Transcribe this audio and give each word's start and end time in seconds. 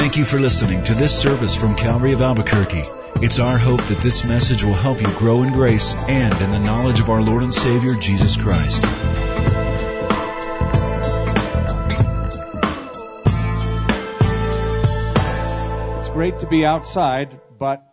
Thank 0.00 0.16
you 0.16 0.24
for 0.24 0.40
listening 0.40 0.82
to 0.84 0.94
this 0.94 1.20
service 1.20 1.54
from 1.54 1.76
Calvary 1.76 2.14
of 2.14 2.22
Albuquerque. 2.22 2.84
It's 3.16 3.38
our 3.38 3.58
hope 3.58 3.82
that 3.82 3.98
this 3.98 4.24
message 4.24 4.64
will 4.64 4.72
help 4.72 4.98
you 4.98 5.06
grow 5.18 5.42
in 5.42 5.52
grace 5.52 5.92
and 5.92 6.32
in 6.40 6.50
the 6.50 6.58
knowledge 6.58 7.00
of 7.00 7.10
our 7.10 7.20
Lord 7.20 7.42
and 7.42 7.52
Savior, 7.52 7.94
Jesus 7.96 8.34
Christ. 8.34 8.82
It's 15.98 16.08
great 16.08 16.38
to 16.38 16.46
be 16.48 16.64
outside, 16.64 17.38
but 17.58 17.86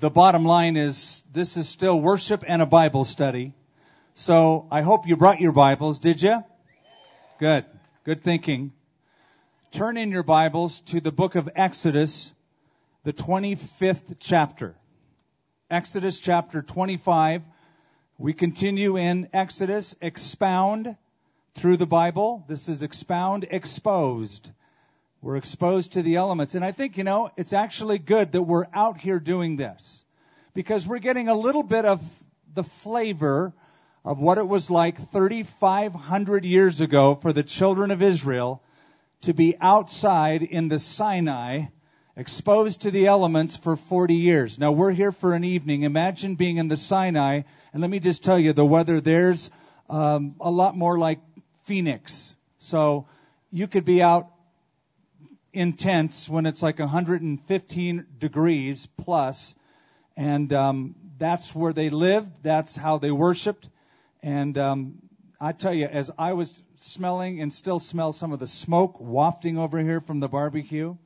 the 0.00 0.10
bottom 0.10 0.44
line 0.44 0.76
is 0.76 1.22
this 1.32 1.56
is 1.56 1.68
still 1.68 2.00
worship 2.00 2.42
and 2.44 2.60
a 2.60 2.66
Bible 2.66 3.04
study. 3.04 3.54
So 4.14 4.66
I 4.68 4.82
hope 4.82 5.06
you 5.06 5.16
brought 5.16 5.40
your 5.40 5.52
Bibles, 5.52 6.00
did 6.00 6.20
you? 6.20 6.42
Good. 7.38 7.66
Good 8.02 8.24
thinking. 8.24 8.72
Turn 9.72 9.96
in 9.96 10.10
your 10.10 10.24
Bibles 10.24 10.80
to 10.86 11.00
the 11.00 11.12
book 11.12 11.36
of 11.36 11.48
Exodus, 11.54 12.32
the 13.04 13.12
25th 13.12 14.16
chapter. 14.18 14.74
Exodus 15.70 16.18
chapter 16.18 16.60
25. 16.60 17.42
We 18.18 18.32
continue 18.32 18.96
in 18.96 19.28
Exodus, 19.32 19.94
expound 20.00 20.96
through 21.54 21.76
the 21.76 21.86
Bible. 21.86 22.44
This 22.48 22.68
is 22.68 22.82
expound, 22.82 23.46
exposed. 23.48 24.50
We're 25.22 25.36
exposed 25.36 25.92
to 25.92 26.02
the 26.02 26.16
elements. 26.16 26.56
And 26.56 26.64
I 26.64 26.72
think, 26.72 26.98
you 26.98 27.04
know, 27.04 27.30
it's 27.36 27.52
actually 27.52 27.98
good 27.98 28.32
that 28.32 28.42
we're 28.42 28.66
out 28.74 28.98
here 28.98 29.20
doing 29.20 29.54
this 29.54 30.04
because 30.52 30.84
we're 30.84 30.98
getting 30.98 31.28
a 31.28 31.34
little 31.34 31.62
bit 31.62 31.84
of 31.84 32.02
the 32.54 32.64
flavor 32.64 33.52
of 34.04 34.18
what 34.18 34.38
it 34.38 34.48
was 34.48 34.68
like 34.68 35.12
3,500 35.12 36.44
years 36.44 36.80
ago 36.80 37.14
for 37.14 37.32
the 37.32 37.44
children 37.44 37.92
of 37.92 38.02
Israel 38.02 38.64
to 39.22 39.34
be 39.34 39.56
outside 39.60 40.42
in 40.42 40.68
the 40.68 40.78
Sinai, 40.78 41.66
exposed 42.16 42.82
to 42.82 42.90
the 42.90 43.06
elements 43.06 43.56
for 43.56 43.76
40 43.76 44.14
years. 44.14 44.58
Now 44.58 44.72
we're 44.72 44.92
here 44.92 45.12
for 45.12 45.34
an 45.34 45.44
evening. 45.44 45.82
Imagine 45.82 46.34
being 46.36 46.56
in 46.56 46.68
the 46.68 46.76
Sinai, 46.76 47.42
and 47.72 47.82
let 47.82 47.90
me 47.90 48.00
just 48.00 48.24
tell 48.24 48.38
you, 48.38 48.52
the 48.52 48.64
weather 48.64 49.00
there's 49.00 49.50
um, 49.88 50.36
a 50.40 50.50
lot 50.50 50.76
more 50.76 50.98
like 50.98 51.20
Phoenix. 51.64 52.34
So 52.58 53.06
you 53.50 53.66
could 53.66 53.84
be 53.84 54.02
out 54.02 54.28
in 55.52 55.74
tents 55.74 56.28
when 56.28 56.46
it's 56.46 56.62
like 56.62 56.78
115 56.78 58.06
degrees 58.18 58.88
plus, 58.96 59.54
and 60.16 60.52
um, 60.52 60.94
that's 61.18 61.54
where 61.54 61.72
they 61.72 61.90
lived. 61.90 62.42
That's 62.42 62.74
how 62.74 62.98
they 62.98 63.10
worshipped, 63.10 63.68
and 64.22 64.56
um, 64.56 64.94
I 65.42 65.52
tell 65.52 65.72
you, 65.72 65.86
as 65.86 66.10
I 66.18 66.34
was 66.34 66.62
smelling 66.76 67.40
and 67.40 67.50
still 67.50 67.78
smell 67.78 68.12
some 68.12 68.32
of 68.32 68.40
the 68.40 68.46
smoke 68.46 69.00
wafting 69.00 69.56
over 69.56 69.78
here 69.78 70.02
from 70.02 70.20
the 70.20 70.28
barbecue, 70.28 70.96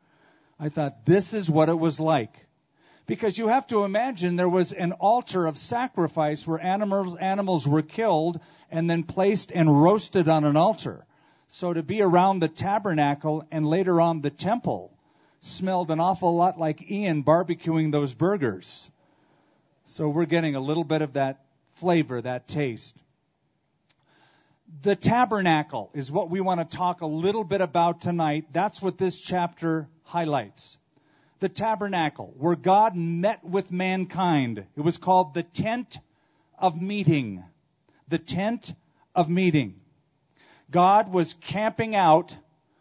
I 0.58 0.70
thought 0.70 1.06
this 1.06 1.34
is 1.34 1.48
what 1.48 1.68
it 1.68 1.78
was 1.78 2.00
like. 2.00 2.34
Because 3.06 3.38
you 3.38 3.48
have 3.48 3.66
to 3.68 3.84
imagine 3.84 4.34
there 4.34 4.48
was 4.48 4.72
an 4.72 4.92
altar 4.92 5.46
of 5.46 5.56
sacrifice 5.56 6.46
where 6.46 6.60
animals, 6.60 7.14
animals 7.14 7.68
were 7.68 7.82
killed 7.82 8.40
and 8.72 8.90
then 8.90 9.04
placed 9.04 9.52
and 9.52 9.82
roasted 9.82 10.28
on 10.28 10.44
an 10.44 10.56
altar. 10.56 11.04
So 11.46 11.72
to 11.72 11.84
be 11.84 12.02
around 12.02 12.40
the 12.40 12.48
tabernacle 12.48 13.46
and 13.52 13.64
later 13.64 14.00
on 14.00 14.20
the 14.20 14.30
temple 14.30 14.90
smelled 15.40 15.92
an 15.92 16.00
awful 16.00 16.34
lot 16.34 16.58
like 16.58 16.90
Ian 16.90 17.22
barbecuing 17.22 17.92
those 17.92 18.14
burgers. 18.14 18.90
So 19.84 20.08
we're 20.08 20.24
getting 20.24 20.56
a 20.56 20.60
little 20.60 20.82
bit 20.82 21.02
of 21.02 21.12
that 21.12 21.44
flavor, 21.74 22.20
that 22.22 22.48
taste. 22.48 22.96
The 24.82 24.96
tabernacle 24.96 25.90
is 25.94 26.10
what 26.10 26.30
we 26.30 26.40
want 26.40 26.58
to 26.58 26.76
talk 26.76 27.00
a 27.00 27.06
little 27.06 27.44
bit 27.44 27.60
about 27.60 28.00
tonight. 28.00 28.46
That's 28.52 28.82
what 28.82 28.98
this 28.98 29.18
chapter 29.18 29.88
highlights. 30.02 30.78
The 31.38 31.48
tabernacle, 31.48 32.34
where 32.38 32.56
God 32.56 32.96
met 32.96 33.44
with 33.44 33.70
mankind. 33.70 34.64
It 34.76 34.80
was 34.80 34.98
called 34.98 35.34
the 35.34 35.42
tent 35.42 35.98
of 36.58 36.80
meeting. 36.80 37.44
The 38.08 38.18
tent 38.18 38.74
of 39.14 39.28
meeting. 39.28 39.80
God 40.70 41.12
was 41.12 41.34
camping 41.34 41.94
out 41.94 42.34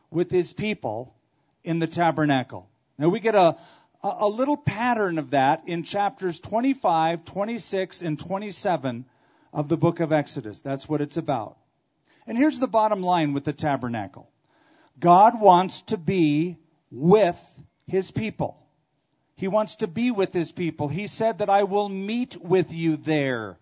with 0.09 0.31
his 0.31 0.51
people 0.51 1.13
in 1.63 1.79
the 1.79 1.87
tabernacle. 1.87 2.69
Now 2.97 3.09
we 3.09 3.19
get 3.19 3.35
a, 3.35 3.57
a 4.01 4.27
little 4.27 4.57
pattern 4.57 5.17
of 5.19 5.31
that 5.31 5.63
in 5.67 5.83
chapters 5.83 6.39
25, 6.39 7.25
26, 7.25 8.01
and 8.01 8.19
27 8.19 9.05
of 9.51 9.69
the 9.69 9.77
book 9.77 9.99
of 9.99 10.11
Exodus. 10.11 10.61
That's 10.61 10.89
what 10.89 11.01
it's 11.01 11.17
about. 11.17 11.57
And 12.27 12.37
here's 12.37 12.59
the 12.59 12.67
bottom 12.67 13.01
line 13.01 13.33
with 13.33 13.43
the 13.43 13.53
tabernacle. 13.53 14.29
God 14.99 15.39
wants 15.39 15.81
to 15.83 15.97
be 15.97 16.57
with 16.91 17.39
his 17.87 18.11
people. 18.11 18.57
He 19.35 19.47
wants 19.47 19.75
to 19.77 19.87
be 19.87 20.11
with 20.11 20.33
his 20.33 20.51
people. 20.51 20.87
He 20.87 21.07
said 21.07 21.39
that 21.39 21.49
I 21.49 21.63
will 21.63 21.89
meet 21.89 22.39
with 22.39 22.73
you 22.73 22.97
there. 22.97 23.57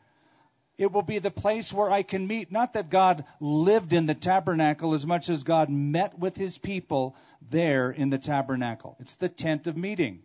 It 0.77 0.91
will 0.91 1.01
be 1.03 1.19
the 1.19 1.31
place 1.31 1.71
where 1.71 1.91
I 1.91 2.03
can 2.03 2.27
meet. 2.27 2.51
Not 2.51 2.73
that 2.73 2.89
God 2.89 3.25
lived 3.39 3.93
in 3.93 4.05
the 4.05 4.15
tabernacle 4.15 4.93
as 4.93 5.05
much 5.05 5.29
as 5.29 5.43
God 5.43 5.69
met 5.69 6.17
with 6.17 6.35
his 6.35 6.57
people 6.57 7.15
there 7.49 7.91
in 7.91 8.09
the 8.09 8.17
tabernacle. 8.17 8.97
It's 8.99 9.15
the 9.15 9.29
tent 9.29 9.67
of 9.67 9.77
meeting. 9.77 10.23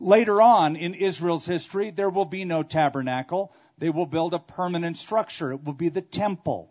Later 0.00 0.42
on 0.42 0.76
in 0.76 0.94
Israel's 0.94 1.46
history, 1.46 1.90
there 1.90 2.10
will 2.10 2.24
be 2.24 2.44
no 2.44 2.62
tabernacle. 2.62 3.52
They 3.78 3.90
will 3.90 4.06
build 4.06 4.34
a 4.34 4.40
permanent 4.40 4.96
structure. 4.96 5.52
It 5.52 5.64
will 5.64 5.74
be 5.74 5.90
the 5.90 6.02
temple. 6.02 6.68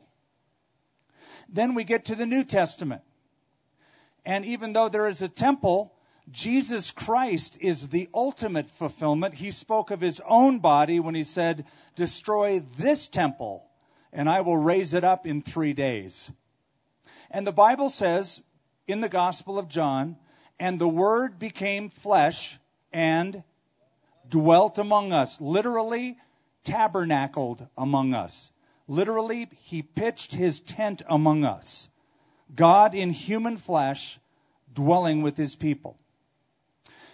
Then 1.51 1.75
we 1.75 1.83
get 1.83 2.05
to 2.05 2.15
the 2.15 2.25
New 2.25 2.43
Testament. 2.43 3.01
And 4.25 4.45
even 4.45 4.73
though 4.73 4.89
there 4.89 5.07
is 5.07 5.21
a 5.21 5.27
temple, 5.27 5.93
Jesus 6.29 6.91
Christ 6.91 7.57
is 7.59 7.87
the 7.87 8.09
ultimate 8.13 8.69
fulfillment. 8.69 9.33
He 9.33 9.51
spoke 9.51 9.91
of 9.91 9.99
his 9.99 10.21
own 10.25 10.59
body 10.59 10.99
when 10.99 11.15
he 11.15 11.23
said, 11.23 11.65
Destroy 11.95 12.63
this 12.77 13.07
temple, 13.07 13.65
and 14.13 14.29
I 14.29 14.41
will 14.41 14.57
raise 14.57 14.93
it 14.93 15.03
up 15.03 15.25
in 15.25 15.41
three 15.41 15.73
days. 15.73 16.31
And 17.29 17.45
the 17.45 17.51
Bible 17.51 17.89
says 17.89 18.41
in 18.87 19.01
the 19.01 19.09
Gospel 19.09 19.57
of 19.57 19.67
John, 19.67 20.17
and 20.59 20.79
the 20.79 20.87
Word 20.87 21.39
became 21.39 21.89
flesh 21.89 22.57
and 22.93 23.43
dwelt 24.29 24.77
among 24.77 25.11
us, 25.11 25.41
literally 25.41 26.17
tabernacled 26.63 27.67
among 27.77 28.13
us. 28.13 28.51
Literally, 28.91 29.47
he 29.61 29.83
pitched 29.83 30.35
his 30.35 30.59
tent 30.59 31.01
among 31.07 31.45
us. 31.45 31.87
God 32.53 32.93
in 32.93 33.11
human 33.11 33.55
flesh 33.55 34.19
dwelling 34.73 35.21
with 35.21 35.37
his 35.37 35.55
people. 35.55 35.97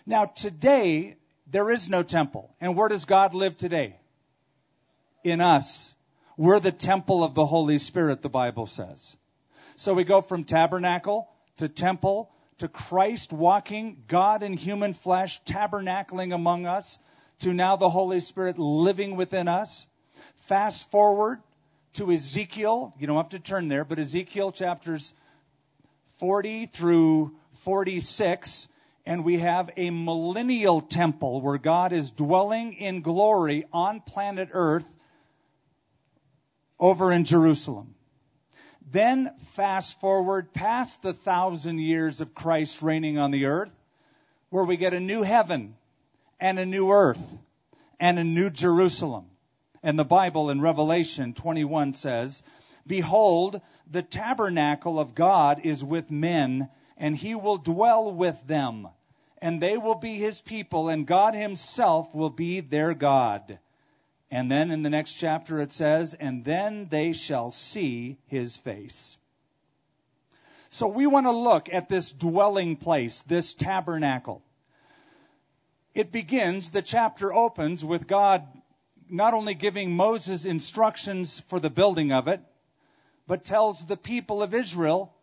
Now, 0.04 0.26
today, 0.26 1.18
there 1.46 1.70
is 1.70 1.88
no 1.88 2.02
temple. 2.02 2.50
And 2.60 2.76
where 2.76 2.90
does 2.90 3.06
God 3.06 3.36
live 3.36 3.58
today? 3.58 3.96
In 5.24 5.40
us. 5.40 5.94
We're 6.36 6.60
the 6.60 6.72
temple 6.72 7.24
of 7.24 7.36
the 7.36 7.46
Holy 7.46 7.78
Spirit, 7.78 8.24
the 8.24 8.28
Bible 8.28 8.66
says. 8.66 9.16
So 9.76 9.94
we 9.94 10.04
go 10.04 10.22
from 10.22 10.46
tabernacle 10.46 11.30
to 11.58 11.70
temple 11.70 12.32
to 12.58 12.68
Christ 12.68 13.32
walking, 13.32 14.02
God 14.08 14.42
in 14.42 14.54
human 14.54 14.96
flesh, 14.96 15.40
tabernacling 15.44 16.34
among 16.34 16.66
us, 16.66 16.98
to 17.42 17.54
now 17.54 17.76
the 17.76 17.88
Holy 17.88 18.20
Spirit 18.20 18.58
living 18.58 19.16
within 19.16 19.48
us. 19.48 19.86
Fast 20.48 20.90
forward 20.90 21.40
to 21.98 22.12
Ezekiel. 22.12 22.94
You 23.00 23.08
don't 23.08 23.18
have 23.18 23.30
to 23.30 23.40
turn 23.40 23.68
there, 23.68 23.84
but 23.84 23.98
Ezekiel 23.98 24.52
chapters 24.52 25.14
40 26.20 26.68
through 26.68 27.36
46. 27.62 28.68
And 29.06 29.24
we 29.24 29.40
have 29.40 29.72
a 29.78 29.90
millennial 29.90 30.82
temple 30.82 31.42
where 31.42 31.58
God 31.58 31.94
is 31.94 32.12
dwelling 32.12 32.74
in 32.74 33.02
glory 33.02 33.66
on 33.74 34.02
planet 34.02 34.50
Earth 34.52 34.86
over 36.80 37.12
in 37.12 37.26
Jerusalem. 37.26 37.96
Then 38.92 39.32
fast 39.54 40.00
forward 40.00 40.54
past 40.54 41.02
the 41.02 41.14
thousand 41.14 41.80
years 41.80 42.22
of 42.22 42.36
Christ 42.36 42.82
reigning 42.82 43.18
on 43.18 43.32
the 43.32 43.46
earth, 43.46 43.72
where 44.50 44.64
we 44.64 44.78
get 44.78 44.94
a 44.94 45.00
new 45.00 45.24
heaven 45.24 45.76
and 46.40 46.60
a 46.60 46.66
new 46.66 46.92
earth 46.92 47.22
and 48.00 48.20
a 48.20 48.24
new 48.24 48.50
Jerusalem. 48.50 49.26
And 49.84 49.98
the 49.98 50.06
Bible 50.06 50.50
in 50.50 50.62
Revelation 50.62 51.34
21 51.34 51.94
says, 51.94 52.44
Behold, 52.86 53.62
the 53.90 54.02
tabernacle 54.02 55.00
of 55.00 55.14
God 55.14 55.62
is 55.64 55.84
with 55.84 56.10
men, 56.10 56.70
and 56.98 57.16
he 57.16 57.36
will 57.36 57.58
dwell 57.58 58.12
with 58.12 58.42
them, 58.48 58.88
and 59.40 59.62
they 59.62 59.78
will 59.78 59.96
be 59.96 60.16
his 60.16 60.42
people, 60.42 60.90
and 60.90 61.06
God 61.06 61.36
himself 61.36 62.14
will 62.16 62.30
be 62.30 62.62
their 62.62 62.94
God. 62.94 63.60
And 64.32 64.52
then 64.52 64.72
in 64.72 64.84
the 64.84 64.90
next 64.90 65.14
chapter 65.14 65.62
it 65.62 65.72
says, 65.72 66.14
And 66.14 66.44
then 66.44 66.88
they 66.90 67.14
shall 67.14 67.52
see 67.52 68.18
his 68.28 68.58
face. 68.58 69.18
So 70.70 70.88
we 70.88 71.08
want 71.08 71.28
to 71.28 71.32
look 71.32 71.70
at 71.72 71.88
this 71.88 72.12
dwelling 72.12 72.76
place, 72.76 73.22
this 73.24 73.54
tabernacle. 73.54 74.42
It 75.94 76.12
begins, 76.12 76.70
the 76.70 76.82
chapter 76.82 77.34
opens 77.34 77.84
with 77.84 78.06
God 78.06 78.46
not 79.10 79.34
only 79.34 79.54
giving 79.54 79.96
Moses 79.96 80.46
instructions 80.46 81.40
for 81.48 81.60
the 81.60 81.70
building 81.70 82.12
of 82.12 82.28
it, 82.28 82.42
but 83.28 83.44
tells 83.44 83.86
the 83.86 83.98
people 83.98 84.42
of 84.42 84.54
Israel 84.54 85.14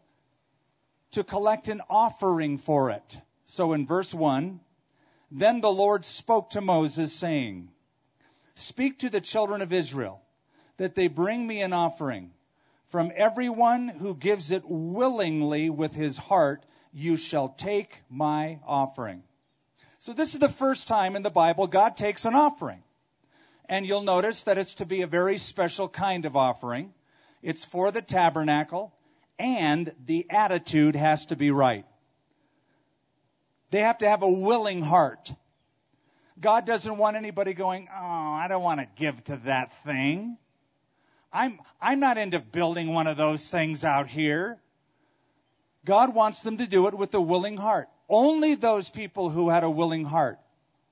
to 1.12 1.24
collect 1.24 1.68
an 1.68 1.80
offering 1.88 2.58
for 2.58 2.90
it. 2.90 3.18
So 3.44 3.72
in 3.72 3.86
verse 3.86 4.12
1, 4.12 4.60
then 5.30 5.60
the 5.60 5.72
Lord 5.72 6.04
spoke 6.04 6.50
to 6.50 6.60
Moses, 6.60 7.12
saying, 7.12 7.70
Speak 8.54 9.00
to 9.00 9.10
the 9.10 9.20
children 9.20 9.62
of 9.62 9.72
Israel, 9.72 10.22
that 10.76 10.94
they 10.94 11.08
bring 11.08 11.44
me 11.44 11.60
an 11.60 11.72
offering. 11.72 12.30
From 12.86 13.10
everyone 13.16 13.88
who 13.88 14.14
gives 14.14 14.52
it 14.52 14.62
willingly 14.64 15.70
with 15.70 15.94
his 15.94 16.16
heart, 16.16 16.64
you 16.92 17.16
shall 17.16 17.48
take 17.48 17.96
my 18.08 18.60
offering. 18.64 19.24
So 19.98 20.12
this 20.12 20.34
is 20.34 20.40
the 20.40 20.48
first 20.48 20.86
time 20.86 21.16
in 21.16 21.22
the 21.22 21.30
Bible 21.30 21.66
God 21.66 21.96
takes 21.96 22.24
an 22.24 22.34
offering. 22.36 22.83
And 23.68 23.86
you'll 23.86 24.02
notice 24.02 24.42
that 24.42 24.58
it's 24.58 24.74
to 24.74 24.86
be 24.86 25.02
a 25.02 25.06
very 25.06 25.38
special 25.38 25.88
kind 25.88 26.26
of 26.26 26.36
offering. 26.36 26.92
It's 27.42 27.64
for 27.64 27.90
the 27.90 28.02
tabernacle, 28.02 28.92
and 29.38 29.92
the 30.04 30.26
attitude 30.30 30.96
has 30.96 31.26
to 31.26 31.36
be 31.36 31.50
right. 31.50 31.86
They 33.70 33.80
have 33.80 33.98
to 33.98 34.08
have 34.08 34.22
a 34.22 34.30
willing 34.30 34.82
heart. 34.82 35.32
God 36.40 36.66
doesn't 36.66 36.96
want 36.96 37.16
anybody 37.16 37.54
going, 37.54 37.88
oh, 37.90 37.96
I 37.96 38.46
don't 38.48 38.62
want 38.62 38.80
to 38.80 38.88
give 38.96 39.22
to 39.24 39.40
that 39.44 39.72
thing. 39.84 40.36
I'm, 41.32 41.58
I'm 41.80 42.00
not 42.00 42.18
into 42.18 42.38
building 42.38 42.92
one 42.92 43.06
of 43.06 43.16
those 43.16 43.46
things 43.48 43.84
out 43.84 44.08
here. 44.08 44.58
God 45.84 46.14
wants 46.14 46.40
them 46.40 46.58
to 46.58 46.66
do 46.66 46.86
it 46.86 46.94
with 46.94 47.14
a 47.14 47.20
willing 47.20 47.56
heart. 47.56 47.88
Only 48.08 48.54
those 48.54 48.88
people 48.88 49.30
who 49.30 49.48
had 49.48 49.64
a 49.64 49.70
willing 49.70 50.04
heart 50.04 50.38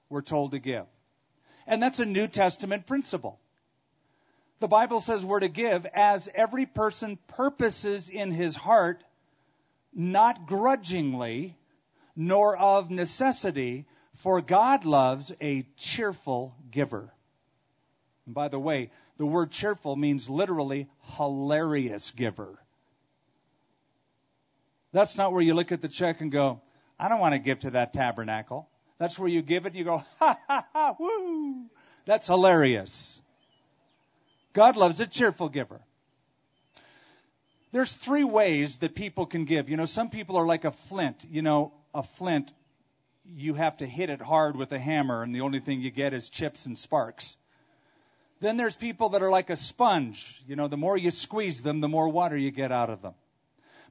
were 0.09 0.23
told 0.23 0.51
to 0.53 0.59
give. 0.59 0.87
And 1.67 1.82
that's 1.82 2.00
a 2.00 2.06
New 2.06 2.29
Testament 2.29 2.87
principle. 2.87 3.38
The 4.61 4.69
Bible 4.69 5.00
says 5.00 5.25
we're 5.25 5.41
to 5.41 5.49
give 5.49 5.87
as 5.87 6.29
every 6.35 6.67
person 6.67 7.19
purposes 7.29 8.09
in 8.09 8.31
his 8.31 8.55
heart, 8.55 9.03
not 9.93 10.47
grudgingly, 10.47 11.56
nor 12.14 12.56
of 12.56 12.91
necessity, 12.91 13.87
for 14.14 14.41
God 14.41 14.85
loves 14.85 15.32
a 15.41 15.67
cheerful 15.76 16.55
giver. 16.70 17.12
And 18.26 18.35
by 18.35 18.49
the 18.49 18.59
way, 18.59 18.91
the 19.17 19.26
word 19.26 19.50
cheerful 19.50 19.97
means 19.97 20.31
literally 20.31 20.88
hilarious 21.17 22.11
giver. 22.12 22.59
That's 24.93 25.17
not 25.17 25.32
where 25.32 25.43
you 25.43 25.55
look 25.55 25.73
at 25.73 25.81
the 25.81 25.88
check 25.88 26.20
and 26.20 26.31
go, 26.31 26.61
I 26.99 27.09
don't 27.09 27.20
want 27.20 27.35
to 27.35 27.38
give 27.38 27.61
to 27.61 27.70
that 27.70 27.93
tabernacle. 27.93 28.69
That's 29.02 29.19
where 29.19 29.28
you 29.28 29.43
give 29.43 29.66
it 29.66 29.75
you 29.75 29.82
go, 29.82 30.04
ha 30.20 30.38
ha 30.46 30.64
ha, 30.72 30.94
woo. 30.96 31.64
That's 32.04 32.28
hilarious. 32.28 33.20
God 34.52 34.76
loves 34.76 35.00
a 35.00 35.08
cheerful 35.08 35.49
giver. 35.49 35.81
There's 37.72 37.93
three 37.93 38.22
ways 38.22 38.76
that 38.76 38.94
people 38.94 39.26
can 39.26 39.44
give. 39.44 39.69
You 39.69 39.76
know, 39.76 39.87
some 39.87 40.08
people 40.08 40.37
are 40.37 40.46
like 40.46 40.64
a 40.64 40.70
flint. 40.70 41.26
You 41.28 41.43
know, 41.43 41.72
a 41.93 42.04
flint, 42.04 42.52
you 43.26 43.54
have 43.54 43.78
to 43.78 43.87
hit 43.87 44.08
it 44.08 44.22
hard 44.22 44.54
with 44.54 44.70
a 44.70 44.78
hammer, 44.78 45.25
and 45.25 45.34
the 45.34 45.40
only 45.40 45.58
thing 45.58 45.81
you 45.81 45.90
get 45.90 46.14
is 46.14 46.31
chips 46.31 46.66
and 46.66 46.78
sparks. 46.78 47.37
Then 48.38 48.56
there's 48.56 48.76
people 48.76 49.08
that 49.10 49.22
are 49.22 49.31
like 49.31 49.50
a 49.50 49.56
sponge. 49.56 50.40
You 50.46 50.54
know, 50.54 50.69
the 50.69 50.76
more 50.76 50.96
you 50.96 51.10
squeeze 51.10 51.60
them, 51.60 51.81
the 51.81 51.88
more 51.88 52.08
water 52.08 52.37
you 52.37 52.52
get 52.52 52.70
out 52.70 52.88
of 52.88 53.02
them. 53.02 53.14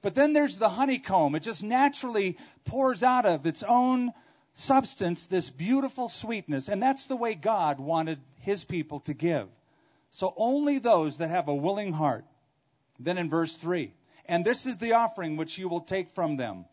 But 0.02 0.16
then 0.16 0.32
there's 0.32 0.56
the 0.56 0.70
honeycomb. 0.70 1.36
It 1.36 1.44
just 1.44 1.64
naturally 1.64 2.38
pours 2.64 3.04
out 3.04 3.26
of 3.26 3.46
its 3.46 3.62
own 3.62 4.14
substance 4.54 5.28
this 5.28 5.50
beautiful 5.50 6.10
sweetness. 6.10 6.70
And 6.70 6.82
that's 6.82 7.06
the 7.06 7.16
way 7.16 7.36
God 7.36 7.80
wanted 7.80 8.20
his 8.40 8.64
people 8.64 9.00
to 9.02 9.14
give. 9.14 9.48
So 10.12 10.34
only 10.36 10.80
those 10.80 11.18
that 11.18 11.30
have 11.30 11.48
a 11.48 11.56
willing 11.56 11.94
heart. 11.94 12.26
Then 13.00 13.18
in 13.18 13.30
verse 13.30 13.56
3, 13.56 13.94
and 14.26 14.46
this 14.46 14.66
is 14.66 14.78
the 14.78 14.94
offering 14.94 15.38
which 15.38 15.58
you 15.58 15.68
will 15.70 15.82
take 15.82 16.10
from 16.10 16.38
them 16.38 16.66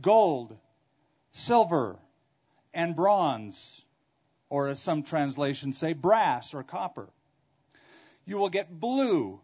gold, 0.00 0.56
silver, 1.32 1.98
and 2.74 2.94
bronze, 2.94 3.82
or 4.48 4.68
as 4.68 4.80
some 4.80 5.02
translations 5.02 5.78
say, 5.78 5.92
brass 5.92 6.54
or 6.54 6.62
copper. 6.62 7.08
You 8.26 8.36
will 8.38 8.50
get 8.50 8.78
blue, 8.78 9.40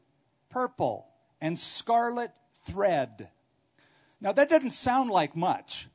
purple, 0.51 1.07
and 1.41 1.59
scarlet 1.59 2.31
thread. 2.67 3.29
Now 4.21 4.33
that 4.33 4.49
doesn't 4.49 4.73
sound 4.73 5.11
like 5.11 5.35
much, 5.35 5.89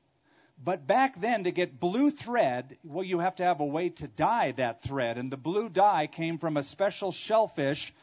but 0.64 0.86
back 0.86 1.20
then 1.20 1.46
to 1.46 1.52
get 1.52 1.80
blue 1.80 2.12
thread, 2.12 2.78
well, 2.84 3.04
you 3.04 3.20
have 3.20 3.36
to 3.38 3.44
have 3.44 3.62
a 3.62 3.66
way 3.66 3.90
to 3.90 4.08
dye 4.08 4.52
that 4.54 4.84
thread, 4.84 5.18
and 5.18 5.32
the 5.32 5.38
blue 5.38 5.70
dye 5.70 6.08
came 6.08 6.38
from 6.38 6.58
a 6.58 6.64
special 6.64 7.12
shellfish 7.12 7.94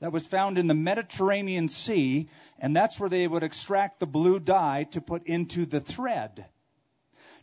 that 0.00 0.12
was 0.12 0.26
found 0.26 0.58
in 0.58 0.66
the 0.66 0.74
Mediterranean 0.74 1.68
Sea, 1.68 2.28
and 2.58 2.76
that's 2.76 2.98
where 3.00 3.08
they 3.08 3.26
would 3.26 3.42
extract 3.42 4.00
the 4.00 4.06
blue 4.06 4.40
dye 4.40 4.84
to 4.90 5.00
put 5.00 5.26
into 5.26 5.64
the 5.64 5.80
thread. 5.80 6.44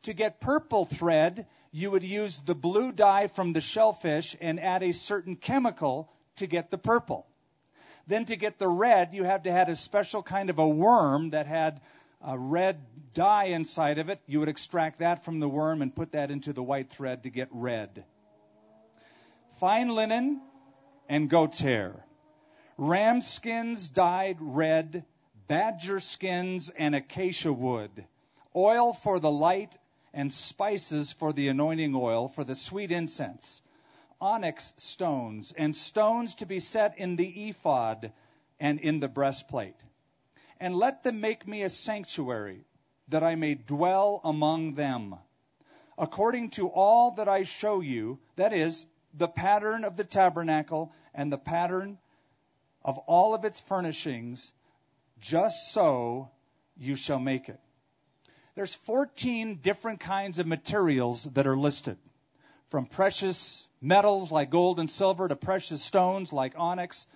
To 0.03 0.13
get 0.13 0.39
purple 0.39 0.85
thread, 0.85 1.47
you 1.71 1.89
would 1.91 2.03
use 2.03 2.37
the 2.45 2.55
blue 2.55 2.91
dye 2.91 3.27
from 3.27 3.53
the 3.53 3.61
shellfish 3.61 4.35
and 4.39 4.59
add 4.59 4.83
a 4.83 4.93
certain 4.93 5.35
chemical 5.35 6.11
to 6.35 6.47
get 6.47 6.69
the 6.69 6.77
purple. 6.77 7.25
Then 8.07 8.25
to 8.25 8.35
get 8.35 8.57
the 8.57 8.67
red, 8.67 9.13
you 9.13 9.23
had 9.23 9.43
to 9.43 9.51
have 9.51 9.69
a 9.69 9.75
special 9.75 10.23
kind 10.23 10.49
of 10.49 10.57
a 10.59 10.67
worm 10.67 11.29
that 11.31 11.47
had 11.47 11.79
a 12.21 12.37
red 12.37 12.79
dye 13.13 13.45
inside 13.45 13.97
of 13.97 14.09
it. 14.09 14.19
You 14.27 14.39
would 14.39 14.49
extract 14.49 14.99
that 14.99 15.23
from 15.23 15.39
the 15.39 15.49
worm 15.49 15.81
and 15.81 15.95
put 15.95 16.11
that 16.13 16.31
into 16.31 16.53
the 16.53 16.63
white 16.63 16.89
thread 16.89 17.23
to 17.23 17.29
get 17.29 17.49
red. 17.51 18.03
Fine 19.59 19.89
linen 19.89 20.41
and 21.07 21.29
goat's 21.29 21.59
hair. 21.59 22.05
Ram 22.77 23.21
skins 23.21 23.89
dyed 23.89 24.37
red, 24.39 25.03
badger 25.47 25.99
skins 25.99 26.69
and 26.69 26.95
acacia 26.95 27.51
wood. 27.51 28.05
Oil 28.55 28.93
for 28.93 29.19
the 29.19 29.31
light 29.31 29.77
and 30.13 30.31
spices 30.31 31.11
for 31.13 31.33
the 31.33 31.49
anointing 31.49 31.93
oil 31.95 32.27
for 32.27 32.43
the 32.43 32.55
sweet 32.55 32.91
incense 32.91 33.61
onyx 34.21 34.73
stones, 34.77 35.53
and 35.57 35.75
stones 35.75 36.35
to 36.35 36.45
be 36.45 36.59
set 36.59 36.97
in 36.97 37.15
the 37.15 37.49
ephod 37.49 38.11
and 38.59 38.79
in 38.79 38.99
the 38.99 39.07
breastplate. 39.07 39.75
And 40.59 40.75
let 40.75 41.03
them 41.03 41.21
make 41.21 41.47
me 41.47 41.63
a 41.63 41.69
sanctuary, 41.69 42.65
that 43.07 43.23
I 43.23 43.35
may 43.35 43.55
dwell 43.55 44.21
among 44.23 44.75
them. 44.75 45.15
According 45.97 46.51
to 46.51 46.67
all 46.67 47.11
that 47.11 47.27
I 47.27 47.43
show 47.43 47.81
you, 47.81 48.19
that 48.35 48.53
is, 48.53 48.85
the 49.13 49.27
pattern 49.27 49.83
of 49.83 49.97
the 49.97 50.03
tabernacle 50.03 50.93
and 51.13 51.31
the 51.31 51.37
pattern 51.37 51.97
of 52.83 52.97
all 52.99 53.33
of 53.33 53.45
its 53.45 53.59
furnishings, 53.61 54.53
just 55.19 55.71
so 55.71 56.29
you 56.77 56.95
shall 56.95 57.19
make 57.19 57.49
it. 57.49 57.59
There's 58.55 58.75
14 58.75 59.59
different 59.61 59.99
kinds 59.99 60.39
of 60.39 60.47
materials 60.47 61.23
that 61.23 61.47
are 61.47 61.57
listed, 61.57 61.97
from 62.67 62.85
precious 62.85 63.67
metals 63.81 64.31
like 64.31 64.49
gold 64.49 64.79
and 64.79 64.89
silver 64.89 65.27
to 65.27 65.35
precious 65.35 65.81
stones 65.83 66.31
like 66.31 66.53
onyx 66.57 67.07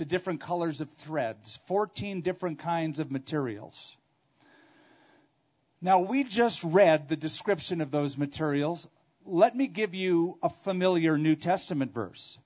to 0.00 0.06
different 0.06 0.40
colors 0.40 0.80
of 0.80 0.90
threads, 0.92 1.60
14 1.66 2.22
different 2.22 2.58
kinds 2.58 3.00
of 3.00 3.12
materials. 3.12 3.94
Now, 5.82 5.98
we 5.98 6.24
just 6.24 6.64
read 6.64 7.10
the 7.10 7.16
description 7.16 7.82
of 7.82 7.90
those 7.90 8.16
materials. 8.16 8.88
Let 9.26 9.54
me 9.54 9.66
give 9.66 9.94
you 9.94 10.38
a 10.42 10.48
familiar 10.48 11.18
New 11.18 11.34
Testament 11.34 11.92
verse. 11.92 12.38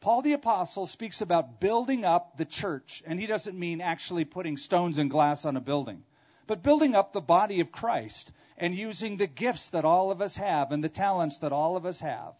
Paul 0.00 0.22
the 0.22 0.32
Apostle 0.32 0.86
speaks 0.86 1.20
about 1.20 1.60
building 1.60 2.06
up 2.06 2.38
the 2.38 2.46
church, 2.46 3.02
and 3.06 3.20
he 3.20 3.26
doesn't 3.26 3.58
mean 3.58 3.82
actually 3.82 4.24
putting 4.24 4.56
stones 4.56 4.98
and 4.98 5.10
glass 5.10 5.44
on 5.44 5.58
a 5.58 5.60
building, 5.60 6.02
but 6.46 6.62
building 6.62 6.94
up 6.94 7.12
the 7.12 7.20
body 7.20 7.60
of 7.60 7.72
Christ 7.72 8.32
and 8.56 8.74
using 8.74 9.18
the 9.18 9.26
gifts 9.26 9.68
that 9.70 9.84
all 9.84 10.10
of 10.10 10.22
us 10.22 10.36
have 10.36 10.72
and 10.72 10.82
the 10.82 10.88
talents 10.88 11.40
that 11.40 11.52
all 11.52 11.76
of 11.76 11.84
us 11.84 12.00
have 12.00 12.32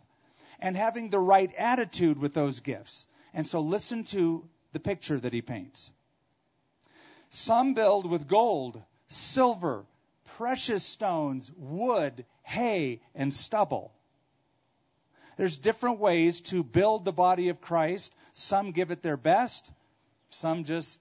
and 0.60 0.78
having 0.78 1.10
the 1.10 1.18
right 1.18 1.54
attitude 1.58 2.18
with 2.18 2.32
those 2.32 2.60
gifts. 2.60 3.06
And 3.34 3.46
so 3.46 3.60
listen 3.60 4.04
to 4.04 4.48
the 4.72 4.80
picture 4.80 5.18
that 5.18 5.32
he 5.32 5.42
paints. 5.42 5.90
Some 7.30 7.74
build 7.74 8.08
with 8.08 8.28
gold, 8.28 8.80
silver, 9.08 9.84
precious 10.36 10.84
stones, 10.84 11.50
wood, 11.56 12.24
hay, 12.44 13.02
and 13.14 13.34
stubble. 13.34 13.92
There's 15.36 15.58
different 15.58 15.98
ways 15.98 16.40
to 16.42 16.62
build 16.62 17.04
the 17.04 17.12
body 17.12 17.48
of 17.48 17.60
Christ. 17.60 18.14
Some 18.34 18.70
give 18.70 18.92
it 18.92 19.02
their 19.02 19.16
best, 19.16 19.70
some 20.30 20.64
just 20.64 20.98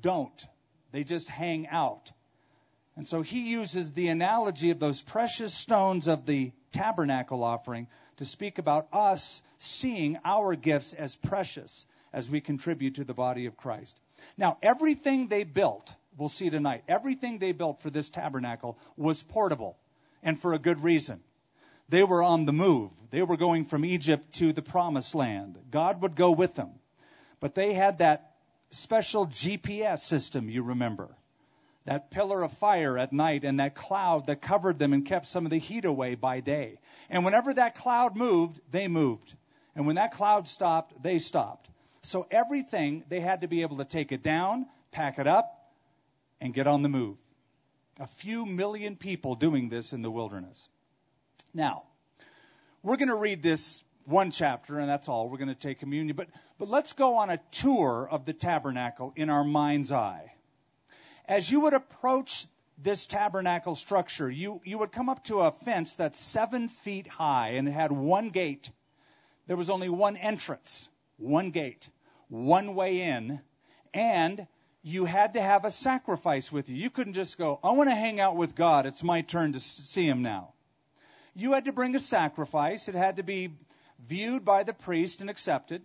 don't. 0.00 0.46
They 0.92 1.02
just 1.04 1.28
hang 1.28 1.66
out. 1.68 2.12
And 2.96 3.06
so 3.06 3.22
he 3.22 3.50
uses 3.50 3.92
the 3.92 4.08
analogy 4.08 4.70
of 4.70 4.80
those 4.80 5.00
precious 5.00 5.54
stones 5.54 6.08
of 6.08 6.26
the 6.26 6.52
tabernacle 6.72 7.44
offering 7.44 7.86
to 8.16 8.24
speak 8.24 8.58
about 8.58 8.88
us 8.92 9.42
seeing 9.58 10.18
our 10.24 10.54
gifts 10.54 10.92
as 10.92 11.16
precious 11.16 11.86
as 12.12 12.30
we 12.30 12.40
contribute 12.40 12.96
to 12.96 13.04
the 13.04 13.14
body 13.14 13.46
of 13.46 13.56
Christ. 13.56 13.98
Now, 14.36 14.58
everything 14.62 15.28
they 15.28 15.44
built, 15.44 15.92
we'll 16.16 16.28
see 16.28 16.50
tonight, 16.50 16.84
everything 16.88 17.38
they 17.38 17.52
built 17.52 17.80
for 17.80 17.90
this 17.90 18.10
tabernacle 18.10 18.78
was 18.96 19.22
portable 19.22 19.76
and 20.22 20.38
for 20.38 20.54
a 20.54 20.58
good 20.58 20.82
reason. 20.82 21.20
They 21.88 22.02
were 22.02 22.22
on 22.22 22.44
the 22.44 22.52
move. 22.52 22.90
They 23.10 23.22
were 23.22 23.36
going 23.36 23.64
from 23.64 23.84
Egypt 23.84 24.34
to 24.34 24.52
the 24.52 24.62
promised 24.62 25.14
land. 25.14 25.58
God 25.70 26.02
would 26.02 26.14
go 26.14 26.32
with 26.32 26.54
them. 26.54 26.70
But 27.40 27.54
they 27.54 27.72
had 27.72 27.98
that 27.98 28.34
special 28.70 29.26
GPS 29.26 30.00
system, 30.00 30.50
you 30.50 30.62
remember, 30.62 31.08
that 31.86 32.10
pillar 32.10 32.42
of 32.42 32.52
fire 32.52 32.98
at 32.98 33.12
night 33.12 33.44
and 33.44 33.60
that 33.60 33.74
cloud 33.74 34.26
that 34.26 34.42
covered 34.42 34.78
them 34.78 34.92
and 34.92 35.06
kept 35.06 35.26
some 35.26 35.46
of 35.46 35.50
the 35.50 35.58
heat 35.58 35.86
away 35.86 36.14
by 36.14 36.40
day. 36.40 36.78
And 37.08 37.24
whenever 37.24 37.54
that 37.54 37.76
cloud 37.76 38.16
moved, 38.16 38.60
they 38.70 38.88
moved. 38.88 39.34
And 39.78 39.86
when 39.86 39.96
that 39.96 40.12
cloud 40.12 40.46
stopped, 40.46 41.02
they 41.02 41.18
stopped. 41.18 41.68
So 42.02 42.26
everything, 42.30 43.04
they 43.08 43.20
had 43.20 43.40
to 43.40 43.48
be 43.48 43.62
able 43.62 43.78
to 43.78 43.86
take 43.86 44.12
it 44.12 44.22
down, 44.22 44.66
pack 44.90 45.18
it 45.18 45.26
up, 45.26 45.72
and 46.40 46.52
get 46.52 46.66
on 46.66 46.82
the 46.82 46.90
move. 46.90 47.16
A 47.98 48.06
few 48.06 48.44
million 48.44 48.96
people 48.96 49.36
doing 49.36 49.70
this 49.70 49.92
in 49.92 50.02
the 50.02 50.10
wilderness. 50.10 50.68
Now, 51.54 51.84
we're 52.82 52.96
going 52.96 53.08
to 53.08 53.14
read 53.14 53.42
this 53.42 53.82
one 54.04 54.32
chapter, 54.32 54.78
and 54.78 54.90
that's 54.90 55.08
all. 55.08 55.30
We're 55.30 55.38
going 55.38 55.48
to 55.48 55.54
take 55.54 55.78
communion. 55.78 56.16
But, 56.16 56.28
but 56.58 56.68
let's 56.68 56.92
go 56.92 57.18
on 57.18 57.30
a 57.30 57.38
tour 57.52 58.06
of 58.10 58.26
the 58.26 58.32
tabernacle 58.34 59.12
in 59.16 59.30
our 59.30 59.44
mind's 59.44 59.92
eye 59.92 60.32
as 61.28 61.48
you 61.48 61.60
would 61.60 61.74
approach 61.74 62.46
this 62.78 63.06
tabernacle 63.06 63.74
structure, 63.74 64.30
you, 64.30 64.60
you 64.64 64.78
would 64.78 64.92
come 64.92 65.08
up 65.08 65.24
to 65.24 65.40
a 65.40 65.52
fence 65.52 65.96
that's 65.96 66.18
seven 66.18 66.68
feet 66.68 67.06
high 67.06 67.50
and 67.50 67.68
it 67.68 67.72
had 67.72 67.92
one 67.92 68.30
gate. 68.30 68.70
There 69.48 69.56
was 69.56 69.70
only 69.70 69.88
one 69.88 70.18
entrance, 70.18 70.90
one 71.16 71.50
gate, 71.50 71.88
one 72.28 72.74
way 72.74 73.00
in, 73.00 73.40
and 73.94 74.46
you 74.82 75.06
had 75.06 75.32
to 75.32 75.42
have 75.42 75.64
a 75.64 75.70
sacrifice 75.70 76.52
with 76.52 76.68
you. 76.68 76.76
You 76.76 76.90
couldn't 76.90 77.14
just 77.14 77.38
go, 77.38 77.58
I 77.64 77.72
want 77.72 77.88
to 77.88 77.94
hang 77.94 78.20
out 78.20 78.36
with 78.36 78.54
God. 78.54 78.84
It's 78.84 79.02
my 79.02 79.22
turn 79.22 79.54
to 79.54 79.60
see 79.60 80.06
him 80.06 80.20
now. 80.20 80.52
You 81.34 81.52
had 81.54 81.64
to 81.64 81.72
bring 81.72 81.96
a 81.96 82.00
sacrifice. 82.00 82.88
It 82.88 82.94
had 82.94 83.16
to 83.16 83.22
be 83.22 83.50
viewed 84.06 84.44
by 84.44 84.64
the 84.64 84.74
priest 84.74 85.22
and 85.22 85.30
accepted. 85.30 85.80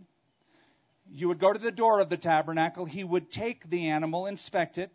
You 1.10 1.30
would 1.30 1.40
go 1.40 1.54
to 1.54 1.60
the 1.60 1.72
door 1.72 2.02
of 2.02 2.10
the 2.10 2.18
tabernacle. 2.18 2.84
He 2.84 3.06
would 3.06 3.32
take 3.32 3.70
the 3.70 3.88
animal, 3.88 4.26
inspect 4.26 4.78
it, 4.78 4.92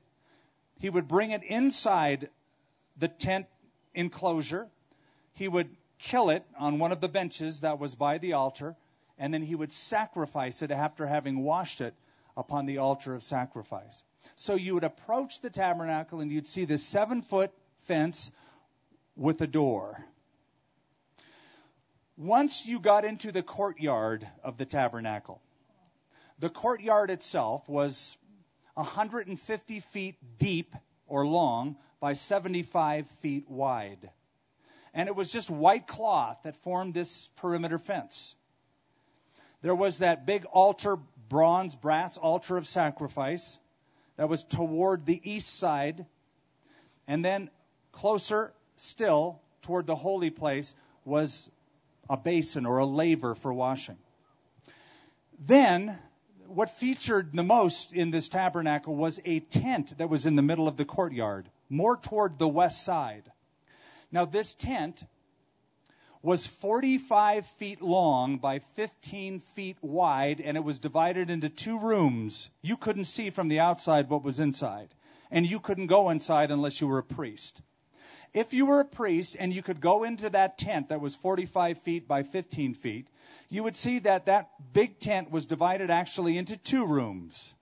he 0.79 0.91
would 0.91 1.09
bring 1.09 1.31
it 1.31 1.43
inside 1.43 2.29
the 2.99 3.09
tent 3.09 3.47
enclosure. 3.95 4.69
He 5.33 5.49
would 5.49 5.75
kill 5.99 6.31
it 6.31 6.45
on 6.59 6.79
one 6.79 6.93
of 6.93 7.01
the 7.01 7.09
benches 7.09 7.61
that 7.61 7.79
was 7.79 7.95
by 7.95 8.19
the 8.19 8.35
altar, 8.35 8.77
and 9.19 9.33
then 9.33 9.43
he 9.43 9.55
would 9.55 9.73
sacrifice 9.73 10.63
it 10.63 10.71
after 10.71 11.07
having 11.07 11.43
washed 11.43 11.81
it 11.81 11.95
upon 12.37 12.67
the 12.67 12.79
altar 12.79 13.15
of 13.15 13.23
sacrifice. 13.23 14.03
So 14.37 14.55
you 14.55 14.75
would 14.75 14.85
approach 14.85 15.41
the 15.41 15.51
tabernacle 15.51 16.21
and 16.21 16.31
you'd 16.31 16.47
see 16.47 16.65
this 16.65 16.85
seven 16.85 17.23
foot 17.23 17.51
fence 17.83 18.31
with 19.17 19.41
a 19.41 19.47
door. 19.47 20.05
Once 22.17 22.67
you 22.67 22.79
got 22.79 23.05
into 23.05 23.33
the 23.33 23.43
courtyard 23.43 24.27
of 24.45 24.57
the 24.57 24.65
tabernacle, 24.65 25.41
the 26.39 26.49
courtyard 26.49 27.11
itself 27.11 27.69
was 27.69 28.17
150 28.75 29.81
feet 29.81 30.17
deep 30.39 30.75
or 31.07 31.27
long 31.27 31.77
by 32.01 32.13
75 32.13 33.09
feet 33.09 33.49
wide. 33.49 34.11
And 34.95 35.09
it 35.09 35.15
was 35.15 35.29
just 35.29 35.51
white 35.51 35.87
cloth 35.87 36.39
that 36.45 36.57
formed 36.57 36.95
this 36.95 37.29
perimeter 37.37 37.79
fence. 37.79 38.35
There 39.63 39.75
was 39.75 39.99
that 39.99 40.27
big 40.27 40.45
altar, 40.47 40.99
bronze, 41.29 41.75
brass 41.75 42.17
altar 42.17 42.57
of 42.57 42.67
sacrifice 42.67 43.59
that 44.17 44.29
was 44.29 44.45
toward 44.45 45.05
the 45.05 45.21
east 45.23 45.59
side. 45.59 46.07
And 47.07 47.25
then 47.25 47.51
closer 47.93 48.53
still 48.77 49.41
toward 49.63 49.87
the 49.87 49.97
holy 49.97 50.31
place 50.31 50.75
was 51.05 51.51
a 52.09 52.17
basin 52.17 52.67
or 52.67 52.79
a 52.79 52.87
laver 52.87 53.35
for 53.35 53.53
washing. 53.53 53.99
Then 55.39 55.99
what 56.47 56.71
featured 56.71 57.33
the 57.33 57.43
most 57.43 57.93
in 57.93 58.11
this 58.11 58.29
tabernacle 58.29 58.95
was 58.95 59.21
a 59.25 59.41
tent 59.41 59.99
that 59.99 60.09
was 60.09 60.27
in 60.27 60.37
the 60.37 60.43
middle 60.43 60.67
of 60.67 60.77
the 60.77 60.85
courtyard, 60.85 61.49
more 61.69 61.97
toward 61.97 62.39
the 62.39 62.49
west 62.49 62.85
side. 62.85 63.31
Now, 64.11 64.25
this 64.25 64.55
tent 64.55 65.05
was 66.23 66.47
45 66.47 67.47
feet 67.47 67.81
long 67.81 68.39
by 68.39 68.59
15 68.59 69.39
feet 69.39 69.77
wide, 69.83 70.41
and 70.41 70.57
it 70.57 70.65
was 70.65 70.79
divided 70.79 71.31
into 71.31 71.49
two 71.49 71.79
rooms. 71.79 72.51
You 72.63 72.77
couldn't 72.77 73.05
see 73.05 73.31
from 73.31 73.49
the 73.49 73.61
outside 73.61 74.09
what 74.09 74.25
was 74.25 74.41
inside, 74.41 74.89
and 75.31 75.49
you 75.49 75.61
couldn't 75.61 75.87
go 75.87 76.11
inside 76.11 76.51
unless 76.51 76.81
you 76.81 76.87
were 76.89 76.99
a 76.99 77.05
priest. 77.05 77.61
If 78.35 78.53
you 78.53 78.67
were 78.67 78.81
a 78.81 78.85
priest 78.85 79.37
and 79.39 79.53
you 79.53 79.63
could 79.63 79.81
go 79.81 80.05
into 80.05 80.29
that 80.31 80.59
tent 80.59 80.89
that 80.89 81.01
was 81.01 81.15
45 81.15 81.79
feet 81.79 82.07
by 82.07 82.23
15 82.23 82.75
feet, 82.75 83.09
you 83.49 83.63
would 83.63 83.77
see 83.77 84.01
that 84.01 84.27
that 84.27 84.51
big 84.73 85.01
tent 85.01 85.31
was 85.31 85.47
divided 85.47 85.91
actually 85.91 86.37
into 86.37 86.57
two 86.57 86.85
rooms. 86.87 87.55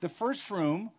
The 0.00 0.08
first 0.08 0.50
room 0.50 0.90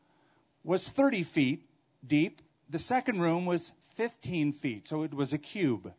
was 0.64 0.88
30 0.88 1.24
feet 1.24 1.64
deep. 2.06 2.42
The 2.70 2.80
second 2.80 3.22
room 3.22 3.46
was 3.46 3.72
15 3.98 4.54
feet, 4.54 4.88
so 4.88 5.04
it 5.04 5.14
was 5.14 5.34
a 5.34 5.38
cube. 5.38 5.92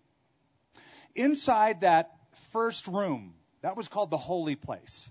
Inside 1.14 1.82
that 1.82 2.12
first 2.52 2.86
room, 2.86 3.34
that 3.60 3.76
was 3.76 3.88
called 3.88 4.10
the 4.10 4.16
holy 4.16 4.54
place. 4.54 5.10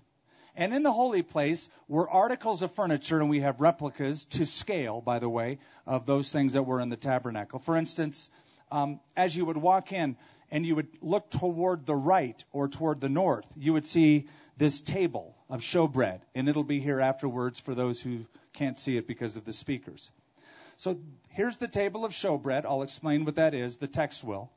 And 0.56 0.74
in 0.74 0.82
the 0.82 0.92
holy 0.92 1.22
place 1.22 1.68
were 1.86 2.10
articles 2.10 2.62
of 2.62 2.72
furniture, 2.72 3.20
and 3.20 3.30
we 3.30 3.40
have 3.40 3.60
replicas 3.60 4.24
to 4.24 4.44
scale, 4.44 5.00
by 5.00 5.20
the 5.20 5.28
way, 5.28 5.58
of 5.86 6.06
those 6.06 6.32
things 6.32 6.54
that 6.54 6.64
were 6.64 6.80
in 6.80 6.88
the 6.88 6.96
tabernacle. 6.96 7.60
For 7.60 7.76
instance, 7.76 8.28
um, 8.72 9.00
as 9.16 9.36
you 9.36 9.44
would 9.44 9.56
walk 9.56 9.92
in, 9.92 10.16
and 10.50 10.64
you 10.64 10.74
would 10.74 10.88
look 11.02 11.30
toward 11.30 11.86
the 11.86 11.94
right 11.94 12.42
or 12.52 12.68
toward 12.68 13.00
the 13.00 13.08
north, 13.08 13.46
you 13.56 13.74
would 13.74 13.86
see 13.86 14.26
this 14.56 14.80
table 14.80 15.36
of 15.48 15.60
showbread, 15.60 16.20
and 16.34 16.48
it'll 16.48 16.64
be 16.64 16.80
here 16.80 17.00
afterwards 17.00 17.60
for 17.60 17.74
those 17.74 18.00
who 18.00 18.26
can't 18.54 18.78
see 18.78 18.96
it 18.96 19.06
because 19.06 19.36
of 19.36 19.44
the 19.44 19.52
speakers. 19.52 20.10
So 20.78 21.00
here's 21.30 21.56
the 21.56 21.68
table 21.68 22.04
of 22.04 22.12
showbread. 22.12 22.64
I'll 22.64 22.82
explain 22.82 23.24
what 23.24 23.34
that 23.34 23.52
is. 23.52 23.76
The 23.76 23.88
text 23.88 24.22
will. 24.22 24.50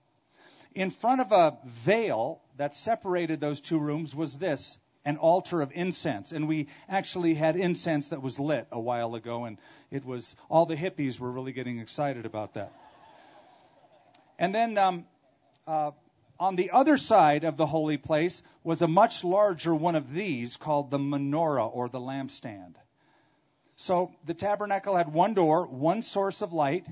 In 0.75 0.91
front 0.91 1.19
of 1.19 1.31
a 1.31 1.57
veil 1.65 2.41
that 2.57 2.75
separated 2.75 3.41
those 3.41 3.59
two 3.59 3.79
rooms 3.79 4.15
was 4.15 4.37
this 4.37 4.77
an 5.03 5.17
altar 5.17 5.63
of 5.63 5.71
incense. 5.73 6.31
And 6.31 6.47
we 6.47 6.67
actually 6.87 7.33
had 7.33 7.55
incense 7.55 8.09
that 8.09 8.21
was 8.21 8.39
lit 8.39 8.67
a 8.71 8.79
while 8.79 9.15
ago, 9.15 9.45
and 9.45 9.57
it 9.89 10.05
was 10.05 10.35
all 10.47 10.67
the 10.67 10.75
hippies 10.75 11.19
were 11.19 11.31
really 11.31 11.53
getting 11.53 11.79
excited 11.79 12.27
about 12.27 12.53
that. 12.53 12.71
And 14.37 14.53
then 14.53 14.77
um, 14.77 15.05
uh, 15.65 15.91
on 16.39 16.55
the 16.55 16.69
other 16.69 16.97
side 16.97 17.45
of 17.45 17.57
the 17.57 17.65
holy 17.65 17.97
place 17.97 18.43
was 18.63 18.83
a 18.83 18.87
much 18.87 19.23
larger 19.23 19.73
one 19.73 19.95
of 19.95 20.13
these 20.13 20.55
called 20.55 20.91
the 20.91 20.99
menorah 20.99 21.69
or 21.73 21.89
the 21.89 21.99
lampstand. 21.99 22.75
So 23.81 24.11
the 24.25 24.35
tabernacle 24.35 24.95
had 24.95 25.11
one 25.11 25.33
door, 25.33 25.65
one 25.65 26.03
source 26.03 26.43
of 26.43 26.53
light, 26.53 26.85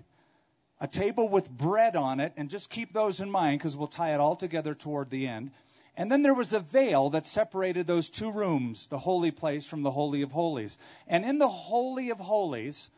a 0.81 0.87
table 0.87 1.29
with 1.29 1.47
bread 1.47 1.95
on 1.95 2.19
it, 2.19 2.33
and 2.35 2.49
just 2.49 2.71
keep 2.71 2.93
those 2.93 3.21
in 3.21 3.29
mind 3.29 3.59
because 3.59 3.77
we'll 3.77 3.87
tie 3.87 4.15
it 4.15 4.19
all 4.19 4.35
together 4.35 4.73
toward 4.73 5.11
the 5.11 5.27
end. 5.27 5.51
And 5.95 6.11
then 6.11 6.23
there 6.23 6.33
was 6.33 6.51
a 6.51 6.59
veil 6.59 7.11
that 7.11 7.27
separated 7.27 7.85
those 7.85 8.09
two 8.09 8.31
rooms, 8.31 8.87
the 8.87 8.97
holy 8.97 9.29
place 9.29 9.67
from 9.67 9.83
the 9.83 9.91
Holy 9.91 10.23
of 10.23 10.31
Holies. 10.31 10.79
And 11.05 11.25
in 11.25 11.37
the 11.37 11.47
Holy 11.47 12.09
of 12.09 12.19
Holies, 12.19 12.89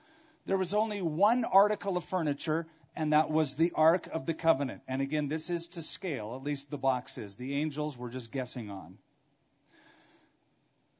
there 0.45 0.57
was 0.57 0.73
only 0.73 1.01
one 1.01 1.43
article 1.43 1.97
of 1.97 2.05
furniture, 2.05 2.67
and 2.95 3.11
that 3.11 3.29
was 3.29 3.55
the 3.55 3.73
Ark 3.75 4.07
of 4.07 4.25
the 4.25 4.33
Covenant. 4.33 4.83
And 4.87 5.01
again, 5.01 5.27
this 5.27 5.49
is 5.49 5.67
to 5.67 5.81
scale, 5.81 6.33
at 6.37 6.43
least 6.45 6.71
the 6.71 6.77
box 6.77 7.17
is. 7.17 7.35
The 7.35 7.55
angels 7.55 7.97
were 7.97 8.09
just 8.09 8.31
guessing 8.31 8.69
on. 8.69 8.97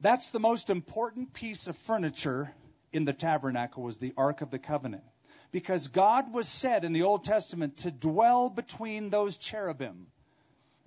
That's 0.02 0.28
the 0.28 0.40
most 0.40 0.68
important 0.68 1.32
piece 1.32 1.68
of 1.68 1.76
furniture 1.78 2.52
in 2.92 3.04
the 3.04 3.12
tabernacle 3.12 3.82
was 3.82 3.98
the 3.98 4.12
Ark 4.16 4.42
of 4.42 4.50
the 4.50 4.58
Covenant. 4.58 5.04
Because 5.50 5.88
God 5.88 6.32
was 6.32 6.48
said 6.48 6.84
in 6.84 6.92
the 6.92 7.02
Old 7.02 7.24
Testament 7.24 7.78
to 7.78 7.90
dwell 7.90 8.48
between 8.48 9.10
those 9.10 9.36
cherubim. 9.36 10.06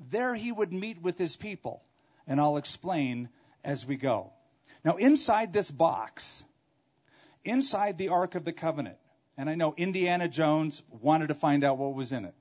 There 0.09 0.33
he 0.33 0.51
would 0.51 0.73
meet 0.73 1.01
with 1.01 1.17
his 1.17 1.35
people. 1.35 1.83
And 2.27 2.41
I'll 2.41 2.57
explain 2.57 3.29
as 3.63 3.85
we 3.85 3.95
go. 3.95 4.31
Now, 4.83 4.95
inside 4.95 5.53
this 5.53 5.69
box, 5.69 6.43
inside 7.43 7.97
the 7.97 8.09
Ark 8.09 8.35
of 8.35 8.45
the 8.45 8.53
Covenant, 8.53 8.97
and 9.37 9.49
I 9.49 9.55
know 9.55 9.73
Indiana 9.75 10.27
Jones 10.27 10.81
wanted 11.01 11.27
to 11.27 11.35
find 11.35 11.63
out 11.63 11.77
what 11.77 11.93
was 11.93 12.11
in 12.11 12.25
it. 12.25 12.33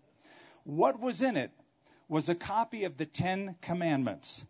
What 0.64 1.00
was 1.00 1.22
in 1.22 1.36
it 1.36 1.50
was 2.08 2.28
a 2.28 2.34
copy 2.34 2.84
of 2.84 2.96
the 2.96 3.06
Ten 3.06 3.56
Commandments, 3.62 4.44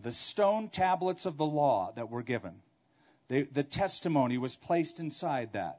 the 0.00 0.12
stone 0.12 0.68
tablets 0.68 1.26
of 1.26 1.36
the 1.36 1.46
law 1.46 1.92
that 1.96 2.10
were 2.10 2.22
given. 2.22 2.54
The, 3.30 3.42
the 3.44 3.62
testimony 3.62 4.38
was 4.38 4.56
placed 4.56 4.98
inside 4.98 5.52
that. 5.52 5.78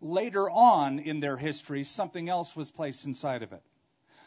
Later 0.00 0.48
on 0.48 0.98
in 0.98 1.20
their 1.20 1.36
history, 1.36 1.84
something 1.84 2.30
else 2.30 2.56
was 2.56 2.70
placed 2.70 3.04
inside 3.04 3.42
of 3.42 3.52
it. 3.52 3.62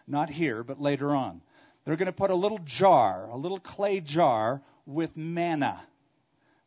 Not 0.06 0.30
here, 0.30 0.64
but 0.64 0.80
later 0.80 1.16
on. 1.16 1.42
They're 1.84 1.96
going 1.96 2.06
to 2.06 2.12
put 2.12 2.30
a 2.30 2.36
little 2.36 2.60
jar, 2.60 3.28
a 3.32 3.36
little 3.36 3.60
clay 3.60 4.00
jar 4.00 4.62
with 4.86 5.18
manna 5.18 5.82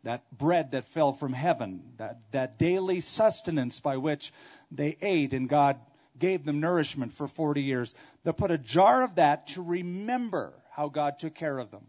that 0.02 0.24
bread 0.36 0.72
that 0.72 0.86
fell 0.86 1.12
from 1.12 1.32
heaven, 1.32 1.82
that, 1.98 2.18
that 2.32 2.58
daily 2.58 3.00
sustenance 3.00 3.78
by 3.78 3.98
which 3.98 4.32
they 4.72 4.96
ate 5.00 5.32
and 5.32 5.48
God 5.48 5.78
gave 6.18 6.44
them 6.44 6.58
nourishment 6.58 7.12
for 7.12 7.28
40 7.28 7.62
years. 7.62 7.94
They'll 8.24 8.32
put 8.32 8.50
a 8.50 8.58
jar 8.58 9.04
of 9.04 9.14
that 9.14 9.48
to 9.48 9.62
remember 9.62 10.52
how 10.72 10.88
God 10.88 11.20
took 11.20 11.34
care 11.36 11.58
of 11.58 11.70
them. 11.70 11.86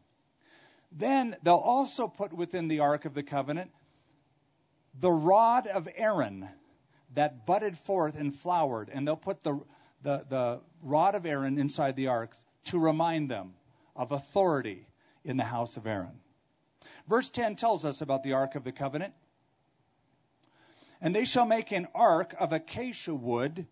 Then 0.91 1.36
they'll 1.43 1.55
also 1.55 2.07
put 2.07 2.33
within 2.33 2.67
the 2.67 2.79
Ark 2.79 3.05
of 3.05 3.13
the 3.13 3.24
Covenant 3.24 3.71
the 5.00 5.12
rod 5.12 5.67
of 5.67 5.88
Aaron. 5.95 6.50
that 7.13 7.45
budded 7.45 7.77
forth 7.77 8.15
and 8.15 8.33
flowered, 8.33 8.89
and 8.89 9.05
they'll 9.05 9.17
put 9.17 9.43
the, 9.43 9.60
the, 10.01 10.25
the 10.29 10.62
rod 10.81 11.15
of 11.15 11.25
Aaron 11.25 11.57
inside 11.57 11.95
the 11.95 12.07
ark 12.07 12.36
to 12.65 12.79
remind 12.79 13.29
them 13.29 13.53
of 13.95 14.12
authority 14.12 14.88
in 15.25 15.38
the 15.38 15.43
house 15.43 15.77
of 15.77 15.86
Aaron. 15.86 16.19
Verse 17.07 17.29
10 17.29 17.55
tells 17.57 17.83
us 17.83 18.01
about 18.01 18.24
the 18.24 18.33
ark 18.33 18.55
of 18.55 18.63
the 18.63 18.71
covenant. 18.71 19.13
And 21.01 21.15
they 21.15 21.25
shall 21.25 21.45
make 21.45 21.71
an 21.71 21.88
ark 21.93 22.36
of 22.39 22.53
acacia 22.53 23.13
wood. 23.13 23.65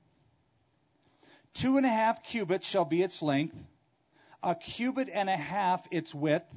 Two 1.54 1.78
and 1.78 1.86
a 1.86 1.90
half 1.90 2.24
cubits 2.24 2.68
shall 2.68 2.86
be 2.86 3.02
its 3.02 3.22
length, 3.22 3.56
a 4.44 4.56
cubit 4.56 5.10
and 5.12 5.30
a 5.30 5.38
half 5.38 5.88
its 5.92 6.14
width, 6.14 6.54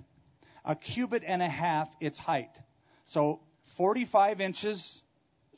a 0.65 0.77
cubit 0.77 1.23
and 1.27 1.43
a 1.43 1.49
half 1.49 1.89
its 2.01 2.19
height. 2.19 2.59
So 3.05 3.41
45 3.77 4.41
inches 4.41 5.03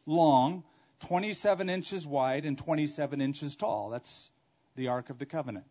long, 0.06 0.64
27 1.00 1.68
inches 1.68 2.06
wide, 2.06 2.44
and 2.44 2.56
27 2.56 3.20
inches 3.20 3.56
tall. 3.56 3.90
That's 3.90 4.30
the 4.76 4.88
Ark 4.88 5.10
of 5.10 5.18
the 5.18 5.26
Covenant. 5.26 5.66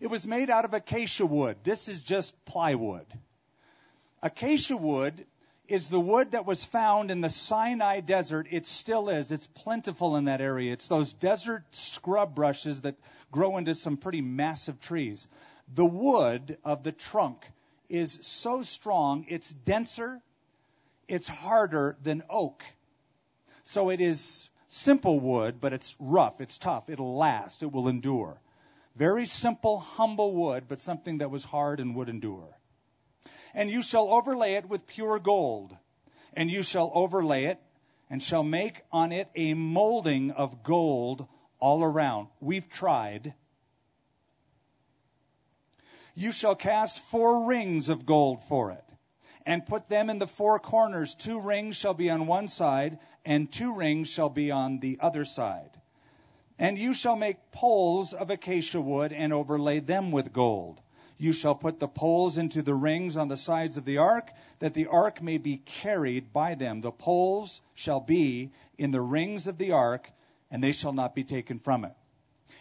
It 0.00 0.08
was 0.08 0.26
made 0.26 0.50
out 0.50 0.64
of 0.64 0.74
acacia 0.74 1.26
wood. 1.26 1.58
This 1.64 1.88
is 1.88 2.00
just 2.00 2.44
plywood. 2.44 3.06
Acacia 4.22 4.76
wood 4.76 5.26
is 5.68 5.88
the 5.88 6.00
wood 6.00 6.32
that 6.32 6.46
was 6.46 6.64
found 6.64 7.10
in 7.10 7.20
the 7.20 7.30
Sinai 7.30 8.00
desert. 8.00 8.46
It 8.50 8.66
still 8.66 9.08
is. 9.08 9.30
It's 9.30 9.46
plentiful 9.46 10.16
in 10.16 10.24
that 10.24 10.40
area. 10.40 10.72
It's 10.72 10.88
those 10.88 11.12
desert 11.12 11.64
scrub 11.72 12.34
brushes 12.34 12.82
that 12.82 12.96
grow 13.30 13.58
into 13.58 13.74
some 13.74 13.96
pretty 13.96 14.22
massive 14.22 14.80
trees. 14.80 15.26
The 15.74 15.84
wood 15.84 16.56
of 16.64 16.82
the 16.82 16.92
trunk 16.92 17.44
is 17.88 18.18
so 18.22 18.62
strong, 18.62 19.26
it's 19.28 19.50
denser, 19.50 20.20
it's 21.06 21.28
harder 21.28 21.96
than 22.02 22.22
oak. 22.28 22.62
So 23.64 23.90
it 23.90 24.00
is 24.00 24.50
simple 24.68 25.18
wood, 25.20 25.60
but 25.60 25.72
it's 25.72 25.96
rough, 25.98 26.40
it's 26.40 26.58
tough, 26.58 26.90
it'll 26.90 27.16
last, 27.16 27.62
it 27.62 27.72
will 27.72 27.88
endure. 27.88 28.40
Very 28.96 29.26
simple, 29.26 29.78
humble 29.78 30.34
wood, 30.34 30.64
but 30.68 30.80
something 30.80 31.18
that 31.18 31.30
was 31.30 31.44
hard 31.44 31.80
and 31.80 31.94
would 31.96 32.08
endure. 32.08 32.58
And 33.54 33.70
you 33.70 33.82
shall 33.82 34.08
overlay 34.08 34.54
it 34.54 34.68
with 34.68 34.86
pure 34.86 35.18
gold, 35.18 35.76
and 36.34 36.50
you 36.50 36.62
shall 36.62 36.90
overlay 36.94 37.44
it, 37.44 37.58
and 38.10 38.22
shall 38.22 38.42
make 38.42 38.82
on 38.92 39.12
it 39.12 39.28
a 39.34 39.54
molding 39.54 40.30
of 40.32 40.62
gold 40.62 41.26
all 41.60 41.82
around. 41.82 42.28
We've 42.40 42.68
tried. 42.68 43.34
You 46.18 46.32
shall 46.32 46.56
cast 46.56 46.98
four 46.98 47.44
rings 47.44 47.90
of 47.90 48.04
gold 48.04 48.42
for 48.42 48.72
it, 48.72 48.84
and 49.46 49.64
put 49.64 49.88
them 49.88 50.10
in 50.10 50.18
the 50.18 50.26
four 50.26 50.58
corners. 50.58 51.14
Two 51.14 51.40
rings 51.40 51.76
shall 51.76 51.94
be 51.94 52.10
on 52.10 52.26
one 52.26 52.48
side, 52.48 52.98
and 53.24 53.52
two 53.52 53.72
rings 53.72 54.08
shall 54.08 54.28
be 54.28 54.50
on 54.50 54.80
the 54.80 54.98
other 55.00 55.24
side. 55.24 55.70
And 56.58 56.76
you 56.76 56.92
shall 56.92 57.14
make 57.14 57.52
poles 57.52 58.14
of 58.14 58.30
acacia 58.30 58.80
wood, 58.80 59.12
and 59.12 59.32
overlay 59.32 59.78
them 59.78 60.10
with 60.10 60.32
gold. 60.32 60.80
You 61.18 61.30
shall 61.30 61.54
put 61.54 61.78
the 61.78 61.86
poles 61.86 62.36
into 62.36 62.62
the 62.62 62.74
rings 62.74 63.16
on 63.16 63.28
the 63.28 63.36
sides 63.36 63.76
of 63.76 63.84
the 63.84 63.98
ark, 63.98 64.32
that 64.58 64.74
the 64.74 64.88
ark 64.88 65.22
may 65.22 65.38
be 65.38 65.58
carried 65.58 66.32
by 66.32 66.56
them. 66.56 66.80
The 66.80 66.90
poles 66.90 67.60
shall 67.74 68.00
be 68.00 68.50
in 68.76 68.90
the 68.90 69.00
rings 69.00 69.46
of 69.46 69.56
the 69.56 69.70
ark, 69.70 70.10
and 70.50 70.64
they 70.64 70.72
shall 70.72 70.92
not 70.92 71.14
be 71.14 71.22
taken 71.22 71.60
from 71.60 71.84
it. 71.84 71.94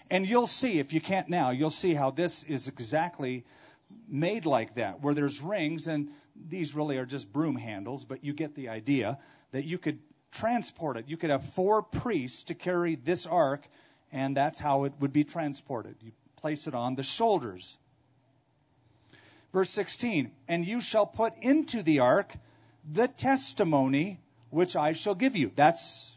And 0.10 0.28
you'll 0.28 0.48
see, 0.48 0.80
if 0.80 0.94
you 0.94 1.02
can't 1.02 1.30
now, 1.30 1.52
you'll 1.52 1.70
see 1.70 1.94
how 1.94 2.12
this 2.12 2.44
is 2.44 2.68
exactly 2.68 3.46
made 4.08 4.46
like 4.46 4.76
that, 4.76 5.02
where 5.02 5.14
there's 5.14 5.42
rings, 5.42 5.88
and 5.88 6.10
these 6.50 6.76
really 6.76 6.98
are 6.98 7.06
just 7.06 7.32
broom 7.32 7.56
handles, 7.56 8.06
but 8.06 8.24
you 8.24 8.34
get 8.34 8.56
the 8.56 8.70
idea 8.70 9.18
that 9.52 9.66
you 9.66 9.78
could 9.78 10.00
transport 10.32 10.98
it. 10.98 11.06
You 11.08 11.18
could 11.18 11.30
have 11.30 11.44
four 11.54 11.82
priests 11.82 12.44
to 12.44 12.56
carry 12.56 12.96
this 12.96 13.26
ark, 13.26 13.68
and 14.12 14.36
that's 14.36 14.60
how 14.60 14.86
it 14.86 14.94
would 15.00 15.14
be 15.14 15.24
transported. 15.24 15.96
You 16.02 16.12
place 16.38 16.68
it 16.68 16.76
on 16.76 16.96
the 16.96 17.04
shoulders. 17.04 17.78
Verse 19.54 19.70
16, 19.72 20.32
and 20.48 20.66
you 20.66 20.82
shall 20.82 21.06
put 21.06 21.34
into 21.42 21.82
the 21.82 22.00
ark 22.00 22.34
the 22.90 23.08
testimony 23.08 24.20
which 24.50 24.76
I 24.76 24.94
shall 24.94 25.16
give 25.16 25.36
you. 25.36 25.52
That's 25.56 26.16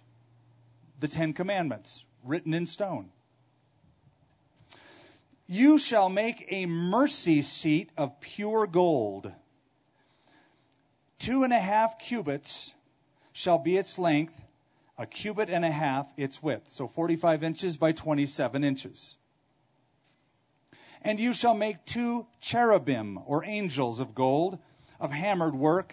the 1.01 1.09
Ten 1.09 1.33
Commandments 1.33 2.05
written 2.25 2.55
in 2.55 2.67
stone. 2.67 3.11
You 5.53 5.79
shall 5.79 6.09
make 6.09 6.47
a 6.53 6.67
mercy 6.67 7.43
seat 7.43 7.91
of 7.97 8.21
pure 8.21 8.69
gold. 8.69 9.33
Two 11.19 11.43
and 11.43 11.53
a 11.53 11.59
half 11.59 11.99
cubits 11.99 12.73
shall 13.33 13.59
be 13.59 13.77
its 13.77 13.99
length, 13.99 14.41
a 14.97 15.07
cubit 15.07 15.51
and 15.51 15.65
a 15.65 15.71
half 15.71 16.07
its 16.17 16.41
width. 16.41 16.69
So 16.69 16.87
45 16.87 17.43
inches 17.43 17.77
by 17.77 17.91
27 17.91 18.63
inches. 18.63 19.17
And 21.03 21.19
you 21.19 21.33
shall 21.33 21.55
make 21.55 21.85
two 21.85 22.29
cherubim 22.41 23.19
or 23.27 23.45
angels 23.45 23.99
of 23.99 24.15
gold, 24.15 24.57
of 25.01 25.11
hammered 25.11 25.57
work, 25.57 25.93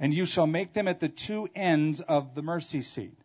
and 0.00 0.12
you 0.12 0.26
shall 0.26 0.48
make 0.48 0.72
them 0.72 0.88
at 0.88 0.98
the 0.98 1.08
two 1.08 1.48
ends 1.54 2.00
of 2.00 2.34
the 2.34 2.42
mercy 2.42 2.80
seat. 2.80 3.16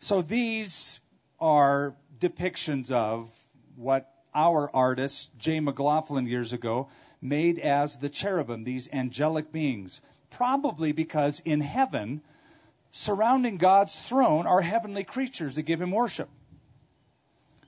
So 0.00 0.22
these 0.22 0.98
are 1.38 1.94
depictions 2.18 2.90
of 2.90 3.32
what 3.76 4.10
our 4.34 4.70
artist, 4.74 5.30
Jay 5.38 5.60
McLaughlin, 5.60 6.26
years 6.26 6.52
ago, 6.52 6.88
made 7.20 7.58
as 7.58 7.98
the 7.98 8.08
cherubim, 8.08 8.64
these 8.64 8.88
angelic 8.92 9.52
beings. 9.52 10.00
Probably 10.30 10.92
because 10.92 11.40
in 11.44 11.60
heaven, 11.60 12.20
surrounding 12.90 13.56
God's 13.56 13.96
throne 13.96 14.46
are 14.46 14.60
heavenly 14.60 15.04
creatures 15.04 15.56
that 15.56 15.62
give 15.62 15.80
him 15.80 15.90
worship. 15.90 16.28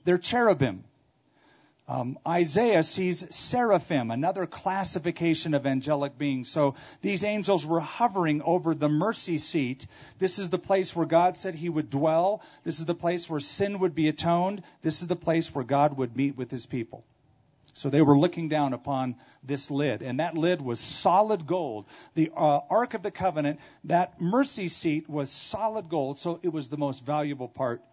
They're 0.03 0.17
cherubim. 0.17 0.83
Um, 1.89 2.19
Isaiah 2.27 2.83
sees 2.83 3.25
seraphim, 3.33 4.11
another 4.11 4.45
classification 4.45 5.53
of 5.53 5.65
angelic 5.65 6.17
beings. 6.17 6.49
So 6.49 6.75
these 7.01 7.23
angels 7.23 7.65
were 7.65 7.79
hovering 7.79 8.41
over 8.41 8.75
the 8.75 8.89
mercy 8.89 9.37
seat. 9.37 9.87
This 10.19 10.37
is 10.37 10.49
the 10.49 10.59
place 10.59 10.93
where 10.93 11.05
God 11.05 11.37
said 11.37 11.55
he 11.55 11.69
would 11.69 11.89
dwell. 11.89 12.41
This 12.65 12.79
is 12.79 12.85
the 12.85 12.93
place 12.93 13.29
where 13.29 13.39
sin 13.39 13.79
would 13.79 13.95
be 13.95 14.09
atoned. 14.09 14.63
This 14.81 15.01
is 15.01 15.07
the 15.07 15.15
place 15.15 15.55
where 15.55 15.63
God 15.63 15.97
would 15.97 16.17
meet 16.17 16.35
with 16.35 16.51
his 16.51 16.65
people. 16.65 17.05
So 17.73 17.89
they 17.89 18.01
were 18.01 18.17
looking 18.17 18.49
down 18.49 18.73
upon 18.73 19.15
this 19.43 19.69
lid, 19.69 20.01
and 20.01 20.19
that 20.19 20.35
lid 20.35 20.61
was 20.61 20.79
solid 20.79 21.45
gold. 21.45 21.85
The 22.15 22.31
uh, 22.35 22.61
Ark 22.71 22.95
of 22.95 23.03
the 23.03 23.11
Covenant, 23.11 23.59
that 23.83 24.19
mercy 24.19 24.67
seat 24.67 25.07
was 25.07 25.29
solid 25.29 25.87
gold, 25.87 26.17
so 26.17 26.39
it 26.41 26.51
was 26.51 26.69
the 26.69 26.77
most 26.77 27.05
valuable 27.05 27.47
part 27.47 27.83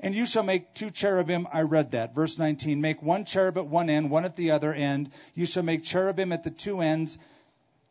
and 0.00 0.14
you 0.14 0.26
shall 0.26 0.42
make 0.42 0.74
two 0.74 0.90
cherubim. 0.90 1.46
I 1.52 1.62
read 1.62 1.92
that. 1.92 2.14
Verse 2.14 2.38
19. 2.38 2.80
Make 2.80 3.02
one 3.02 3.24
cherub 3.24 3.58
at 3.58 3.66
one 3.66 3.90
end, 3.90 4.10
one 4.10 4.24
at 4.24 4.34
the 4.34 4.52
other 4.52 4.72
end. 4.72 5.10
You 5.34 5.46
shall 5.46 5.62
make 5.62 5.84
cherubim 5.84 6.32
at 6.32 6.42
the 6.42 6.50
two 6.50 6.80
ends 6.80 7.18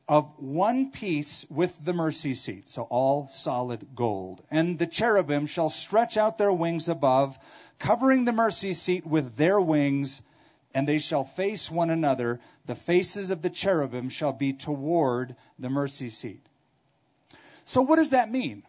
of 0.08 0.28
one 0.38 0.90
piece 0.90 1.46
with 1.52 1.74
the 1.86 1.94
mercy 1.94 2.34
seat. 2.34 2.68
So 2.68 2.82
all 2.84 3.28
solid 3.28 3.90
gold. 3.96 4.42
And 4.50 4.80
the 4.80 4.88
cherubim 4.88 5.46
shall 5.46 5.70
stretch 5.70 6.18
out 6.18 6.40
their 6.40 6.52
wings 6.52 6.90
above, 6.90 7.38
covering 7.78 8.26
the 8.26 8.32
mercy 8.32 8.74
seat 8.74 9.06
with 9.06 9.36
their 9.36 9.62
wings, 9.62 10.24
and 10.74 10.88
they 10.88 10.98
shall 10.98 11.26
face 11.26 11.70
one 11.70 11.92
another. 11.92 12.40
The 12.66 12.74
faces 12.74 13.30
of 13.30 13.44
the 13.44 13.52
cherubim 13.52 14.10
shall 14.10 14.34
be 14.34 14.54
toward 14.54 15.36
the 15.60 15.70
mercy 15.70 16.10
seat. 16.10 16.44
So 17.66 17.84
what 17.84 17.98
does 17.98 18.10
that 18.10 18.32
mean? 18.32 18.64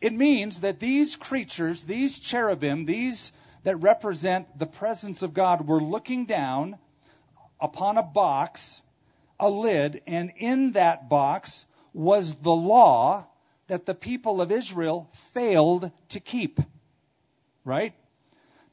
It 0.00 0.12
means 0.12 0.60
that 0.60 0.80
these 0.80 1.16
creatures, 1.16 1.84
these 1.84 2.18
cherubim, 2.18 2.84
these 2.84 3.32
that 3.62 3.76
represent 3.76 4.58
the 4.58 4.66
presence 4.66 5.22
of 5.22 5.34
God, 5.34 5.66
were 5.66 5.82
looking 5.82 6.26
down 6.26 6.76
upon 7.60 7.96
a 7.96 8.02
box, 8.02 8.82
a 9.40 9.48
lid, 9.48 10.02
and 10.06 10.32
in 10.36 10.72
that 10.72 11.08
box 11.08 11.64
was 11.92 12.34
the 12.34 12.54
law 12.54 13.26
that 13.68 13.86
the 13.86 13.94
people 13.94 14.42
of 14.42 14.52
Israel 14.52 15.08
failed 15.32 15.90
to 16.10 16.20
keep. 16.20 16.60
Right? 17.64 17.94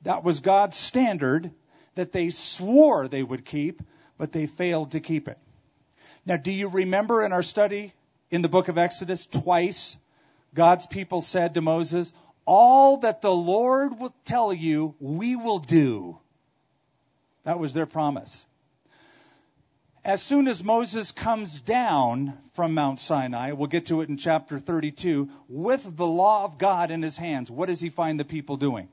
That 0.02 0.24
was 0.24 0.42
God's 0.42 0.76
standard 0.76 1.52
that 1.96 2.12
they 2.12 2.30
swore 2.30 3.08
they 3.08 3.24
would 3.24 3.46
keep, 3.46 3.82
but 4.18 4.32
they 4.32 4.48
failed 4.48 4.92
to 4.92 5.00
keep 5.00 5.28
it. 5.28 5.38
Now, 6.26 6.38
do 6.38 6.52
you 6.52 6.68
remember 6.68 7.24
in 7.24 7.32
our 7.32 7.44
study 7.44 7.94
in 8.30 8.42
the 8.42 8.50
book 8.50 8.68
of 8.68 8.78
Exodus 8.78 9.26
twice 9.26 9.98
God's 10.54 10.88
people 10.88 11.22
said 11.22 11.54
to 11.54 11.62
Moses, 11.62 12.12
All 12.46 12.98
that 12.98 13.22
the 13.22 13.34
Lord 13.34 14.00
will 14.00 14.14
tell 14.26 14.54
you, 14.54 14.96
we 15.00 15.36
will 15.36 15.60
do. 15.60 16.18
That 17.44 17.60
was 17.60 17.74
their 17.74 17.86
promise. 17.86 18.46
As 20.04 20.22
soon 20.22 20.48
as 20.48 20.64
Moses 20.64 21.12
comes 21.12 21.60
down 21.60 22.38
from 22.54 22.74
Mount 22.74 23.00
Sinai, 23.00 23.52
we'll 23.52 23.68
get 23.68 23.88
to 23.88 24.02
it 24.02 24.10
in 24.10 24.18
chapter 24.18 24.60
32, 24.60 25.30
with 25.48 25.96
the 25.96 26.08
law 26.08 26.44
of 26.44 26.58
God 26.58 26.90
in 26.90 27.04
his 27.04 27.18
hands, 27.18 27.52
what 27.52 27.68
does 27.68 27.80
he 27.80 27.90
find 27.90 28.20
the 28.20 28.26
people 28.26 28.58
doing? 28.58 28.90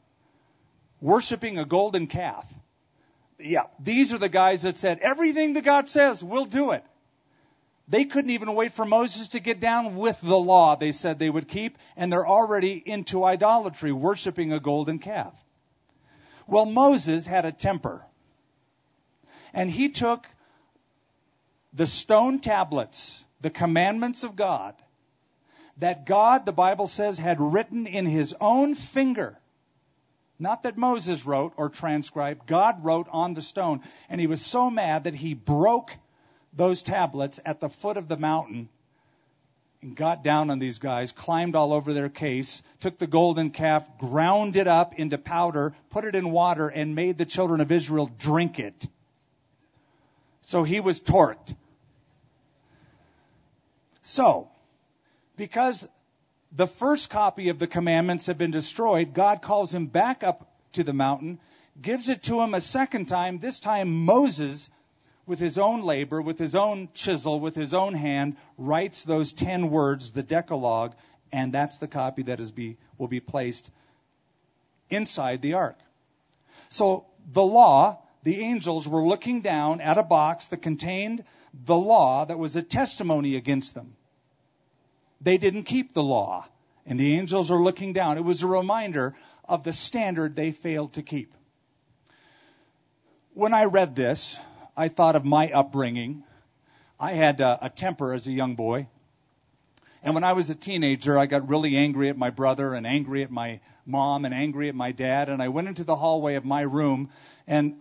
Worshipping 1.01 1.59
a 1.59 1.65
golden 1.65 2.09
calf. 2.09 2.47
Yeah, 3.39 3.65
these 3.79 4.13
are 4.13 4.19
the 4.19 4.29
guys 4.29 4.63
that 4.63 4.77
said, 4.77 4.99
everything 4.99 5.55
that 5.55 5.65
God 5.65 5.89
says, 5.89 6.23
we'll 6.23 6.45
do 6.45 6.73
it. 6.73 6.85
They 7.89 8.05
couldn't 8.05 8.31
even 8.31 8.55
wait 8.55 8.73
for 8.73 8.85
Moses 8.85 9.29
to 9.29 9.41
get 9.41 9.61
down 9.61 9.97
with 9.97 10.21
the 10.21 10.39
law 10.39 10.77
they 10.77 10.93
said 10.93 11.19
they 11.19 11.31
would 11.31 11.49
keep, 11.49 11.79
and 11.97 12.13
they're 12.13 12.27
already 12.27 12.83
into 12.85 13.25
idolatry, 13.25 13.93
worshiping 13.93 14.53
a 14.53 14.61
golden 14.61 14.99
calf. 14.99 15.33
Well, 16.47 16.67
Moses 16.67 17.27
had 17.27 17.47
a 17.47 17.53
temper. 17.53 18.05
And 19.55 19.71
he 19.71 19.89
took 19.89 20.27
the 21.73 21.87
stone 21.87 22.41
tablets, 22.41 23.25
the 23.41 23.51
commandments 23.51 24.23
of 24.23 24.37
God, 24.37 24.75
that 25.79 26.05
God, 26.05 26.45
the 26.45 26.53
Bible 26.53 26.87
says, 26.87 27.19
had 27.19 27.41
written 27.41 27.87
in 27.87 28.05
his 28.05 28.35
own 28.39 28.75
finger. 28.75 29.39
Not 30.39 30.65
that 30.65 30.77
Moses 30.77 31.25
wrote 31.25 31.55
or 31.57 31.69
transcribed, 31.71 32.47
God 32.47 32.85
wrote 32.85 33.09
on 33.11 33.35
the 33.35 33.43
stone. 33.43 33.81
And 34.09 34.21
he 34.21 34.27
was 34.27 34.45
so 34.45 34.71
mad 34.71 35.05
that 35.05 35.15
he 35.15 35.35
broke 35.35 35.93
those 36.59 36.83
tablets 36.83 37.41
at 37.47 37.61
the 37.61 37.69
foot 37.69 37.97
of 37.97 38.09
the 38.09 38.17
mountain 38.17 38.69
and 39.81 39.97
got 39.97 40.25
down 40.25 40.51
on 40.51 40.59
these 40.59 40.79
guys, 40.79 41.13
climbed 41.13 41.55
all 41.55 41.73
over 41.73 41.93
their 41.93 42.09
case, 42.09 42.63
took 42.81 42.99
the 42.99 43.07
golden 43.07 43.51
calf, 43.51 43.89
ground 43.99 44.57
it 44.57 44.67
up 44.67 44.95
into 44.99 45.17
powder, 45.17 45.73
put 45.91 46.05
it 46.05 46.17
in 46.17 46.33
water, 46.33 46.69
and 46.69 46.95
made 46.95 47.17
the 47.17 47.25
children 47.25 47.61
of 47.61 47.71
Israel 47.71 48.11
drink 48.19 48.59
it. 48.59 48.87
So 50.43 50.65
he 50.65 50.81
was 50.81 51.01
torqued. 51.01 51.55
So, 54.03 54.49
because 55.37 55.87
the 56.51 56.67
first 56.67 57.11
copy 57.11 57.51
of 57.51 57.59
the 57.59 57.67
commandments 57.67 58.27
had 58.27 58.39
been 58.39 58.51
destroyed, 58.51 59.15
God 59.15 59.43
calls 59.43 59.73
him 59.73 59.87
back 59.87 60.25
up 60.25 60.51
to 60.73 60.83
the 60.83 60.93
mountain, 60.95 61.39
gives 61.81 62.09
it 62.09 62.25
to 62.25 62.41
him 62.41 62.55
a 62.55 62.61
second 62.61 63.07
time. 63.07 63.39
This 63.39 63.61
time 63.61 64.07
Moses 64.07 64.71
with 65.29 65.39
his 65.39 65.59
own 65.59 65.83
labor, 65.83 66.23
with 66.23 66.39
his 66.39 66.55
own 66.55 66.89
chisel, 66.95 67.39
with 67.39 67.55
his 67.55 67.75
own 67.75 67.93
hand, 67.93 68.37
writes 68.57 69.05
those 69.05 69.33
ten 69.33 69.71
words, 69.71 70.11
the 70.11 70.23
Decalogue, 70.23 70.95
and 71.31 71.53
that's 71.53 71.77
the 71.77 71.87
copy 71.87 72.23
that 72.25 72.41
is 72.41 72.51
be, 72.51 72.79
will 72.97 73.09
be 73.09 73.21
placed 73.21 73.71
inside 74.89 75.43
the 75.43 75.53
ark. 75.53 75.79
So 76.71 77.07
the 77.31 77.45
law, 77.45 78.03
the 78.23 78.41
angels 78.41 78.89
were 78.89 79.03
looking 79.03 79.43
down 79.43 79.83
at 79.83 79.99
a 79.99 80.03
box 80.03 80.47
that 80.47 80.63
contained 80.63 81.25
the 81.53 81.77
law 81.77 82.25
that 82.25 82.39
was 82.39 82.57
a 82.57 82.63
testimony 82.63 83.37
against 83.37 83.75
them. 83.75 83.97
They 85.21 85.37
didn't 85.37 85.65
keep 85.65 85.93
the 85.93 86.03
law, 86.03 86.47
and 86.87 86.99
the 86.99 87.19
angels 87.19 87.51
are 87.51 87.61
looking 87.63 87.93
down. 87.93 88.17
It 88.17 88.25
was 88.25 88.43
a 88.43 88.47
reminder 88.47 89.15
of 89.47 89.63
the 89.63 89.75
standard 89.75 90.35
they 90.35 90.53
failed 90.53 90.95
to 90.95 91.03
keep. 91.03 91.35
When 93.35 93.53
I 93.53 93.65
read 93.65 93.95
this, 93.95 94.39
I 94.79 94.87
thought 94.87 95.17
of 95.17 95.25
my 95.25 95.51
upbringing. 95.51 96.23
I 97.01 97.15
had 97.15 97.41
a, 97.41 97.59
a 97.63 97.69
temper 97.69 98.13
as 98.13 98.29
a 98.29 98.31
young 98.31 98.55
boy. 98.55 98.87
And 100.05 100.15
when 100.15 100.23
I 100.23 100.35
was 100.35 100.51
a 100.51 100.55
teenager, 100.55 101.19
I 101.19 101.27
got 101.27 101.49
really 101.49 101.77
angry 101.77 102.09
at 102.11 102.17
my 102.17 102.31
brother 102.31 102.75
and 102.75 102.87
angry 102.87 103.25
at 103.25 103.31
my 103.33 103.59
mom 103.85 104.25
and 104.25 104.33
angry 104.33 104.69
at 104.69 104.77
my 104.77 104.93
dad. 104.93 105.31
And 105.31 105.43
I 105.43 105.49
went 105.49 105.67
into 105.67 105.83
the 105.83 105.97
hallway 105.97 106.37
of 106.37 106.45
my 106.45 106.61
room 106.61 107.11
and 107.49 107.75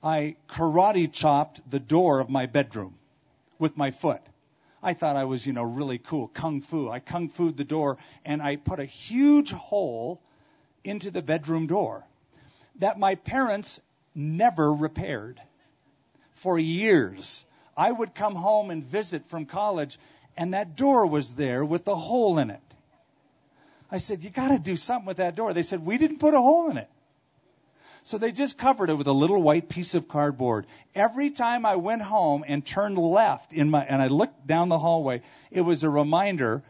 I 0.00 0.36
karate 0.48 1.12
chopped 1.12 1.68
the 1.68 1.80
door 1.80 2.20
of 2.20 2.30
my 2.30 2.46
bedroom 2.46 2.94
with 3.58 3.76
my 3.76 3.90
foot. 3.90 4.22
I 4.80 4.94
thought 4.94 5.16
I 5.16 5.24
was, 5.24 5.44
you 5.44 5.52
know, 5.52 5.64
really 5.64 5.98
cool. 5.98 6.28
Kung 6.28 6.60
fu. 6.60 6.88
I 6.88 7.00
kung 7.00 7.30
fu'd 7.30 7.56
the 7.56 7.64
door 7.64 7.98
and 8.24 8.40
I 8.40 8.54
put 8.54 8.78
a 8.78 8.84
huge 8.84 9.50
hole 9.50 10.22
into 10.84 11.10
the 11.10 11.22
bedroom 11.22 11.66
door 11.66 12.04
that 12.76 12.96
my 12.96 13.16
parents 13.16 13.80
never 14.14 14.72
repaired 14.72 15.40
for 16.34 16.58
years. 16.58 17.44
I 17.76 17.90
would 17.90 18.14
come 18.14 18.34
home 18.34 18.70
and 18.70 18.84
visit 18.84 19.26
from 19.26 19.46
college, 19.46 19.98
and 20.36 20.54
that 20.54 20.76
door 20.76 21.06
was 21.06 21.32
there 21.32 21.64
with 21.64 21.86
a 21.88 21.94
hole 21.94 22.38
in 22.38 22.50
it. 22.50 22.60
I 23.90 23.98
said, 23.98 24.24
You 24.24 24.30
got 24.30 24.48
to 24.48 24.58
do 24.58 24.76
something 24.76 25.06
with 25.06 25.18
that 25.18 25.36
door. 25.36 25.52
They 25.52 25.62
said, 25.62 25.84
We 25.84 25.98
didn't 25.98 26.18
put 26.18 26.34
a 26.34 26.40
hole 26.40 26.70
in 26.70 26.76
it. 26.76 26.90
So 28.04 28.18
they 28.18 28.32
just 28.32 28.58
covered 28.58 28.90
it 28.90 28.98
with 28.98 29.06
a 29.06 29.12
little 29.12 29.40
white 29.40 29.68
piece 29.68 29.94
of 29.94 30.08
cardboard. 30.08 30.66
Every 30.94 31.30
time 31.30 31.64
I 31.64 31.76
went 31.76 32.02
home 32.02 32.44
and 32.46 32.64
turned 32.64 32.98
left 32.98 33.54
in 33.54 33.70
my 33.70 33.82
and 33.82 34.02
I 34.02 34.08
looked 34.08 34.46
down 34.46 34.68
the 34.68 34.78
hallway, 34.78 35.22
it 35.50 35.62
was 35.62 35.84
a 35.84 35.88
reminder 35.88 36.62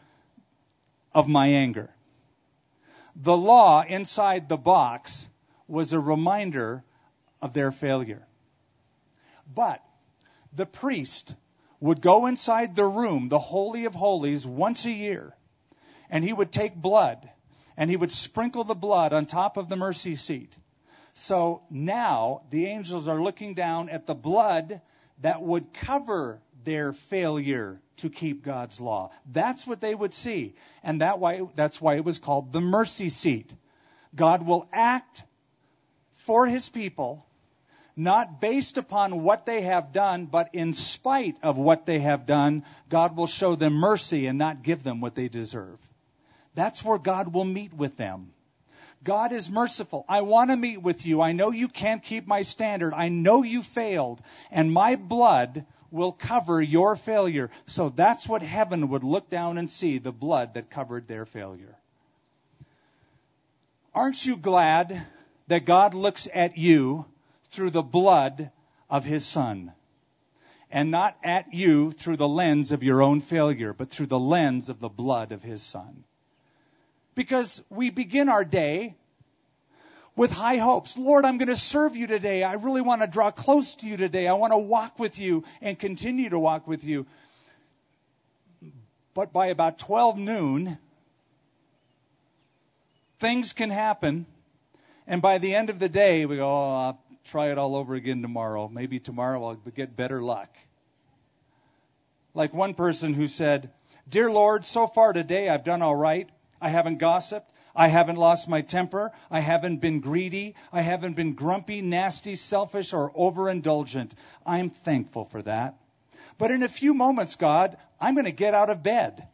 of 1.12 1.26
my 1.26 1.48
anger. 1.48 1.90
The 3.16 3.36
law 3.36 3.82
inside 3.82 4.48
the 4.48 4.56
box 4.56 5.28
was 5.66 5.92
a 5.92 5.98
reminder 5.98 6.84
of 7.42 7.52
their 7.52 7.72
failure. 7.72 8.26
But 9.52 9.82
the 10.52 10.66
priest 10.66 11.34
would 11.80 12.00
go 12.00 12.26
inside 12.26 12.74
the 12.74 12.86
room, 12.86 13.28
the 13.28 13.38
Holy 13.38 13.84
of 13.84 13.94
Holies, 13.94 14.46
once 14.46 14.84
a 14.84 14.90
year, 14.90 15.34
and 16.08 16.24
he 16.24 16.32
would 16.32 16.52
take 16.52 16.74
blood 16.74 17.28
and 17.76 17.90
he 17.90 17.96
would 17.96 18.12
sprinkle 18.12 18.64
the 18.64 18.74
blood 18.74 19.12
on 19.12 19.26
top 19.26 19.56
of 19.56 19.68
the 19.68 19.76
mercy 19.76 20.14
seat. 20.14 20.56
So 21.14 21.62
now 21.70 22.42
the 22.50 22.66
angels 22.66 23.08
are 23.08 23.20
looking 23.20 23.54
down 23.54 23.88
at 23.88 24.06
the 24.06 24.14
blood 24.14 24.80
that 25.20 25.42
would 25.42 25.72
cover 25.72 26.40
their 26.64 26.92
failure 26.92 27.80
to 27.98 28.10
keep 28.10 28.44
God's 28.44 28.80
law. 28.80 29.10
That's 29.30 29.66
what 29.66 29.80
they 29.80 29.94
would 29.94 30.14
see. 30.14 30.54
And 30.82 31.00
that 31.00 31.18
why, 31.18 31.42
that's 31.54 31.80
why 31.80 31.96
it 31.96 32.04
was 32.04 32.18
called 32.18 32.52
the 32.52 32.60
mercy 32.60 33.10
seat. 33.10 33.52
God 34.14 34.46
will 34.46 34.68
act 34.72 35.22
for 36.12 36.46
his 36.46 36.68
people 36.68 37.26
not 37.96 38.40
based 38.40 38.76
upon 38.76 39.22
what 39.22 39.46
they 39.46 39.62
have 39.62 39.92
done, 39.92 40.26
but 40.26 40.50
in 40.52 40.72
spite 40.72 41.36
of 41.42 41.56
what 41.56 41.86
they 41.86 42.00
have 42.00 42.26
done, 42.26 42.64
God 42.88 43.16
will 43.16 43.26
show 43.26 43.54
them 43.54 43.74
mercy 43.74 44.26
and 44.26 44.38
not 44.38 44.62
give 44.62 44.82
them 44.82 45.00
what 45.00 45.14
they 45.14 45.28
deserve. 45.28 45.78
That's 46.54 46.84
where 46.84 46.98
God 46.98 47.32
will 47.32 47.44
meet 47.44 47.72
with 47.72 47.96
them. 47.96 48.32
God 49.02 49.32
is 49.32 49.50
merciful. 49.50 50.04
I 50.08 50.22
want 50.22 50.50
to 50.50 50.56
meet 50.56 50.80
with 50.80 51.04
you. 51.04 51.20
I 51.20 51.32
know 51.32 51.50
you 51.50 51.68
can't 51.68 52.02
keep 52.02 52.26
my 52.26 52.42
standard. 52.42 52.94
I 52.94 53.10
know 53.10 53.42
you 53.42 53.62
failed, 53.62 54.22
and 54.50 54.72
my 54.72 54.96
blood 54.96 55.66
will 55.90 56.12
cover 56.12 56.60
your 56.60 56.96
failure. 56.96 57.50
So 57.66 57.90
that's 57.90 58.28
what 58.28 58.42
heaven 58.42 58.88
would 58.88 59.04
look 59.04 59.28
down 59.28 59.58
and 59.58 59.70
see 59.70 59.98
the 59.98 60.10
blood 60.10 60.54
that 60.54 60.70
covered 60.70 61.06
their 61.06 61.26
failure. 61.26 61.76
Aren't 63.94 64.24
you 64.24 64.36
glad 64.36 65.06
that 65.48 65.66
God 65.66 65.94
looks 65.94 66.26
at 66.32 66.56
you 66.56 67.04
through 67.54 67.70
the 67.70 67.82
blood 67.82 68.50
of 68.90 69.04
his 69.04 69.24
son. 69.24 69.72
And 70.70 70.90
not 70.90 71.16
at 71.22 71.54
you 71.54 71.92
through 71.92 72.16
the 72.16 72.28
lens 72.28 72.72
of 72.72 72.82
your 72.82 73.00
own 73.00 73.20
failure, 73.20 73.72
but 73.72 73.90
through 73.90 74.06
the 74.06 74.18
lens 74.18 74.68
of 74.68 74.80
the 74.80 74.88
blood 74.88 75.30
of 75.32 75.42
his 75.42 75.62
son. 75.62 76.04
Because 77.14 77.62
we 77.70 77.90
begin 77.90 78.28
our 78.28 78.44
day 78.44 78.96
with 80.16 80.32
high 80.32 80.56
hopes. 80.56 80.96
Lord, 80.96 81.24
I'm 81.24 81.38
going 81.38 81.48
to 81.48 81.56
serve 81.56 81.96
you 81.96 82.06
today. 82.06 82.42
I 82.42 82.54
really 82.54 82.80
want 82.80 83.02
to 83.02 83.06
draw 83.06 83.30
close 83.30 83.76
to 83.76 83.88
you 83.88 83.96
today. 83.96 84.26
I 84.26 84.34
want 84.34 84.52
to 84.52 84.58
walk 84.58 84.98
with 84.98 85.18
you 85.18 85.44
and 85.60 85.78
continue 85.78 86.30
to 86.30 86.38
walk 86.38 86.66
with 86.66 86.84
you. 86.84 87.06
But 89.12 89.32
by 89.32 89.46
about 89.46 89.78
12 89.78 90.18
noon, 90.18 90.78
things 93.20 93.52
can 93.52 93.70
happen. 93.70 94.26
And 95.06 95.22
by 95.22 95.38
the 95.38 95.54
end 95.54 95.70
of 95.70 95.78
the 95.78 95.88
day, 95.88 96.26
we 96.26 96.36
go, 96.36 96.48
oh, 96.48 96.98
try 97.24 97.50
it 97.50 97.58
all 97.58 97.76
over 97.76 97.94
again 97.94 98.22
tomorrow. 98.22 98.68
Maybe 98.68 99.00
tomorrow 99.00 99.44
I'll 99.44 99.54
get 99.54 99.96
better 99.96 100.22
luck. 100.22 100.54
Like 102.34 102.52
one 102.52 102.74
person 102.74 103.14
who 103.14 103.28
said, 103.28 103.70
Dear 104.08 104.30
Lord, 104.30 104.64
so 104.64 104.86
far 104.86 105.12
today 105.12 105.48
I've 105.48 105.64
done 105.64 105.82
all 105.82 105.96
right. 105.96 106.28
I 106.60 106.68
haven't 106.68 106.98
gossiped. 106.98 107.50
I 107.76 107.88
haven't 107.88 108.16
lost 108.16 108.48
my 108.48 108.60
temper. 108.60 109.12
I 109.30 109.40
haven't 109.40 109.78
been 109.78 110.00
greedy. 110.00 110.54
I 110.72 110.80
haven't 110.80 111.14
been 111.14 111.34
grumpy, 111.34 111.82
nasty, 111.82 112.36
selfish, 112.36 112.92
or 112.92 113.10
overindulgent. 113.12 114.12
I'm 114.46 114.70
thankful 114.70 115.24
for 115.24 115.42
that. 115.42 115.76
But 116.38 116.50
in 116.50 116.62
a 116.62 116.68
few 116.68 116.94
moments, 116.94 117.34
God, 117.34 117.76
I'm 118.00 118.14
going 118.14 118.26
to 118.26 118.32
get 118.32 118.54
out 118.54 118.70
of 118.70 118.82
bed. 118.82 119.26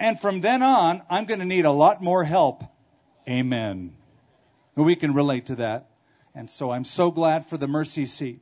And 0.00 0.18
from 0.18 0.40
then 0.40 0.62
on, 0.62 1.02
I'm 1.08 1.26
going 1.26 1.40
to 1.40 1.46
need 1.46 1.64
a 1.64 1.70
lot 1.70 2.02
more 2.02 2.24
help. 2.24 2.64
Amen. 3.28 3.94
We 4.74 4.96
can 4.96 5.14
relate 5.14 5.46
to 5.46 5.56
that. 5.56 5.91
And 6.34 6.48
so 6.48 6.70
I'm 6.70 6.84
so 6.84 7.10
glad 7.10 7.46
for 7.46 7.56
the 7.56 7.68
mercy 7.68 8.06
seat. 8.06 8.40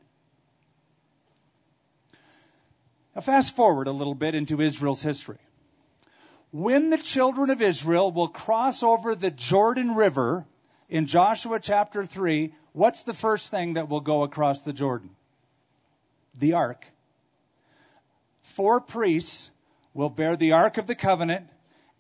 Now, 3.15 3.21
fast 3.21 3.57
forward 3.57 3.89
a 3.89 3.93
little 3.93 4.15
bit 4.15 4.35
into 4.35 4.61
Israel's 4.61 5.03
history. 5.03 5.39
When 6.53 6.91
the 6.91 6.99
children 6.99 7.51
of 7.51 7.63
Israel 7.63 8.13
will 8.13 8.29
cross 8.29 8.83
over 8.83 9.15
the 9.15 9.31
Jordan 9.31 9.95
River 9.95 10.45
in 10.89 11.07
Joshua 11.07 11.61
chapter 11.61 12.05
3, 12.05 12.53
what's 12.73 13.03
the 13.03 13.15
first 13.15 13.51
thing 13.51 13.75
that 13.75 13.89
will 13.89 14.01
go 14.01 14.23
across 14.23 14.63
the 14.63 14.73
Jordan? 14.73 15.11
The 16.39 16.55
ark. 16.55 16.87
Four 18.43 18.81
priests 18.81 19.51
will 19.95 20.11
bear 20.11 20.37
the 20.37 20.53
ark 20.53 20.79
of 20.79 20.87
the 20.87 20.95
covenant, 20.95 21.47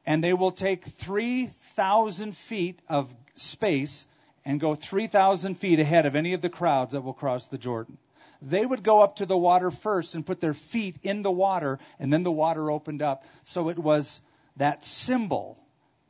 and 0.06 0.22
they 0.22 0.32
will 0.32 0.52
take 0.52 0.84
3,000 0.84 2.36
feet 2.36 2.80
of 2.88 3.12
space 3.34 4.06
and 4.50 4.58
go 4.58 4.74
3,000 4.74 5.54
feet 5.54 5.78
ahead 5.78 6.06
of 6.06 6.16
any 6.16 6.32
of 6.32 6.40
the 6.40 6.48
crowds 6.48 6.94
that 6.94 7.02
will 7.02 7.12
cross 7.12 7.46
the 7.46 7.56
Jordan. 7.56 7.96
they 8.42 8.66
would 8.66 8.82
go 8.82 9.00
up 9.00 9.16
to 9.16 9.26
the 9.26 9.38
water 9.38 9.70
first 9.70 10.16
and 10.16 10.26
put 10.26 10.40
their 10.40 10.54
feet 10.54 10.96
in 11.04 11.22
the 11.22 11.30
water, 11.30 11.78
and 12.00 12.12
then 12.12 12.24
the 12.24 12.32
water 12.32 12.68
opened 12.68 13.00
up. 13.00 13.24
So 13.44 13.68
it 13.68 13.78
was 13.78 14.20
that 14.56 14.84
symbol 14.84 15.56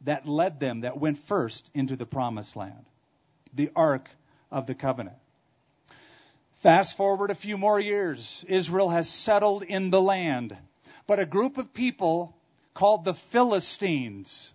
that 0.02 0.26
led 0.26 0.58
them, 0.58 0.80
that 0.82 0.98
went 0.98 1.18
first 1.18 1.70
into 1.74 1.96
the 1.96 2.06
promised 2.06 2.56
land, 2.56 2.86
the 3.52 3.70
Ark 3.76 4.08
of 4.50 4.66
the 4.66 4.74
Covenant. 4.74 5.18
Fast 6.62 6.96
forward 6.96 7.30
a 7.30 7.34
few 7.34 7.58
more 7.58 7.78
years, 7.78 8.42
Israel 8.48 8.88
has 8.88 9.06
settled 9.06 9.64
in 9.64 9.90
the 9.90 10.00
land. 10.00 10.56
But 11.06 11.20
a 11.20 11.26
group 11.26 11.58
of 11.58 11.74
people 11.74 12.34
called 12.72 13.04
the 13.04 13.12
Philistines. 13.14 14.50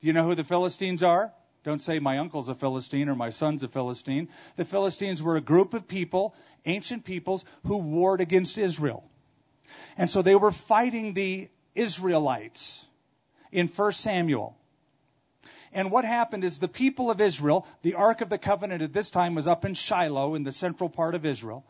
Do 0.00 0.08
you 0.08 0.12
know 0.12 0.24
who 0.24 0.34
the 0.34 0.44
Philistines 0.44 1.02
are? 1.02 1.32
Don't 1.64 1.80
say 1.80 1.98
my 1.98 2.18
uncle's 2.18 2.50
a 2.50 2.54
Philistine 2.54 3.08
or 3.08 3.14
my 3.14 3.30
son's 3.30 3.62
a 3.62 3.68
Philistine. 3.68 4.28
The 4.56 4.66
Philistines 4.66 5.22
were 5.22 5.36
a 5.36 5.40
group 5.40 5.72
of 5.72 5.88
people, 5.88 6.34
ancient 6.66 7.04
peoples, 7.04 7.44
who 7.66 7.78
warred 7.78 8.20
against 8.20 8.58
Israel. 8.58 9.02
And 9.96 10.08
so 10.08 10.20
they 10.20 10.34
were 10.34 10.52
fighting 10.52 11.14
the 11.14 11.48
Israelites 11.74 12.86
in 13.50 13.68
1 13.68 13.92
Samuel. 13.92 14.56
And 15.72 15.90
what 15.90 16.04
happened 16.04 16.44
is 16.44 16.58
the 16.58 16.68
people 16.68 17.10
of 17.10 17.20
Israel, 17.20 17.66
the 17.82 17.94
Ark 17.94 18.20
of 18.20 18.28
the 18.28 18.38
Covenant 18.38 18.82
at 18.82 18.92
this 18.92 19.10
time 19.10 19.34
was 19.34 19.48
up 19.48 19.64
in 19.64 19.74
Shiloh 19.74 20.34
in 20.34 20.44
the 20.44 20.52
central 20.52 20.90
part 20.90 21.14
of 21.14 21.24
Israel. 21.24 21.64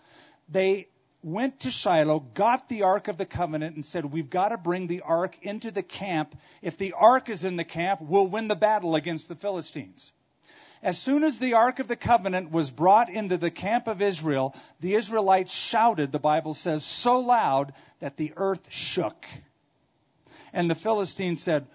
They 0.49 0.89
went 1.25 1.61
to 1.61 1.71
Shiloh, 1.71 2.21
got 2.21 2.69
the 2.69 2.83
Ark 2.83 3.09
of 3.09 3.17
the 3.17 3.27
Covenant, 3.27 3.75
and 3.75 3.85
said, 3.85 4.05
We've 4.05 4.29
got 4.29 4.51
to 4.51 4.59
bring 4.59 4.87
the 4.87 5.01
Ark 5.01 5.37
into 5.43 5.71
the 5.71 5.83
camp. 5.83 6.37
If 6.63 6.77
the 6.77 6.93
Ark 6.93 7.29
is 7.31 7.45
in 7.45 7.57
the 7.57 7.65
camp, 7.65 8.01
we'll 8.03 8.29
win 8.29 8.47
the 8.47 8.55
battle 8.55 8.95
against 8.95 9.29
the 9.29 9.35
Philistines. 9.35 10.13
As 10.83 10.99
soon 10.99 11.25
as 11.25 11.39
the 11.39 11.55
Ark 11.55 11.79
of 11.79 11.89
the 11.89 11.97
Covenant 11.97 12.51
was 12.51 12.71
brought 12.71 13.09
into 13.09 13.39
the 13.39 13.51
camp 13.51 13.89
of 13.89 14.03
Israel, 14.03 14.55
the 14.81 14.95
Israelites 14.97 15.53
shouted, 15.53 16.13
the 16.13 16.19
Bible 16.19 16.53
says, 16.53 16.85
so 16.85 17.21
loud 17.21 17.73
that 18.01 18.19
the 18.19 18.35
earth 18.37 18.67
shook. 18.71 19.25
And 20.53 20.71
the 20.71 20.75
Philistines 20.75 21.43
said, 21.43 21.67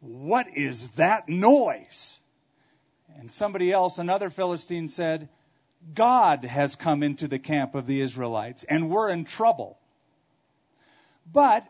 what 0.00 0.48
is 0.56 0.88
that 0.90 1.28
noise? 1.28 2.18
And 3.18 3.30
somebody 3.30 3.70
else, 3.70 3.98
another 3.98 4.30
Philistine, 4.30 4.88
said, 4.88 5.28
God 5.94 6.44
has 6.44 6.76
come 6.76 7.02
into 7.02 7.28
the 7.28 7.38
camp 7.38 7.74
of 7.74 7.86
the 7.86 8.00
Israelites 8.00 8.64
and 8.64 8.90
we're 8.90 9.10
in 9.10 9.24
trouble. 9.24 9.78
But 11.30 11.66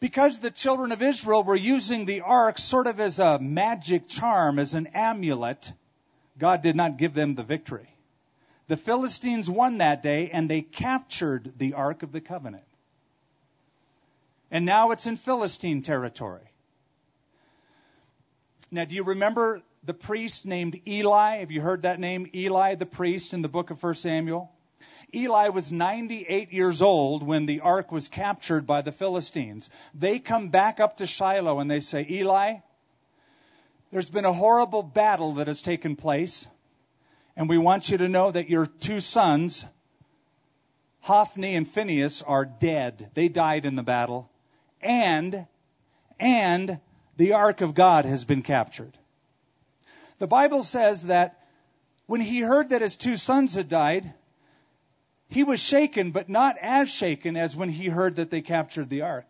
because 0.00 0.38
the 0.38 0.50
children 0.50 0.92
of 0.92 1.02
Israel 1.02 1.42
were 1.44 1.56
using 1.56 2.04
the 2.04 2.22
ark 2.22 2.58
sort 2.58 2.86
of 2.86 3.00
as 3.00 3.18
a 3.18 3.38
magic 3.38 4.08
charm, 4.08 4.58
as 4.58 4.74
an 4.74 4.88
amulet, 4.88 5.72
God 6.38 6.62
did 6.62 6.74
not 6.74 6.96
give 6.96 7.14
them 7.14 7.34
the 7.34 7.42
victory. 7.42 7.88
The 8.68 8.76
Philistines 8.76 9.50
won 9.50 9.78
that 9.78 10.02
day 10.02 10.30
and 10.30 10.48
they 10.48 10.62
captured 10.62 11.54
the 11.58 11.74
Ark 11.74 12.02
of 12.02 12.12
the 12.12 12.20
Covenant. 12.20 12.64
And 14.50 14.64
now 14.64 14.92
it's 14.92 15.06
in 15.06 15.16
Philistine 15.16 15.82
territory. 15.82 16.48
Now, 18.70 18.84
do 18.84 18.94
you 18.94 19.02
remember 19.02 19.62
the 19.84 19.94
priest 19.94 20.46
named 20.46 20.80
Eli? 20.86 21.38
Have 21.38 21.50
you 21.50 21.60
heard 21.60 21.82
that 21.82 22.00
name? 22.00 22.30
Eli, 22.34 22.74
the 22.74 22.86
priest 22.86 23.34
in 23.34 23.42
the 23.42 23.48
book 23.48 23.70
of 23.70 23.82
1 23.82 23.94
Samuel? 23.94 24.50
Eli 25.14 25.48
was 25.48 25.72
98 25.72 26.52
years 26.52 26.82
old 26.82 27.22
when 27.22 27.46
the 27.46 27.60
ark 27.60 27.90
was 27.90 28.08
captured 28.08 28.66
by 28.66 28.82
the 28.82 28.92
Philistines. 28.92 29.70
They 29.94 30.18
come 30.18 30.48
back 30.48 30.78
up 30.78 30.98
to 30.98 31.06
Shiloh 31.06 31.58
and 31.58 31.70
they 31.70 31.80
say, 31.80 32.06
Eli, 32.08 32.58
there's 33.90 34.10
been 34.10 34.24
a 34.24 34.32
horrible 34.32 34.82
battle 34.82 35.34
that 35.34 35.48
has 35.48 35.62
taken 35.62 35.96
place, 35.96 36.46
and 37.36 37.48
we 37.48 37.58
want 37.58 37.90
you 37.90 37.98
to 37.98 38.08
know 38.08 38.30
that 38.30 38.48
your 38.48 38.66
two 38.66 39.00
sons, 39.00 39.66
Hophni 41.00 41.56
and 41.56 41.66
Phinehas, 41.66 42.22
are 42.22 42.44
dead. 42.44 43.10
They 43.14 43.28
died 43.28 43.64
in 43.64 43.74
the 43.74 43.82
battle. 43.82 44.30
And, 44.80 45.46
and 46.20 46.78
the 47.16 47.32
ark 47.32 47.62
of 47.62 47.74
God 47.74 48.04
has 48.04 48.24
been 48.24 48.42
captured. 48.42 48.96
The 50.20 50.26
Bible 50.28 50.62
says 50.62 51.06
that 51.06 51.38
when 52.06 52.20
he 52.20 52.40
heard 52.40 52.68
that 52.68 52.82
his 52.82 52.96
two 52.96 53.16
sons 53.16 53.54
had 53.54 53.70
died, 53.70 54.12
he 55.28 55.44
was 55.44 55.60
shaken, 55.60 56.10
but 56.10 56.28
not 56.28 56.58
as 56.60 56.90
shaken 56.90 57.38
as 57.38 57.56
when 57.56 57.70
he 57.70 57.86
heard 57.86 58.16
that 58.16 58.30
they 58.30 58.42
captured 58.42 58.90
the 58.90 59.02
ark. 59.02 59.24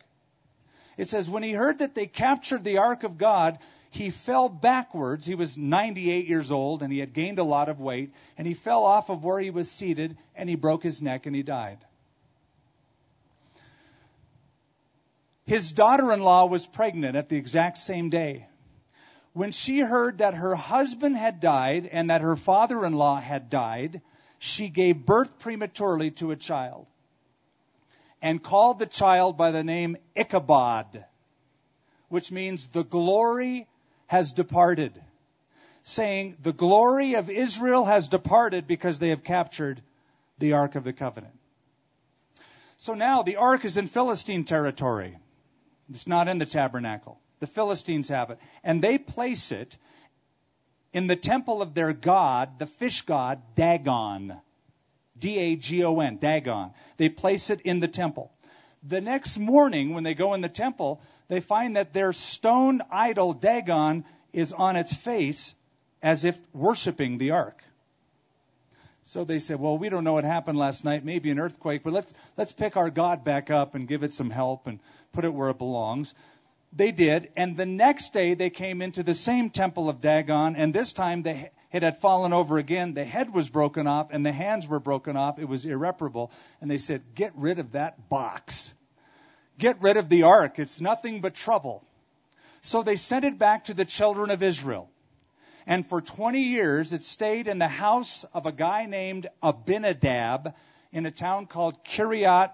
It 0.97 1.09
says, 1.09 1.31
when 1.31 1.45
he 1.45 1.53
heard 1.53 1.79
that 1.79 1.95
they 1.95 2.07
captured 2.07 2.65
the 2.65 2.79
ark 2.79 3.05
of 3.05 3.19
God, 3.19 3.61
he 3.91 4.11
fell 4.11 4.49
backwards. 4.49 5.25
He 5.25 5.37
was 5.37 5.57
98 5.57 6.27
years 6.27 6.51
old 6.51 6.83
and 6.83 6.93
he 6.93 6.99
had 6.99 7.13
gained 7.13 7.39
a 7.39 7.45
lot 7.45 7.69
of 7.69 7.79
weight, 7.79 8.13
and 8.37 8.45
he 8.45 8.55
fell 8.55 8.85
off 8.85 9.11
of 9.11 9.23
where 9.23 9.39
he 9.39 9.51
was 9.51 9.71
seated 9.71 10.19
and 10.35 10.49
he 10.49 10.57
broke 10.57 10.83
his 10.83 11.01
neck 11.01 11.27
and 11.27 11.37
he 11.37 11.45
died. 11.45 11.79
His 15.47 15.71
daughter 15.71 16.13
in 16.13 16.21
law 16.21 16.47
was 16.47 16.67
pregnant 16.67 17.15
at 17.15 17.29
the 17.29 17.37
exact 17.37 17.79
same 17.79 18.11
day. 18.11 18.47
When 19.33 19.53
she 19.53 19.81
heard 19.81 20.19
that 20.19 20.35
her 20.35 20.55
husband 20.55 21.17
had 21.17 21.41
died 21.41 21.87
and 21.87 22.11
that 22.11 22.21
her 22.21 22.37
father 22.37 22.85
in 22.85 22.95
law 22.95 23.21
had 23.21 23.49
died, 23.49 24.03
she 24.39 24.69
gave 24.69 25.07
birth 25.07 25.39
prematurely 25.39 26.11
to 26.13 26.33
a 26.33 26.37
child 26.37 26.87
and 28.23 28.43
called 28.43 28.79
the 28.79 28.87
child 28.87 29.37
by 29.37 29.51
the 29.51 29.65
name 29.65 29.97
Ichabod, 30.15 31.05
which 32.09 32.31
means 32.31 32.67
the 32.67 32.85
glory 32.85 33.67
has 34.07 34.33
departed, 34.33 35.01
saying, 35.83 36.37
The 36.43 36.53
glory 36.53 37.15
of 37.15 37.31
Israel 37.31 37.85
has 37.85 38.09
departed 38.09 38.67
because 38.67 38.99
they 38.99 39.11
have 39.11 39.25
captured 39.25 39.81
the 40.39 40.55
Ark 40.55 40.75
of 40.75 40.85
the 40.85 40.93
Covenant. 40.93 41.39
So 42.79 42.95
now 42.95 43.23
the 43.23 43.37
Ark 43.37 43.65
is 43.65 43.77
in 43.77 43.87
Philistine 43.87 44.45
territory. 44.45 45.17
It's 45.89 46.07
not 46.07 46.29
in 46.29 46.39
the 46.39 46.47
tabernacle. 46.47 47.19
The 47.41 47.47
Philistines 47.47 48.09
have 48.09 48.31
it. 48.31 48.39
And 48.63 48.83
they 48.83 48.99
place 48.99 49.51
it 49.53 49.77
in 50.93 51.07
the 51.07 51.17
temple 51.17 51.63
of 51.63 51.75
their 51.75 51.93
god, 51.93 52.59
the 52.59 52.67
fish 52.67 53.03
god, 53.03 53.41
Dagon. 53.55 54.37
D 55.19 55.39
A 55.39 55.57
G 55.57 55.85
O 55.85 56.01
N, 56.01 56.17
Dagon. 56.17 56.71
They 56.97 57.09
place 57.09 57.51
it 57.51 57.61
in 57.63 57.81
the 57.81 57.89
temple. 57.89 58.33
The 58.83 59.01
next 59.01 59.39
morning, 59.39 59.95
when 59.95 60.05
they 60.05 60.15
go 60.15 60.33
in 60.33 60.41
the 60.41 60.49
temple, 60.49 61.03
they 61.29 61.41
find 61.41 61.77
that 61.77 61.93
their 61.93 62.13
stone 62.15 62.81
idol, 62.91 63.35
Dagon, 63.35 64.05
is 64.33 64.53
on 64.53 64.77
its 64.77 64.95
face 64.95 65.55
as 66.03 66.25
if 66.25 66.39
worshiping 66.55 67.19
the 67.19 67.33
ark. 67.33 67.63
So 69.05 69.25
they 69.25 69.41
said, 69.41 69.61
well, 69.61 69.77
we 69.77 69.89
don't 69.89 70.05
know 70.05 70.13
what 70.13 70.25
happened 70.25 70.57
last 70.57 70.85
night, 70.85 71.05
maybe 71.05 71.31
an 71.31 71.39
earthquake, 71.39 71.83
but 71.83 71.93
let's, 71.93 72.15
let's 72.37 72.53
pick 72.53 72.77
our 72.77 72.91
God 72.91 73.25
back 73.25 73.51
up 73.51 73.75
and 73.75 73.89
give 73.89 74.03
it 74.03 74.15
some 74.15 74.31
help 74.31 74.67
and 74.67 74.79
put 75.13 75.25
it 75.25 75.35
where 75.35 75.51
it 75.51 75.59
belongs. 75.59 76.15
They 76.73 76.93
did, 76.93 77.33
and 77.37 77.57
the 77.57 77.67
next 77.67 78.13
day 78.13 78.35
they 78.35 78.51
came 78.51 78.81
into 78.81 79.03
the 79.03 79.15
same 79.15 79.51
temple 79.51 79.89
of 79.89 80.01
Dagon, 80.01 80.55
and 80.55 80.73
this 80.73 80.93
time 80.93 81.23
the, 81.23 81.51
it 81.73 81.83
had 81.83 81.99
fallen 81.99 82.33
over 82.33 82.59
again. 82.59 82.95
The 82.95 83.05
head 83.05 83.35
was 83.35 83.51
broken 83.51 83.87
off, 83.87 84.09
and 84.11 84.25
the 84.25 84.33
hands 84.33 84.69
were 84.69 84.81
broken 84.81 85.17
off. 85.17 85.39
It 85.39 85.49
was 85.49 85.65
irreparable. 85.65 86.31
And 86.61 86.71
they 86.71 86.79
said, 86.79 87.03
Get 87.15 87.33
rid 87.37 87.59
of 87.59 87.73
that 87.73 88.09
box. 88.09 88.73
Get 89.59 89.83
rid 89.83 89.97
of 89.97 90.09
the 90.09 90.25
ark. 90.25 90.59
It's 90.59 90.81
nothing 90.81 91.21
but 91.21 91.35
trouble. 91.35 91.85
So 92.63 92.83
they 92.83 92.97
sent 92.97 93.25
it 93.25 93.39
back 93.39 93.65
to 93.65 93.75
the 93.75 93.85
children 93.85 94.31
of 94.31 94.43
Israel. 94.43 94.91
And 95.67 95.85
for 95.85 96.01
20 96.01 96.41
years, 96.41 96.93
it 96.93 97.03
stayed 97.03 97.47
in 97.47 97.59
the 97.59 97.69
house 97.69 98.25
of 98.33 98.47
a 98.47 98.53
guy 98.53 98.87
named 98.87 99.29
Abinadab 99.43 100.55
in 100.93 101.07
a 101.07 101.11
town 101.11 101.47
called 101.47 101.85
Kiriath 101.85 102.53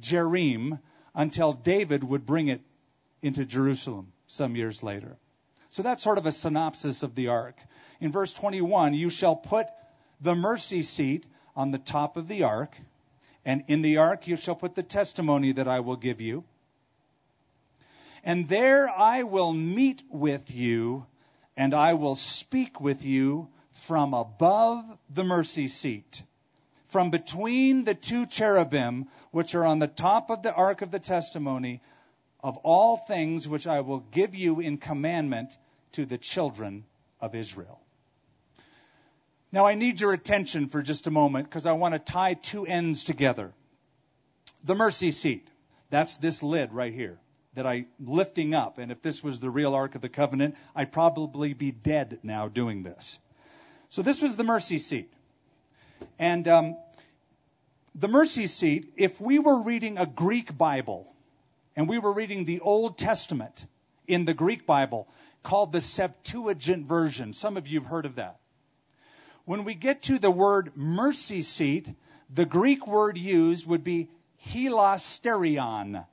Jearim 0.00 0.80
until 1.14 1.52
David 1.52 2.04
would 2.04 2.26
bring 2.26 2.48
it 2.48 2.60
into 3.22 3.44
Jerusalem 3.44 4.12
some 4.26 4.56
years 4.56 4.82
later. 4.82 5.16
So 5.70 5.82
that's 5.82 6.02
sort 6.02 6.18
of 6.18 6.26
a 6.26 6.32
synopsis 6.32 7.02
of 7.02 7.14
the 7.14 7.28
ark. 7.28 7.56
In 8.00 8.12
verse 8.12 8.32
21, 8.32 8.94
you 8.94 9.10
shall 9.10 9.36
put 9.36 9.66
the 10.20 10.34
mercy 10.34 10.82
seat 10.82 11.26
on 11.54 11.70
the 11.70 11.78
top 11.78 12.16
of 12.16 12.28
the 12.28 12.44
ark, 12.44 12.76
and 13.44 13.64
in 13.68 13.82
the 13.82 13.98
ark 13.98 14.26
you 14.26 14.36
shall 14.36 14.54
put 14.54 14.74
the 14.74 14.82
testimony 14.82 15.52
that 15.52 15.68
I 15.68 15.80
will 15.80 15.96
give 15.96 16.20
you. 16.20 16.44
And 18.24 18.48
there 18.48 18.88
I 18.88 19.22
will 19.22 19.52
meet 19.52 20.02
with 20.10 20.50
you 20.50 21.06
and 21.56 21.74
I 21.74 21.94
will 21.94 22.14
speak 22.14 22.80
with 22.80 23.04
you 23.04 23.48
from 23.72 24.14
above 24.14 24.84
the 25.10 25.24
mercy 25.24 25.66
seat, 25.66 26.22
from 26.86 27.10
between 27.10 27.84
the 27.84 27.94
two 27.94 28.26
cherubim 28.26 29.08
which 29.32 29.56
are 29.56 29.64
on 29.64 29.80
the 29.80 29.88
top 29.88 30.30
of 30.30 30.42
the 30.42 30.54
ark 30.54 30.82
of 30.82 30.92
the 30.92 31.00
testimony, 31.00 31.80
of 32.40 32.56
all 32.58 32.96
things 32.96 33.48
which 33.48 33.66
I 33.66 33.80
will 33.80 34.00
give 34.00 34.34
you 34.34 34.60
in 34.60 34.78
commandment 34.78 35.56
to 35.92 36.06
the 36.06 36.18
children 36.18 36.84
of 37.20 37.34
Israel. 37.34 37.80
Now 39.50 39.66
I 39.66 39.74
need 39.74 40.00
your 40.00 40.12
attention 40.12 40.68
for 40.68 40.82
just 40.82 41.06
a 41.06 41.10
moment 41.10 41.48
because 41.48 41.66
I 41.66 41.72
want 41.72 41.94
to 41.94 41.98
tie 41.98 42.34
two 42.34 42.66
ends 42.66 43.04
together. 43.04 43.52
The 44.64 44.74
mercy 44.74 45.10
seat, 45.10 45.48
that's 45.90 46.16
this 46.16 46.42
lid 46.42 46.72
right 46.72 46.92
here 46.92 47.18
that 47.54 47.66
I'm 47.66 47.86
lifting 47.98 48.54
up. 48.54 48.78
And 48.78 48.92
if 48.92 49.02
this 49.02 49.24
was 49.24 49.40
the 49.40 49.50
real 49.50 49.74
Ark 49.74 49.94
of 49.94 50.02
the 50.02 50.08
Covenant, 50.08 50.54
I'd 50.76 50.92
probably 50.92 51.54
be 51.54 51.72
dead 51.72 52.20
now 52.22 52.48
doing 52.48 52.82
this. 52.82 53.18
So 53.88 54.02
this 54.02 54.20
was 54.20 54.36
the 54.36 54.44
mercy 54.44 54.78
seat. 54.78 55.12
And 56.18 56.46
um, 56.46 56.76
the 57.94 58.08
mercy 58.08 58.46
seat, 58.46 58.92
if 58.96 59.20
we 59.20 59.38
were 59.38 59.62
reading 59.62 59.98
a 59.98 60.06
Greek 60.06 60.56
Bible 60.56 61.12
and 61.78 61.88
we 61.88 62.00
were 62.00 62.12
reading 62.12 62.44
the 62.44 62.58
Old 62.58 62.98
Testament 62.98 63.64
in 64.08 64.24
the 64.24 64.34
Greek 64.34 64.66
Bible 64.66 65.06
called 65.44 65.70
the 65.70 65.80
Septuagint 65.80 66.86
version, 66.86 67.32
some 67.32 67.56
of 67.56 67.68
you 67.68 67.78
have 67.78 67.88
heard 67.88 68.04
of 68.04 68.16
that. 68.16 68.40
When 69.44 69.62
we 69.62 69.74
get 69.74 70.02
to 70.02 70.18
the 70.18 70.30
word 70.30 70.72
mercy 70.74 71.42
seat, 71.42 71.88
the 72.34 72.44
Greek 72.44 72.88
word 72.88 73.16
used 73.16 73.68
would 73.68 73.84
be 73.84 74.10
hilasterion. 74.44 76.04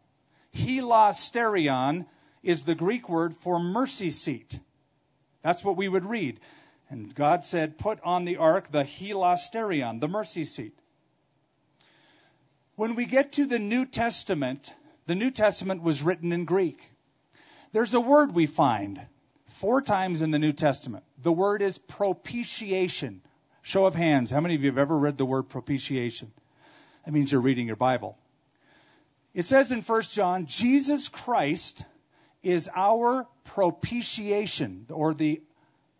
Hilasterion 0.54 2.06
is 2.44 2.62
the 2.62 2.76
Greek 2.76 3.10
word 3.10 3.34
for 3.34 3.60
mercy 3.60 4.12
seat. 4.12 4.60
That's 5.42 5.64
what 5.64 5.78
we 5.78 5.88
would 5.88 6.06
read. 6.06 6.40
And 6.92 7.14
God 7.16 7.44
said, 7.44 7.80
Put 7.80 8.00
on 8.04 8.26
the 8.26 8.38
ark 8.38 8.72
the 8.72 8.84
hilasterion, 8.84 10.00
the 10.00 10.08
mercy 10.08 10.46
seat. 10.46 10.78
When 12.76 12.94
we 12.94 13.06
get 13.06 13.32
to 13.34 13.48
the 13.48 13.58
New 13.58 13.88
Testament, 13.88 14.72
the 15.08 15.16
New 15.16 15.32
Testament 15.32 15.82
was 15.82 16.02
written 16.02 16.32
in 16.32 16.46
Greek. 16.46 16.80
There's 17.72 17.94
a 17.94 18.02
word 18.02 18.34
we 18.34 18.46
find 18.46 19.02
four 19.48 19.82
times 19.82 20.22
in 20.22 20.32
the 20.32 20.40
New 20.40 20.54
Testament. 20.54 21.04
The 21.22 21.32
word 21.32 21.62
is 21.62 21.78
propitiation. 21.78 23.22
Show 23.62 23.86
of 23.86 23.96
hands. 23.96 24.32
How 24.32 24.42
many 24.42 24.56
of 24.56 24.62
you 24.62 24.70
have 24.70 24.78
ever 24.78 24.98
read 24.98 25.18
the 25.18 25.26
word 25.26 25.44
propitiation? 25.44 26.32
That 27.06 27.14
means 27.14 27.32
you're 27.32 27.42
reading 27.42 27.68
your 27.68 27.76
Bible. 27.76 28.18
It 29.34 29.46
says 29.46 29.72
in 29.72 29.82
1 29.82 30.02
John, 30.04 30.46
Jesus 30.46 31.10
Christ 31.10 31.84
is 32.42 32.70
our 32.74 33.28
propitiation, 33.44 34.86
or 34.90 35.14
the 35.14 35.42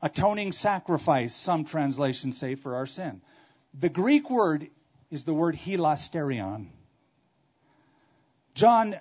atoning 0.02 0.52
sacrifice, 0.52 1.36
some 1.36 1.66
translations 1.66 2.38
say, 2.38 2.56
for 2.56 2.76
our 2.76 2.86
sin. 2.86 3.22
The 3.74 3.90
Greek 3.90 4.30
word 4.30 4.70
is 5.12 5.24
the 5.24 5.34
word 5.34 5.56
hilasterion. 5.56 6.68
John 8.56 8.96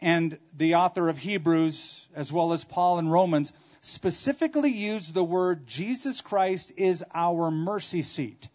and 0.00 0.38
the 0.56 0.76
author 0.76 1.08
of 1.08 1.18
Hebrews, 1.18 2.06
as 2.14 2.32
well 2.32 2.52
as 2.52 2.64
Paul 2.64 3.00
in 3.00 3.08
Romans, 3.08 3.52
specifically 3.80 4.70
use 4.70 5.10
the 5.10 5.24
word 5.24 5.66
Jesus 5.66 6.20
Christ 6.20 6.72
is 6.76 7.04
our 7.12 7.50
mercy 7.50 8.02
seat. 8.02 8.48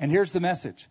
And 0.00 0.10
here's 0.10 0.32
the 0.32 0.40
message. 0.40 0.88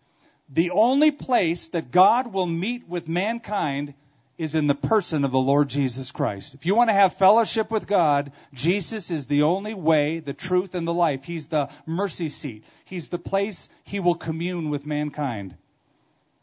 The 0.48 0.72
only 0.72 1.12
place 1.12 1.68
that 1.70 1.92
God 1.92 2.32
will 2.34 2.46
meet 2.46 2.88
with 2.88 3.10
mankind 3.10 3.94
is 4.38 4.56
in 4.56 4.68
the 4.68 4.76
person 4.76 5.26
of 5.26 5.32
the 5.32 5.38
Lord 5.38 5.68
Jesus 5.68 6.12
Christ. 6.12 6.54
If 6.54 6.66
you 6.66 6.74
want 6.74 6.90
to 6.90 6.94
have 6.94 7.18
fellowship 7.18 7.70
with 7.70 7.86
God, 7.86 8.32
Jesus 8.54 9.12
is 9.12 9.28
the 9.28 9.44
only 9.44 9.74
way, 9.74 10.20
the 10.20 10.34
truth, 10.34 10.74
and 10.74 10.88
the 10.88 10.94
life. 10.94 11.26
He's 11.26 11.48
the 11.48 11.68
mercy 11.86 12.30
seat. 12.30 12.64
He's 12.86 13.10
the 13.10 13.20
place 13.20 13.68
he 13.84 14.00
will 14.00 14.16
commune 14.16 14.70
with 14.70 14.86
mankind 14.86 15.58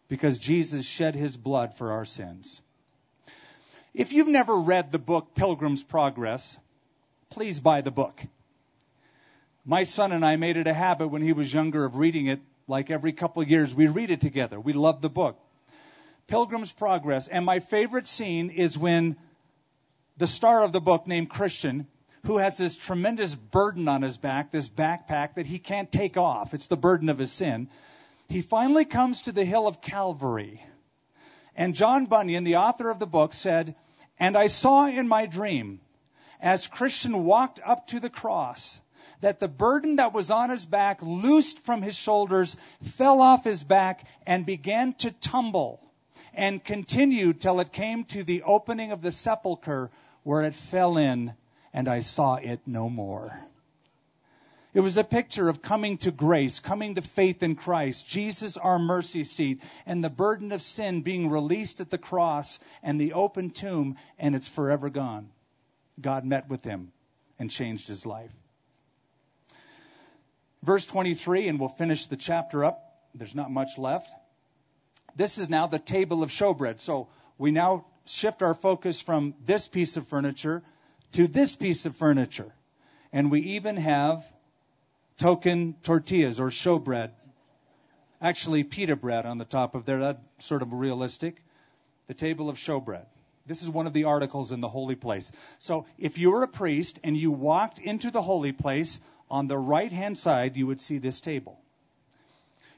because 0.08 0.38
Jesus 0.38 0.84
shed 0.86 1.14
his 1.14 1.36
blood 1.36 1.74
for 1.74 1.92
our 1.92 2.04
sins. 2.04 2.60
If 3.94 4.12
you've 4.12 4.28
never 4.28 4.54
read 4.54 4.92
the 4.92 4.98
book 4.98 5.34
Pilgrim's 5.34 5.82
Progress, 5.82 6.58
please 7.30 7.60
buy 7.60 7.80
the 7.80 7.90
book. 7.90 8.20
My 9.64 9.82
son 9.82 10.12
and 10.12 10.24
I 10.24 10.36
made 10.36 10.56
it 10.56 10.66
a 10.66 10.74
habit 10.74 11.08
when 11.08 11.22
he 11.22 11.32
was 11.32 11.52
younger 11.52 11.84
of 11.84 11.96
reading 11.96 12.26
it 12.26 12.40
like 12.68 12.90
every 12.90 13.12
couple 13.12 13.42
of 13.42 13.50
years. 13.50 13.74
We 13.74 13.88
read 13.88 14.10
it 14.10 14.20
together. 14.20 14.60
We 14.60 14.72
love 14.72 15.00
the 15.00 15.08
book. 15.08 15.38
Pilgrim's 16.26 16.72
Progress. 16.72 17.26
And 17.28 17.44
my 17.44 17.60
favorite 17.60 18.06
scene 18.06 18.50
is 18.50 18.78
when 18.78 19.16
the 20.16 20.26
star 20.26 20.62
of 20.62 20.72
the 20.72 20.80
book, 20.80 21.06
named 21.06 21.30
Christian, 21.30 21.86
who 22.24 22.38
has 22.38 22.56
this 22.56 22.76
tremendous 22.76 23.34
burden 23.34 23.88
on 23.88 24.02
his 24.02 24.16
back, 24.16 24.50
this 24.50 24.68
backpack 24.68 25.34
that 25.34 25.46
he 25.46 25.58
can't 25.58 25.90
take 25.90 26.16
off. 26.16 26.54
It's 26.54 26.66
the 26.66 26.76
burden 26.76 27.08
of 27.08 27.18
his 27.18 27.32
sin. 27.32 27.68
He 28.28 28.42
finally 28.42 28.84
comes 28.84 29.22
to 29.22 29.32
the 29.32 29.44
hill 29.44 29.66
of 29.66 29.80
Calvary. 29.80 30.62
And 31.54 31.74
John 31.74 32.06
Bunyan, 32.06 32.44
the 32.44 32.56
author 32.56 32.90
of 32.90 32.98
the 32.98 33.06
book, 33.06 33.32
said, 33.34 33.74
And 34.18 34.36
I 34.36 34.48
saw 34.48 34.86
in 34.86 35.08
my 35.08 35.26
dream, 35.26 35.80
as 36.40 36.66
Christian 36.66 37.24
walked 37.24 37.60
up 37.64 37.86
to 37.88 38.00
the 38.00 38.10
cross, 38.10 38.80
that 39.20 39.40
the 39.40 39.48
burden 39.48 39.96
that 39.96 40.12
was 40.12 40.30
on 40.30 40.50
his 40.50 40.66
back 40.66 41.00
loosed 41.02 41.58
from 41.60 41.82
his 41.82 41.96
shoulders, 41.96 42.56
fell 42.82 43.20
off 43.20 43.44
his 43.44 43.64
back, 43.64 44.04
and 44.26 44.44
began 44.44 44.92
to 44.94 45.10
tumble 45.10 45.80
and 46.34 46.62
continued 46.62 47.40
till 47.40 47.60
it 47.60 47.72
came 47.72 48.04
to 48.04 48.22
the 48.22 48.42
opening 48.42 48.92
of 48.92 49.00
the 49.00 49.12
sepulchre 49.12 49.90
where 50.22 50.42
it 50.42 50.54
fell 50.54 50.98
in 50.98 51.32
and 51.72 51.88
I 51.88 52.00
saw 52.00 52.36
it 52.36 52.60
no 52.66 52.88
more. 52.88 53.38
It 54.76 54.80
was 54.80 54.98
a 54.98 55.04
picture 55.04 55.48
of 55.48 55.62
coming 55.62 55.96
to 55.98 56.10
grace, 56.10 56.60
coming 56.60 56.96
to 56.96 57.00
faith 57.00 57.42
in 57.42 57.54
Christ, 57.54 58.06
Jesus, 58.06 58.58
our 58.58 58.78
mercy 58.78 59.24
seat, 59.24 59.62
and 59.86 60.04
the 60.04 60.10
burden 60.10 60.52
of 60.52 60.60
sin 60.60 61.00
being 61.00 61.30
released 61.30 61.80
at 61.80 61.88
the 61.88 61.96
cross 61.96 62.58
and 62.82 63.00
the 63.00 63.14
open 63.14 63.52
tomb, 63.52 63.96
and 64.18 64.34
it's 64.34 64.48
forever 64.48 64.90
gone. 64.90 65.30
God 65.98 66.26
met 66.26 66.50
with 66.50 66.62
him 66.62 66.92
and 67.38 67.50
changed 67.50 67.88
his 67.88 68.04
life. 68.04 68.30
Verse 70.62 70.84
23, 70.84 71.48
and 71.48 71.58
we'll 71.58 71.70
finish 71.70 72.04
the 72.04 72.16
chapter 72.18 72.62
up. 72.62 73.00
There's 73.14 73.34
not 73.34 73.50
much 73.50 73.78
left. 73.78 74.10
This 75.16 75.38
is 75.38 75.48
now 75.48 75.68
the 75.68 75.78
table 75.78 76.22
of 76.22 76.28
showbread. 76.28 76.80
So 76.80 77.08
we 77.38 77.50
now 77.50 77.86
shift 78.04 78.42
our 78.42 78.52
focus 78.52 79.00
from 79.00 79.36
this 79.42 79.68
piece 79.68 79.96
of 79.96 80.06
furniture 80.06 80.62
to 81.12 81.26
this 81.28 81.56
piece 81.56 81.86
of 81.86 81.96
furniture. 81.96 82.52
And 83.10 83.30
we 83.30 83.40
even 83.40 83.78
have 83.78 84.22
token 85.18 85.74
tortillas 85.82 86.40
or 86.40 86.50
showbread. 86.50 87.10
Actually, 88.20 88.64
pita 88.64 88.96
bread 88.96 89.26
on 89.26 89.38
the 89.38 89.44
top 89.44 89.74
of 89.74 89.84
there. 89.84 89.98
That's 89.98 90.20
sort 90.38 90.62
of 90.62 90.72
realistic. 90.72 91.42
The 92.06 92.14
table 92.14 92.48
of 92.48 92.56
showbread. 92.56 93.04
This 93.46 93.62
is 93.62 93.70
one 93.70 93.86
of 93.86 93.92
the 93.92 94.04
articles 94.04 94.52
in 94.52 94.60
the 94.60 94.68
holy 94.68 94.96
place. 94.96 95.30
So 95.58 95.86
if 95.98 96.18
you 96.18 96.32
were 96.32 96.42
a 96.42 96.48
priest 96.48 96.98
and 97.04 97.16
you 97.16 97.30
walked 97.30 97.78
into 97.78 98.10
the 98.10 98.22
holy 98.22 98.52
place, 98.52 98.98
on 99.30 99.46
the 99.46 99.58
right 99.58 99.92
hand 99.92 100.18
side 100.18 100.56
you 100.56 100.66
would 100.66 100.80
see 100.80 100.98
this 100.98 101.20
table. 101.20 101.60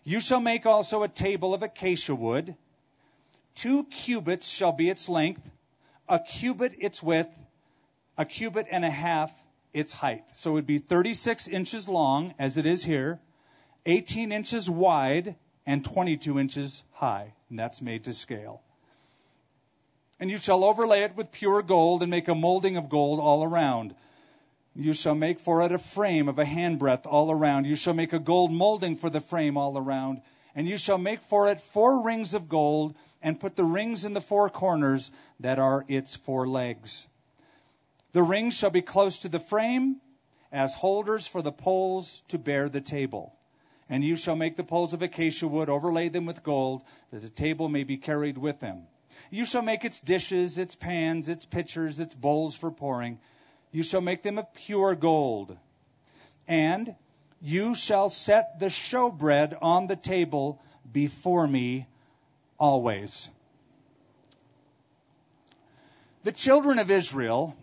You 0.04 0.20
shall 0.20 0.40
make 0.40 0.66
also 0.66 1.02
a 1.02 1.08
table 1.08 1.54
of 1.54 1.62
acacia 1.62 2.14
wood. 2.14 2.54
Two 3.54 3.84
cubits 3.84 4.48
shall 4.48 4.72
be 4.72 4.88
its 4.88 5.08
length, 5.08 5.42
a 6.08 6.18
cubit 6.18 6.74
its 6.78 7.02
width, 7.02 7.34
a 8.16 8.24
cubit 8.24 8.66
and 8.70 8.84
a 8.84 8.90
half 8.90 9.32
its 9.78 9.92
height. 9.92 10.24
So 10.32 10.50
it 10.50 10.54
would 10.54 10.66
be 10.66 10.78
36 10.78 11.48
inches 11.48 11.88
long, 11.88 12.34
as 12.38 12.56
it 12.56 12.66
is 12.66 12.84
here, 12.84 13.20
18 13.86 14.32
inches 14.32 14.68
wide, 14.68 15.36
and 15.66 15.84
22 15.84 16.38
inches 16.38 16.82
high. 16.92 17.32
And 17.50 17.58
that's 17.58 17.80
made 17.80 18.04
to 18.04 18.12
scale. 18.12 18.62
And 20.20 20.30
you 20.30 20.38
shall 20.38 20.64
overlay 20.64 21.02
it 21.02 21.16
with 21.16 21.30
pure 21.30 21.62
gold 21.62 22.02
and 22.02 22.10
make 22.10 22.28
a 22.28 22.34
molding 22.34 22.76
of 22.76 22.88
gold 22.88 23.20
all 23.20 23.44
around. 23.44 23.94
You 24.74 24.92
shall 24.92 25.14
make 25.14 25.40
for 25.40 25.62
it 25.62 25.72
a 25.72 25.78
frame 25.78 26.28
of 26.28 26.38
a 26.38 26.44
handbreadth 26.44 27.06
all 27.06 27.30
around. 27.30 27.66
You 27.66 27.76
shall 27.76 27.94
make 27.94 28.12
a 28.12 28.18
gold 28.18 28.52
molding 28.52 28.96
for 28.96 29.10
the 29.10 29.20
frame 29.20 29.56
all 29.56 29.78
around. 29.78 30.22
And 30.54 30.68
you 30.68 30.76
shall 30.76 30.98
make 30.98 31.22
for 31.22 31.50
it 31.50 31.60
four 31.60 32.02
rings 32.02 32.34
of 32.34 32.48
gold, 32.48 32.94
and 33.22 33.38
put 33.38 33.54
the 33.54 33.64
rings 33.64 34.04
in 34.04 34.12
the 34.12 34.20
four 34.20 34.48
corners 34.50 35.10
that 35.40 35.58
are 35.58 35.84
its 35.88 36.16
four 36.16 36.48
legs. 36.48 37.06
The 38.12 38.22
rings 38.22 38.54
shall 38.54 38.70
be 38.70 38.82
close 38.82 39.20
to 39.20 39.28
the 39.28 39.38
frame, 39.38 40.00
as 40.50 40.74
holders 40.74 41.26
for 41.26 41.42
the 41.42 41.52
poles 41.52 42.22
to 42.28 42.38
bear 42.38 42.68
the 42.68 42.80
table. 42.80 43.34
And 43.90 44.04
you 44.04 44.16
shall 44.16 44.36
make 44.36 44.56
the 44.56 44.64
poles 44.64 44.94
of 44.94 45.02
acacia 45.02 45.48
wood, 45.48 45.68
overlay 45.68 46.08
them 46.08 46.26
with 46.26 46.42
gold, 46.42 46.82
that 47.10 47.20
the 47.20 47.30
table 47.30 47.68
may 47.68 47.84
be 47.84 47.96
carried 47.96 48.38
with 48.38 48.60
them. 48.60 48.82
You 49.30 49.44
shall 49.44 49.62
make 49.62 49.84
its 49.84 50.00
dishes, 50.00 50.58
its 50.58 50.74
pans, 50.74 51.28
its 51.28 51.44
pitchers, 51.44 51.98
its 51.98 52.14
bowls 52.14 52.56
for 52.56 52.70
pouring 52.70 53.18
you 53.72 53.82
shall 53.82 54.00
make 54.00 54.22
them 54.22 54.38
of 54.38 54.52
pure 54.54 54.94
gold. 54.94 55.56
And 56.46 56.94
you 57.40 57.74
shall 57.74 58.08
set 58.08 58.58
the 58.58 58.66
showbread 58.66 59.58
on 59.60 59.86
the 59.86 59.96
table 59.96 60.60
before 60.90 61.46
me 61.46 61.86
always. 62.58 63.28
The 66.24 66.32
children 66.32 66.78
of 66.78 66.90
Israel 66.90 67.54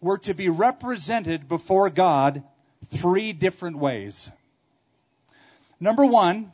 were 0.00 0.18
to 0.18 0.34
be 0.34 0.48
represented 0.48 1.48
before 1.48 1.90
God 1.90 2.42
three 2.86 3.32
different 3.32 3.78
ways. 3.78 4.30
Number 5.80 6.04
one, 6.04 6.52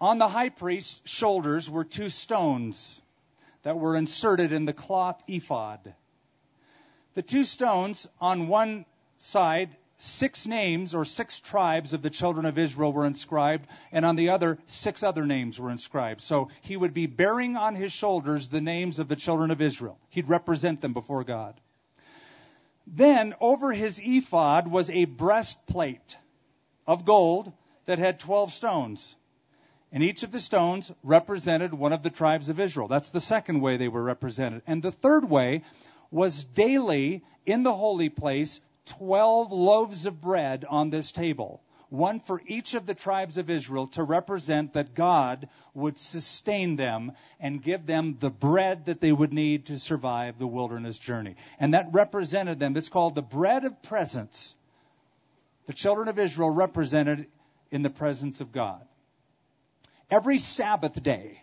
on 0.00 0.18
the 0.18 0.28
high 0.28 0.48
priest's 0.48 1.00
shoulders 1.08 1.70
were 1.70 1.84
two 1.84 2.08
stones 2.08 3.00
that 3.62 3.78
were 3.78 3.96
inserted 3.96 4.52
in 4.52 4.64
the 4.64 4.72
cloth 4.72 5.22
ephod. 5.28 5.94
The 7.14 7.22
two 7.22 7.44
stones 7.44 8.08
on 8.20 8.48
one 8.48 8.84
side, 9.18 9.76
six 9.98 10.46
names 10.46 10.94
or 10.94 11.04
six 11.04 11.38
tribes 11.38 11.94
of 11.94 12.02
the 12.02 12.10
children 12.10 12.46
of 12.46 12.58
Israel 12.58 12.92
were 12.92 13.06
inscribed, 13.06 13.68
and 13.92 14.04
on 14.04 14.16
the 14.16 14.30
other, 14.30 14.58
six 14.66 15.02
other 15.02 15.24
names 15.26 15.60
were 15.60 15.70
inscribed. 15.70 16.20
So 16.20 16.48
he 16.62 16.76
would 16.76 16.94
be 16.94 17.06
bearing 17.06 17.56
on 17.56 17.76
his 17.76 17.92
shoulders 17.92 18.48
the 18.48 18.60
names 18.60 18.98
of 18.98 19.08
the 19.08 19.16
children 19.16 19.50
of 19.50 19.60
Israel. 19.60 19.98
He'd 20.08 20.28
represent 20.28 20.80
them 20.80 20.92
before 20.92 21.22
God. 21.22 21.60
Then 22.86 23.34
over 23.40 23.72
his 23.72 24.00
ephod 24.02 24.68
was 24.68 24.90
a 24.90 25.04
breastplate 25.04 26.16
of 26.86 27.04
gold 27.04 27.52
that 27.86 27.98
had 27.98 28.18
12 28.18 28.52
stones. 28.52 29.16
And 29.92 30.02
each 30.02 30.22
of 30.22 30.32
the 30.32 30.40
stones 30.40 30.90
represented 31.02 31.74
one 31.74 31.92
of 31.92 32.02
the 32.02 32.10
tribes 32.10 32.48
of 32.48 32.58
Israel. 32.58 32.88
That's 32.88 33.10
the 33.10 33.20
second 33.20 33.60
way 33.60 33.76
they 33.76 33.88
were 33.88 34.02
represented. 34.02 34.62
And 34.66 34.82
the 34.82 34.92
third 34.92 35.28
way 35.28 35.62
was 36.10 36.44
daily 36.44 37.22
in 37.44 37.62
the 37.62 37.74
holy 37.74 38.08
place 38.08 38.60
12 38.86 39.52
loaves 39.52 40.06
of 40.06 40.20
bread 40.20 40.64
on 40.68 40.90
this 40.90 41.12
table, 41.12 41.62
one 41.92 42.20
for 42.20 42.40
each 42.46 42.72
of 42.72 42.86
the 42.86 42.94
tribes 42.94 43.36
of 43.36 43.50
Israel 43.50 43.86
to 43.86 44.02
represent 44.02 44.72
that 44.72 44.94
God 44.94 45.50
would 45.74 45.98
sustain 45.98 46.76
them 46.76 47.12
and 47.38 47.62
give 47.62 47.84
them 47.84 48.16
the 48.18 48.30
bread 48.30 48.86
that 48.86 49.02
they 49.02 49.12
would 49.12 49.34
need 49.34 49.66
to 49.66 49.78
survive 49.78 50.38
the 50.38 50.46
wilderness 50.46 50.98
journey. 50.98 51.36
And 51.60 51.74
that 51.74 51.92
represented 51.92 52.58
them. 52.58 52.78
It's 52.78 52.88
called 52.88 53.14
the 53.14 53.20
bread 53.20 53.64
of 53.64 53.82
presence. 53.82 54.54
The 55.66 55.74
children 55.74 56.08
of 56.08 56.18
Israel 56.18 56.48
represented 56.48 57.26
in 57.70 57.82
the 57.82 57.90
presence 57.90 58.40
of 58.40 58.52
God. 58.52 58.82
Every 60.10 60.38
Sabbath 60.38 61.02
day, 61.02 61.42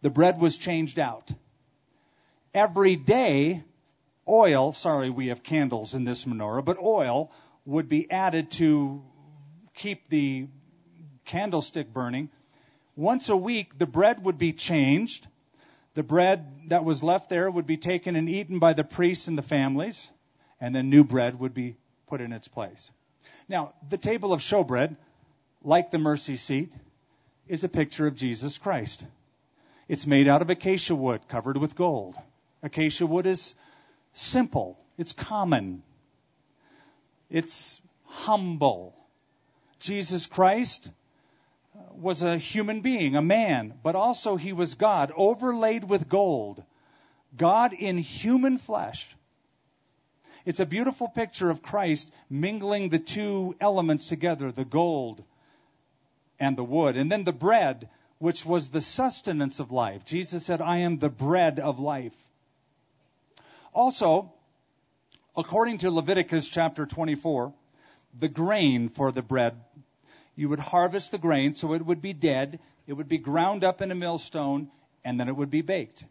the 0.00 0.10
bread 0.10 0.40
was 0.40 0.56
changed 0.56 1.00
out. 1.00 1.28
Every 2.54 2.94
day, 2.94 3.64
oil, 4.28 4.72
sorry, 4.72 5.10
we 5.10 5.26
have 5.26 5.42
candles 5.42 5.94
in 5.94 6.04
this 6.04 6.24
menorah, 6.24 6.64
but 6.64 6.78
oil 6.80 7.32
would 7.64 7.88
be 7.88 8.10
added 8.10 8.50
to 8.52 9.02
keep 9.74 10.08
the 10.08 10.48
candlestick 11.24 11.92
burning. 11.92 12.28
Once 12.96 13.28
a 13.28 13.36
week, 13.36 13.78
the 13.78 13.86
bread 13.86 14.24
would 14.24 14.38
be 14.38 14.52
changed. 14.52 15.26
The 15.94 16.02
bread 16.02 16.68
that 16.68 16.84
was 16.84 17.02
left 17.02 17.30
there 17.30 17.50
would 17.50 17.66
be 17.66 17.76
taken 17.76 18.16
and 18.16 18.28
eaten 18.28 18.58
by 18.58 18.72
the 18.72 18.84
priests 18.84 19.28
and 19.28 19.38
the 19.38 19.42
families, 19.42 20.10
and 20.60 20.74
then 20.74 20.90
new 20.90 21.04
bread 21.04 21.38
would 21.38 21.54
be 21.54 21.76
put 22.06 22.20
in 22.20 22.32
its 22.32 22.48
place. 22.48 22.90
Now, 23.48 23.74
the 23.88 23.98
table 23.98 24.32
of 24.32 24.40
showbread, 24.40 24.96
like 25.62 25.90
the 25.90 25.98
mercy 25.98 26.36
seat, 26.36 26.72
is 27.48 27.64
a 27.64 27.68
picture 27.68 28.06
of 28.06 28.16
Jesus 28.16 28.58
Christ. 28.58 29.06
It's 29.88 30.06
made 30.06 30.28
out 30.28 30.42
of 30.42 30.50
acacia 30.50 30.94
wood 30.94 31.28
covered 31.28 31.56
with 31.56 31.76
gold. 31.76 32.16
Acacia 32.62 33.06
wood 33.06 33.26
is 33.26 33.54
simple, 34.12 34.78
it's 34.96 35.12
common, 35.12 35.82
it's 37.32 37.80
humble. 38.04 38.94
Jesus 39.80 40.26
Christ 40.26 40.90
uh, 41.74 41.80
was 41.94 42.22
a 42.22 42.36
human 42.36 42.82
being, 42.82 43.16
a 43.16 43.22
man, 43.22 43.74
but 43.82 43.96
also 43.96 44.36
he 44.36 44.52
was 44.52 44.74
God, 44.74 45.12
overlaid 45.16 45.82
with 45.82 46.08
gold. 46.08 46.62
God 47.34 47.72
in 47.72 47.96
human 47.96 48.58
flesh. 48.58 49.08
It's 50.44 50.60
a 50.60 50.66
beautiful 50.66 51.08
picture 51.08 51.48
of 51.48 51.62
Christ 51.62 52.12
mingling 52.28 52.90
the 52.90 52.98
two 52.98 53.56
elements 53.60 54.08
together, 54.08 54.52
the 54.52 54.66
gold 54.66 55.24
and 56.38 56.56
the 56.56 56.64
wood. 56.64 56.98
And 56.98 57.10
then 57.10 57.24
the 57.24 57.32
bread, 57.32 57.88
which 58.18 58.44
was 58.44 58.68
the 58.68 58.82
sustenance 58.82 59.58
of 59.58 59.72
life. 59.72 60.04
Jesus 60.04 60.44
said, 60.44 60.60
I 60.60 60.78
am 60.78 60.98
the 60.98 61.08
bread 61.08 61.60
of 61.60 61.80
life. 61.80 62.16
Also, 63.72 64.34
according 65.36 65.78
to 65.78 65.90
Leviticus 65.90 66.48
chapter 66.48 66.86
24, 66.86 67.52
the 68.18 68.28
grain 68.28 68.88
for 68.88 69.12
the 69.12 69.22
bread, 69.22 69.56
you 70.36 70.48
would 70.48 70.60
harvest 70.60 71.10
the 71.10 71.18
grain 71.18 71.54
so 71.54 71.74
it 71.74 71.84
would 71.84 72.02
be 72.02 72.12
dead, 72.12 72.58
it 72.86 72.92
would 72.92 73.08
be 73.08 73.18
ground 73.18 73.64
up 73.64 73.80
in 73.80 73.90
a 73.90 73.94
millstone, 73.94 74.70
and 75.04 75.18
then 75.18 75.28
it 75.28 75.36
would 75.36 75.50
be 75.50 75.62
baked. 75.62 76.04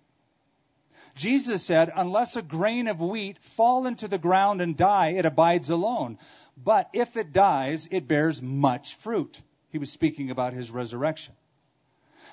Jesus 1.16 1.64
said, 1.64 1.92
Unless 1.96 2.36
a 2.36 2.42
grain 2.42 2.88
of 2.88 3.02
wheat 3.02 3.38
fall 3.40 3.86
into 3.86 4.08
the 4.08 4.18
ground 4.18 4.62
and 4.62 4.78
die, 4.78 5.10
it 5.10 5.26
abides 5.26 5.70
alone. 5.70 6.18
But 6.58 6.90
if 6.94 7.18
it 7.18 7.34
dies, 7.34 7.88
it 7.92 8.08
bears 8.08 8.42
much 8.42 8.96
fruit. 8.96 9.42
He 9.72 9.78
was 9.78 9.92
speaking 9.92 10.32
about 10.32 10.54
his 10.54 10.72
resurrection. 10.72 11.34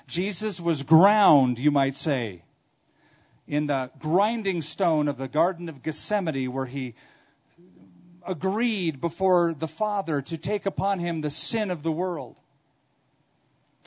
Jesus 0.07 0.59
was 0.59 0.83
ground, 0.83 1.59
you 1.59 1.71
might 1.71 1.95
say, 1.95 2.43
in 3.49 3.65
the 3.65 3.89
grinding 3.99 4.61
stone 4.61 5.07
of 5.07 5.17
the 5.17 5.27
Garden 5.27 5.69
of 5.69 5.81
Gethsemane, 5.81 6.53
where 6.53 6.67
he 6.67 6.93
agreed 8.25 9.01
before 9.01 9.55
the 9.57 9.67
Father 9.67 10.21
to 10.21 10.37
take 10.37 10.67
upon 10.67 10.99
him 10.99 11.19
the 11.19 11.31
sin 11.31 11.71
of 11.71 11.81
the 11.81 11.91
world. 11.91 12.39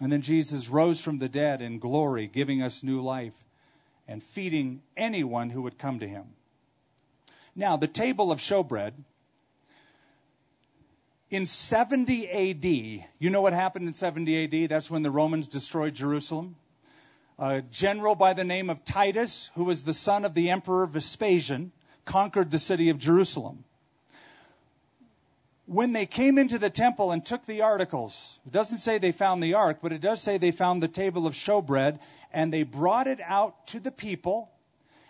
And 0.01 0.11
then 0.11 0.21
Jesus 0.21 0.69
rose 0.69 1.01
from 1.01 1.19
the 1.19 1.29
dead 1.29 1.63
in 1.63 1.79
glory, 1.79 2.27
giving 2.27 2.61
us 2.61 2.83
new 2.83 3.03
life 3.03 3.35
and 4.09 4.21
feeding 4.21 4.83
anyone 4.97 5.49
who 5.49 5.63
would 5.63 5.79
come 5.79 6.01
to 6.01 6.09
him. 6.09 6.25
Now, 7.55 7.77
the 7.77 7.87
table 7.87 8.33
of 8.33 8.41
showbread. 8.41 8.95
In 11.31 11.47
70 11.47 12.29
AD, 12.29 12.65
you 13.21 13.31
know 13.31 13.41
what 13.41 13.53
happened 13.53 13.87
in 13.87 13.95
70 13.95 14.65
AD? 14.65 14.71
That's 14.71 14.91
when 14.91 15.03
the 15.03 15.11
Romans 15.11 15.47
destroyed 15.47 15.95
Jerusalem 15.95 16.57
a 17.43 17.61
general 17.61 18.15
by 18.15 18.35
the 18.35 18.45
name 18.45 18.71
of 18.71 18.85
Titus, 18.85 19.51
who 19.57 19.65
was 19.65 19.83
the 19.83 19.93
son 19.93 20.25
of 20.25 20.33
the 20.33 20.51
emperor 20.51 20.87
Vespasian, 20.87 21.73
conquered 22.05 22.53
the 22.53 22.59
city 22.59 22.91
of 22.91 22.99
Jerusalem. 22.99 23.65
When 25.67 25.93
they 25.93 26.07
came 26.07 26.39
into 26.39 26.61
the 26.61 26.71
temple 26.71 27.11
and 27.11 27.27
took 27.27 27.45
the 27.45 27.63
articles, 27.63 28.39
it 28.47 28.53
doesn't 28.53 28.79
say 28.79 28.99
they 28.99 29.11
found 29.11 29.43
the 29.43 29.55
ark, 29.55 29.79
but 29.83 29.93
it 29.93 30.01
does 30.01 30.23
say 30.23 30.39
they 30.39 30.53
found 30.53 30.85
the 30.85 30.89
table 30.89 31.27
of 31.27 31.35
showbread, 31.35 31.99
and 32.33 32.53
they 32.53 32.63
brought 32.63 33.09
it 33.09 33.19
out 33.21 33.67
to 33.69 33.81
the 33.81 33.91
people, 33.91 34.49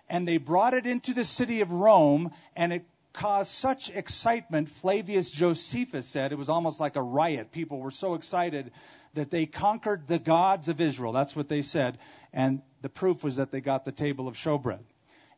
and 0.08 0.26
they 0.26 0.38
brought 0.38 0.72
it 0.72 0.86
into 0.86 1.12
the 1.12 1.26
city 1.26 1.60
of 1.60 1.70
Rome, 1.70 2.32
and 2.56 2.72
it 2.72 2.86
caused 3.12 3.50
such 3.50 3.90
excitement. 3.90 4.70
Flavius 4.70 5.30
Josephus 5.30 6.08
said 6.08 6.32
it 6.32 6.38
was 6.38 6.48
almost 6.48 6.80
like 6.80 6.96
a 6.96 7.02
riot. 7.02 7.52
People 7.52 7.78
were 7.78 7.90
so 7.90 8.14
excited 8.14 8.72
that 9.14 9.30
they 9.30 9.46
conquered 9.46 10.06
the 10.06 10.18
gods 10.18 10.68
of 10.68 10.80
Israel. 10.80 11.12
That's 11.12 11.36
what 11.36 11.48
they 11.48 11.62
said. 11.62 11.98
And 12.32 12.62
the 12.80 12.88
proof 12.88 13.22
was 13.22 13.36
that 13.36 13.50
they 13.50 13.60
got 13.60 13.84
the 13.84 13.92
table 13.92 14.28
of 14.28 14.34
showbread. 14.34 14.80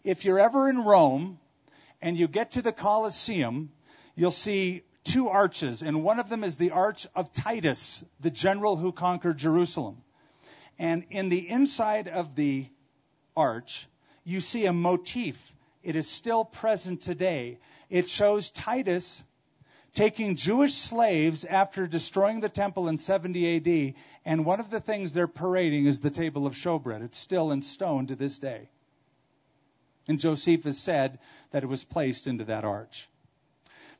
If 0.05 0.25
you're 0.25 0.39
ever 0.39 0.68
in 0.68 0.85
Rome 0.85 1.39
and 2.01 2.16
you 2.16 2.29
get 2.29 2.53
to 2.53 2.62
the 2.62 2.72
Colosseum, 2.72 3.70
you'll 4.14 4.31
see 4.31 4.83
two 5.05 5.29
arches, 5.29 5.83
and 5.83 6.03
one 6.03 6.18
of 6.18 6.29
them 6.29 6.45
is 6.45 6.57
the 6.57 6.70
Arch 6.70 7.07
of 7.14 7.33
Titus, 7.33 8.03
the 8.20 8.31
general 8.31 8.77
who 8.77 8.91
conquered 8.91 9.39
Jerusalem. 9.39 10.03
And 10.79 11.05
in 11.11 11.29
the 11.29 11.49
inside 11.49 12.09
of 12.09 12.35
the 12.35 12.66
arch, 13.37 13.87
you 14.25 14.41
see 14.41 14.66
a 14.66 14.72
motif. 14.72 15.53
It 15.83 15.97
is 15.97 16.09
still 16.09 16.45
present 16.45 17.03
today. 17.03 17.59
It 17.91 18.09
shows 18.09 18.51
Titus 18.51 19.22
taking 19.95 20.34
Jewish 20.34 20.74
slaves 20.74 21.45
after 21.45 21.86
destroying 21.86 22.40
the 22.40 22.49
temple 22.49 22.88
in 22.88 22.99
70 22.99 23.57
AD, 23.57 23.95
and 24.24 24.45
one 24.45 24.61
of 24.61 24.68
the 24.68 24.80
things 24.80 25.12
they're 25.12 25.28
parading 25.28 25.86
is 25.86 26.01
the 26.01 26.11
table 26.11 26.47
of 26.47 26.55
showbread. 26.55 27.03
It's 27.03 27.18
still 27.18 27.53
in 27.53 27.62
stone 27.62 28.09
to 28.09 28.16
this 28.16 28.38
day. 28.38 28.68
And 30.09 30.18
Josephus 30.18 30.78
said 30.78 31.18
that 31.51 31.62
it 31.62 31.68
was 31.68 31.84
placed 31.84 32.26
into 32.26 32.45
that 32.45 32.64
arch. 32.64 33.09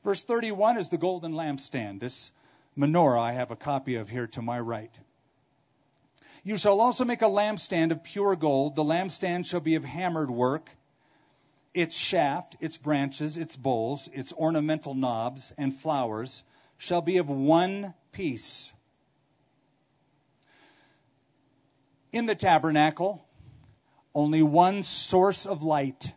Verse 0.03 0.23
31 0.23 0.77
is 0.77 0.89
the 0.89 0.97
golden 0.97 1.33
lampstand. 1.33 1.99
This 1.99 2.31
menorah 2.77 3.19
I 3.19 3.31
have 3.31 3.49
a 3.49 3.55
copy 3.55 3.95
of 3.95 4.09
here 4.09 4.27
to 4.27 4.41
my 4.41 4.59
right. 4.59 4.95
You 6.43 6.59
shall 6.59 6.79
also 6.79 7.05
make 7.05 7.23
a 7.23 7.25
lampstand 7.25 7.91
of 7.91 8.03
pure 8.03 8.35
gold. 8.35 8.75
The 8.75 8.83
lampstand 8.83 9.47
shall 9.47 9.61
be 9.61 9.75
of 9.75 9.83
hammered 9.83 10.29
work 10.29 10.69
its 11.75 11.95
shaft, 11.95 12.55
its 12.61 12.77
branches, 12.77 13.37
its 13.37 13.55
bowls, 13.57 14.09
its 14.13 14.31
ornamental 14.31 14.95
knobs 14.95 15.53
and 15.57 15.75
flowers 15.75 16.41
shall 16.77 17.01
be 17.01 17.17
of 17.17 17.29
one 17.29 17.93
piece. 18.13 18.73
In 22.13 22.27
the 22.27 22.35
tabernacle, 22.35 23.27
only 24.15 24.41
one 24.41 24.83
source 24.83 25.45
of 25.45 25.63
light. 25.63 26.13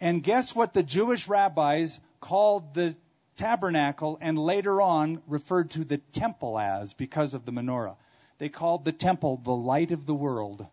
And 0.00 0.22
guess 0.22 0.54
what 0.54 0.72
the 0.72 0.84
Jewish 0.84 1.26
rabbis 1.28 1.98
called 2.20 2.74
the 2.74 2.96
tabernacle 3.36 4.18
and 4.20 4.38
later 4.38 4.80
on 4.80 5.20
referred 5.26 5.70
to 5.70 5.84
the 5.84 5.98
temple 5.98 6.60
as 6.60 6.94
because 6.94 7.34
of 7.34 7.44
the 7.44 7.52
menorah? 7.52 7.96
They 8.38 8.50
called 8.50 8.84
the 8.84 8.92
temple 8.92 9.40
the 9.42 9.56
light 9.56 9.90
of 9.90 10.06
the 10.06 10.14
world. 10.14 10.64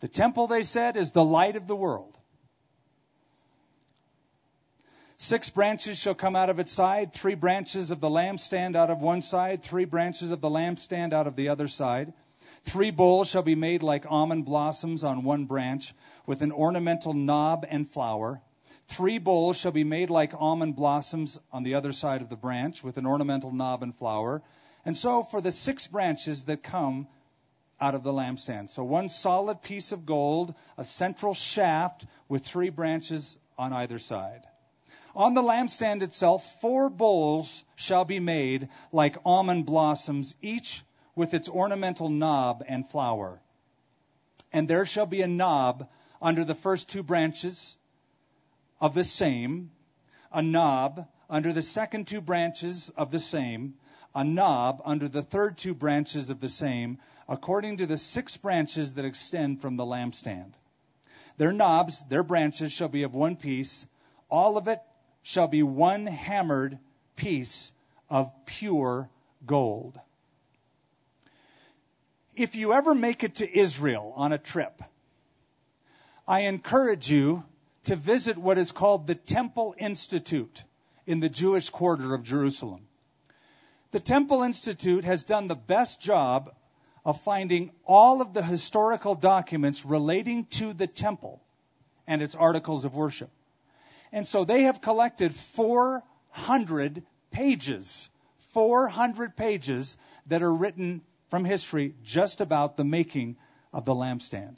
The 0.00 0.08
temple, 0.08 0.48
they 0.48 0.64
said, 0.64 0.98
is 0.98 1.12
the 1.12 1.24
light 1.24 1.56
of 1.56 1.66
the 1.66 1.76
world. 1.76 2.15
Six 5.18 5.48
branches 5.48 5.96
shall 5.96 6.14
come 6.14 6.36
out 6.36 6.50
of 6.50 6.58
its 6.58 6.72
side, 6.72 7.14
three 7.14 7.34
branches 7.34 7.90
of 7.90 8.00
the 8.00 8.10
lampstand 8.10 8.76
out 8.76 8.90
of 8.90 9.00
one 9.00 9.22
side, 9.22 9.62
three 9.62 9.86
branches 9.86 10.30
of 10.30 10.42
the 10.42 10.50
lampstand 10.50 11.14
out 11.14 11.26
of 11.26 11.36
the 11.36 11.48
other 11.48 11.68
side. 11.68 12.12
Three 12.64 12.90
bowls 12.90 13.28
shall 13.28 13.42
be 13.42 13.54
made 13.54 13.82
like 13.82 14.04
almond 14.10 14.44
blossoms 14.44 15.04
on 15.04 15.24
one 15.24 15.46
branch, 15.46 15.94
with 16.26 16.42
an 16.42 16.52
ornamental 16.52 17.14
knob 17.14 17.64
and 17.66 17.88
flower. 17.88 18.42
Three 18.88 19.16
bowls 19.16 19.56
shall 19.56 19.72
be 19.72 19.84
made 19.84 20.10
like 20.10 20.34
almond 20.34 20.76
blossoms 20.76 21.40
on 21.50 21.62
the 21.62 21.74
other 21.74 21.92
side 21.92 22.20
of 22.20 22.28
the 22.28 22.36
branch, 22.36 22.84
with 22.84 22.98
an 22.98 23.06
ornamental 23.06 23.52
knob 23.52 23.82
and 23.82 23.96
flower. 23.96 24.42
And 24.84 24.94
so 24.96 25.22
for 25.22 25.40
the 25.40 25.50
six 25.50 25.86
branches 25.86 26.44
that 26.44 26.62
come 26.62 27.08
out 27.80 27.94
of 27.94 28.02
the 28.02 28.12
lampstand. 28.12 28.70
So 28.70 28.84
one 28.84 29.08
solid 29.08 29.62
piece 29.62 29.92
of 29.92 30.04
gold, 30.04 30.54
a 30.76 30.84
central 30.84 31.32
shaft 31.32 32.04
with 32.28 32.44
three 32.44 32.70
branches 32.70 33.36
on 33.56 33.72
either 33.72 33.98
side. 33.98 34.44
On 35.16 35.32
the 35.32 35.42
lampstand 35.42 36.02
itself, 36.02 36.60
four 36.60 36.90
bowls 36.90 37.64
shall 37.74 38.04
be 38.04 38.20
made 38.20 38.68
like 38.92 39.16
almond 39.24 39.64
blossoms, 39.64 40.34
each 40.42 40.84
with 41.14 41.32
its 41.32 41.48
ornamental 41.48 42.10
knob 42.10 42.62
and 42.68 42.86
flower. 42.86 43.40
And 44.52 44.68
there 44.68 44.84
shall 44.84 45.06
be 45.06 45.22
a 45.22 45.26
knob 45.26 45.88
under 46.20 46.44
the 46.44 46.54
first 46.54 46.90
two 46.90 47.02
branches 47.02 47.78
of 48.78 48.92
the 48.92 49.04
same, 49.04 49.70
a 50.30 50.42
knob 50.42 51.08
under 51.30 51.54
the 51.54 51.62
second 51.62 52.08
two 52.08 52.20
branches 52.20 52.90
of 52.90 53.10
the 53.10 53.18
same, 53.18 53.72
a 54.14 54.22
knob 54.22 54.82
under 54.84 55.08
the 55.08 55.22
third 55.22 55.56
two 55.56 55.72
branches 55.72 56.28
of 56.28 56.40
the 56.40 56.50
same, 56.50 56.98
according 57.26 57.78
to 57.78 57.86
the 57.86 57.96
six 57.96 58.36
branches 58.36 58.92
that 58.94 59.06
extend 59.06 59.62
from 59.62 59.76
the 59.76 59.86
lampstand. 59.86 60.52
Their 61.38 61.52
knobs, 61.52 62.04
their 62.04 62.22
branches 62.22 62.70
shall 62.70 62.88
be 62.88 63.04
of 63.04 63.14
one 63.14 63.36
piece, 63.36 63.86
all 64.30 64.58
of 64.58 64.68
it 64.68 64.82
shall 65.26 65.48
be 65.48 65.64
one 65.64 66.06
hammered 66.06 66.78
piece 67.16 67.72
of 68.08 68.30
pure 68.46 69.08
gold. 69.44 69.98
If 72.36 72.54
you 72.54 72.72
ever 72.72 72.94
make 72.94 73.24
it 73.24 73.34
to 73.36 73.58
Israel 73.58 74.12
on 74.14 74.32
a 74.32 74.38
trip, 74.38 74.80
I 76.28 76.42
encourage 76.42 77.10
you 77.10 77.42
to 77.86 77.96
visit 77.96 78.38
what 78.38 78.56
is 78.56 78.70
called 78.70 79.08
the 79.08 79.16
Temple 79.16 79.74
Institute 79.78 80.62
in 81.08 81.18
the 81.18 81.28
Jewish 81.28 81.70
quarter 81.70 82.14
of 82.14 82.22
Jerusalem. 82.22 82.86
The 83.90 83.98
Temple 83.98 84.44
Institute 84.44 85.04
has 85.04 85.24
done 85.24 85.48
the 85.48 85.56
best 85.56 86.00
job 86.00 86.54
of 87.04 87.20
finding 87.20 87.72
all 87.84 88.22
of 88.22 88.32
the 88.32 88.44
historical 88.44 89.16
documents 89.16 89.84
relating 89.84 90.44
to 90.60 90.72
the 90.72 90.86
temple 90.86 91.42
and 92.06 92.22
its 92.22 92.36
articles 92.36 92.84
of 92.84 92.94
worship. 92.94 93.30
And 94.16 94.26
so 94.26 94.46
they 94.46 94.62
have 94.62 94.80
collected 94.80 95.34
400 95.34 97.02
pages, 97.32 98.08
400 98.54 99.36
pages 99.36 99.98
that 100.28 100.42
are 100.42 100.54
written 100.54 101.02
from 101.28 101.44
history 101.44 101.94
just 102.02 102.40
about 102.40 102.78
the 102.78 102.84
making 102.84 103.36
of 103.74 103.84
the 103.84 103.94
lampstand. 103.94 104.56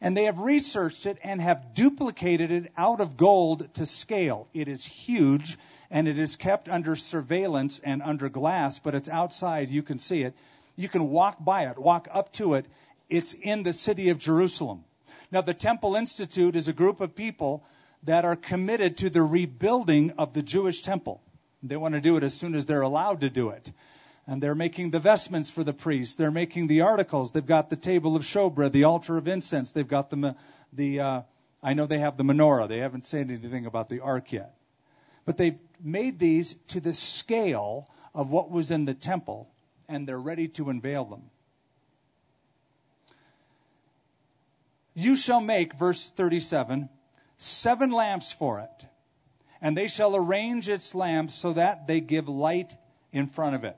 And 0.00 0.16
they 0.16 0.24
have 0.24 0.38
researched 0.38 1.04
it 1.04 1.18
and 1.22 1.38
have 1.42 1.74
duplicated 1.74 2.50
it 2.50 2.72
out 2.78 3.02
of 3.02 3.18
gold 3.18 3.74
to 3.74 3.84
scale. 3.84 4.48
It 4.54 4.68
is 4.68 4.86
huge 4.86 5.58
and 5.90 6.08
it 6.08 6.18
is 6.18 6.36
kept 6.36 6.70
under 6.70 6.96
surveillance 6.96 7.78
and 7.84 8.00
under 8.00 8.30
glass, 8.30 8.78
but 8.78 8.94
it's 8.94 9.10
outside. 9.10 9.68
You 9.68 9.82
can 9.82 9.98
see 9.98 10.22
it. 10.22 10.34
You 10.76 10.88
can 10.88 11.10
walk 11.10 11.44
by 11.44 11.66
it, 11.66 11.78
walk 11.78 12.08
up 12.10 12.32
to 12.34 12.54
it. 12.54 12.64
It's 13.10 13.34
in 13.34 13.64
the 13.64 13.74
city 13.74 14.08
of 14.08 14.16
Jerusalem. 14.16 14.84
Now, 15.30 15.42
the 15.42 15.52
Temple 15.52 15.94
Institute 15.94 16.56
is 16.56 16.68
a 16.68 16.72
group 16.72 17.02
of 17.02 17.14
people 17.14 17.62
that 18.04 18.24
are 18.24 18.36
committed 18.36 18.98
to 18.98 19.10
the 19.10 19.22
rebuilding 19.22 20.12
of 20.18 20.32
the 20.32 20.42
Jewish 20.42 20.82
temple. 20.82 21.22
They 21.62 21.76
want 21.76 21.94
to 21.94 22.00
do 22.00 22.16
it 22.16 22.22
as 22.22 22.34
soon 22.34 22.54
as 22.54 22.66
they're 22.66 22.80
allowed 22.80 23.20
to 23.20 23.30
do 23.30 23.50
it. 23.50 23.70
And 24.26 24.42
they're 24.42 24.54
making 24.54 24.90
the 24.90 25.00
vestments 25.00 25.50
for 25.50 25.64
the 25.64 25.72
priests. 25.72 26.14
They're 26.14 26.30
making 26.30 26.68
the 26.68 26.82
articles. 26.82 27.32
They've 27.32 27.44
got 27.44 27.68
the 27.68 27.76
table 27.76 28.16
of 28.16 28.22
showbread, 28.22 28.72
the 28.72 28.84
altar 28.84 29.16
of 29.16 29.28
incense. 29.28 29.72
They've 29.72 29.86
got 29.86 30.08
the, 30.10 30.36
the 30.72 31.00
uh, 31.00 31.22
I 31.62 31.74
know 31.74 31.86
they 31.86 31.98
have 31.98 32.16
the 32.16 32.22
menorah. 32.22 32.68
They 32.68 32.78
haven't 32.78 33.06
said 33.06 33.30
anything 33.30 33.66
about 33.66 33.88
the 33.88 34.00
ark 34.00 34.32
yet. 34.32 34.54
But 35.24 35.36
they've 35.36 35.58
made 35.82 36.18
these 36.18 36.54
to 36.68 36.80
the 36.80 36.92
scale 36.92 37.88
of 38.14 38.30
what 38.30 38.50
was 38.50 38.70
in 38.70 38.84
the 38.84 38.94
temple, 38.94 39.48
and 39.88 40.06
they're 40.06 40.18
ready 40.18 40.48
to 40.48 40.70
unveil 40.70 41.04
them. 41.04 41.22
You 44.94 45.16
shall 45.16 45.40
make, 45.40 45.74
verse 45.74 46.10
37, 46.10 46.88
seven 47.40 47.90
lamps 47.90 48.32
for 48.32 48.60
it, 48.60 48.86
and 49.62 49.76
they 49.76 49.88
shall 49.88 50.14
arrange 50.14 50.68
its 50.68 50.94
lamps 50.94 51.34
so 51.34 51.54
that 51.54 51.86
they 51.86 52.00
give 52.00 52.28
light 52.28 52.76
in 53.12 53.26
front 53.26 53.54
of 53.56 53.64
it. 53.64 53.76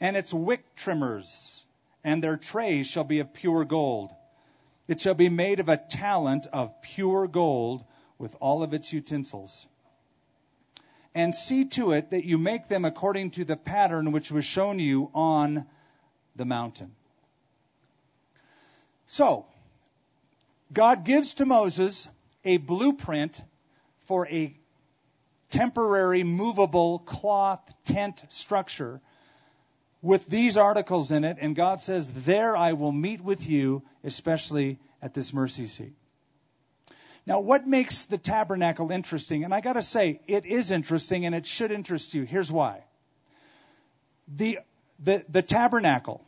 And 0.00 0.16
its 0.16 0.32
wick 0.32 0.74
trimmers 0.76 1.64
and 2.04 2.22
their 2.22 2.36
trays 2.36 2.86
shall 2.86 3.04
be 3.04 3.18
of 3.20 3.34
pure 3.34 3.64
gold. 3.64 4.12
It 4.86 5.00
shall 5.00 5.14
be 5.14 5.28
made 5.28 5.60
of 5.60 5.68
a 5.68 5.76
talent 5.76 6.46
of 6.52 6.80
pure 6.82 7.26
gold 7.26 7.84
with 8.18 8.36
all 8.40 8.62
of 8.62 8.72
its 8.72 8.92
utensils 8.92 9.66
and 11.14 11.34
see 11.34 11.64
to 11.64 11.92
it 11.92 12.10
that 12.10 12.24
you 12.24 12.38
make 12.38 12.68
them 12.68 12.84
according 12.84 13.30
to 13.32 13.44
the 13.44 13.56
pattern 13.56 14.12
which 14.12 14.30
was 14.30 14.44
shown 14.44 14.78
you 14.78 15.10
on 15.14 15.66
the 16.36 16.44
mountain. 16.44 16.92
So, 19.06 19.46
God 20.72 21.04
gives 21.04 21.34
to 21.34 21.46
Moses 21.46 22.08
a 22.44 22.56
blueprint 22.58 23.40
for 24.06 24.26
a 24.28 24.54
temporary 25.50 26.24
movable 26.24 26.98
cloth 26.98 27.72
tent 27.84 28.24
structure 28.28 29.00
with 30.02 30.26
these 30.26 30.56
articles 30.58 31.10
in 31.10 31.24
it, 31.24 31.38
and 31.40 31.56
God 31.56 31.80
says, 31.80 32.10
There 32.12 32.56
I 32.56 32.74
will 32.74 32.92
meet 32.92 33.22
with 33.22 33.48
you, 33.48 33.82
especially 34.02 34.78
at 35.00 35.14
this 35.14 35.32
mercy 35.32 35.66
seat. 35.66 35.94
Now, 37.26 37.40
what 37.40 37.66
makes 37.66 38.04
the 38.04 38.18
tabernacle 38.18 38.90
interesting? 38.90 39.44
And 39.44 39.54
I 39.54 39.62
got 39.62 39.74
to 39.74 39.82
say, 39.82 40.20
it 40.26 40.44
is 40.44 40.70
interesting 40.70 41.24
and 41.24 41.34
it 41.34 41.46
should 41.46 41.72
interest 41.72 42.12
you. 42.12 42.24
Here's 42.24 42.52
why. 42.52 42.84
The, 44.28 44.58
the, 44.98 45.24
the 45.30 45.40
tabernacle 45.40 46.22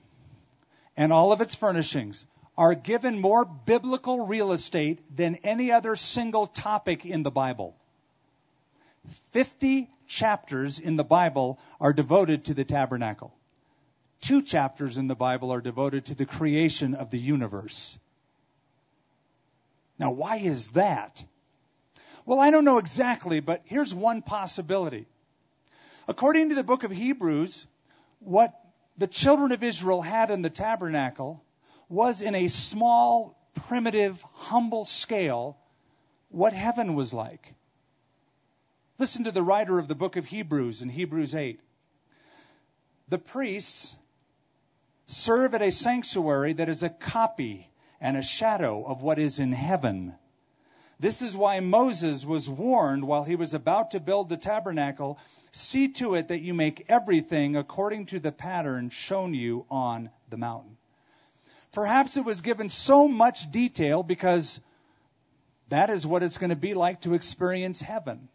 and 0.97 1.13
all 1.13 1.33
of 1.33 1.43
its 1.43 1.55
furnishings 1.55 2.25
are 2.59 2.75
given 2.75 3.21
more 3.21 3.45
biblical 3.45 4.27
real 4.27 4.53
estate 4.53 5.01
than 5.15 5.37
any 5.37 5.73
other 5.73 5.97
single 5.97 6.47
topic 6.47 7.05
in 7.05 7.23
the 7.23 7.31
Bible. 7.31 7.77
50 9.33 9.91
chapters 10.07 10.79
in 10.79 10.97
the 10.97 11.05
Bible 11.05 11.59
are 11.81 11.93
devoted 11.93 12.45
to 12.45 12.55
the 12.55 12.65
tabernacle. 12.65 13.35
Two 14.21 14.43
chapters 14.43 14.97
in 14.97 15.07
the 15.07 15.15
Bible 15.15 15.53
are 15.53 15.61
devoted 15.61 16.07
to 16.07 16.15
the 16.15 16.27
creation 16.27 16.95
of 16.95 17.11
the 17.11 17.19
universe. 17.19 17.99
Now, 19.99 20.13
why 20.13 20.37
is 20.37 20.69
that? 20.69 21.23
Well, 22.25 22.41
I 22.41 22.51
don't 22.51 22.65
know 22.65 22.79
exactly, 22.79 23.41
but 23.41 23.63
here's 23.67 23.95
one 23.95 24.23
possibility. 24.23 25.07
According 26.09 26.49
to 26.49 26.55
the 26.55 26.65
book 26.65 26.85
of 26.85 26.91
Hebrews, 26.91 27.67
what 28.21 28.59
the 28.97 29.07
children 29.07 29.53
of 29.53 29.63
Israel 29.63 30.03
had 30.03 30.31
in 30.31 30.43
the 30.43 30.51
tabernacle 30.51 31.43
was 31.89 32.21
in 32.21 32.35
a 32.35 32.49
small, 32.49 33.37
primitive, 33.69 34.23
humble 34.33 34.85
scale 34.85 35.57
what 36.29 36.53
heaven 36.53 36.95
was 36.95 37.13
like. 37.13 37.55
Listen 38.99 39.25
to 39.25 39.33
the 39.33 39.43
writer 39.43 39.79
of 39.79 39.89
the 39.89 39.95
book 39.95 40.17
of 40.17 40.25
Hebrews 40.25 40.83
in 40.83 40.89
Hebrews 40.89 41.35
8. 41.35 41.61
The 43.09 43.19
priests 43.19 43.97
serve 45.07 45.55
at 45.55 45.63
a 45.63 45.71
sanctuary 45.71 46.55
that 46.55 46.69
is 46.69 46.83
a 46.83 46.89
copy 46.89 47.71
and 48.01 48.17
a 48.17 48.23
shadow 48.23 48.85
of 48.85 49.03
what 49.03 49.19
is 49.19 49.39
in 49.39 49.53
heaven. 49.53 50.15
This 50.99 51.23
is 51.23 51.37
why 51.37 51.61
Moses 51.61 52.25
was 52.25 52.49
warned 52.49 53.05
while 53.07 53.23
he 53.23 53.37
was 53.37 53.55
about 53.55 53.93
to 53.93 54.01
build 54.01 54.29
the 54.29 54.37
tabernacle 54.37 55.19
see 55.53 55.89
to 55.89 56.15
it 56.15 56.29
that 56.29 56.43
you 56.43 56.53
make 56.53 56.87
everything 56.89 57.57
according 57.57 58.07
to 58.07 58.19
the 58.19 58.33
pattern 58.33 58.91
shown 58.91 59.35
you 59.35 59.65
on 59.71 60.11
the 60.29 60.37
mountain. 60.37 60.77
Perhaps 61.77 62.17
it 62.17 62.25
was 62.25 62.41
given 62.41 62.71
so 62.71 63.07
much 63.07 63.51
detail 63.51 64.03
because 64.03 64.63
that 65.69 65.91
is 65.91 66.07
what 66.07 66.23
it's 66.23 66.39
going 66.39 66.49
to 66.49 66.57
be 66.57 66.73
like 66.73 67.03
to 67.03 67.13
experience 67.13 67.83
heaven. 67.83 68.31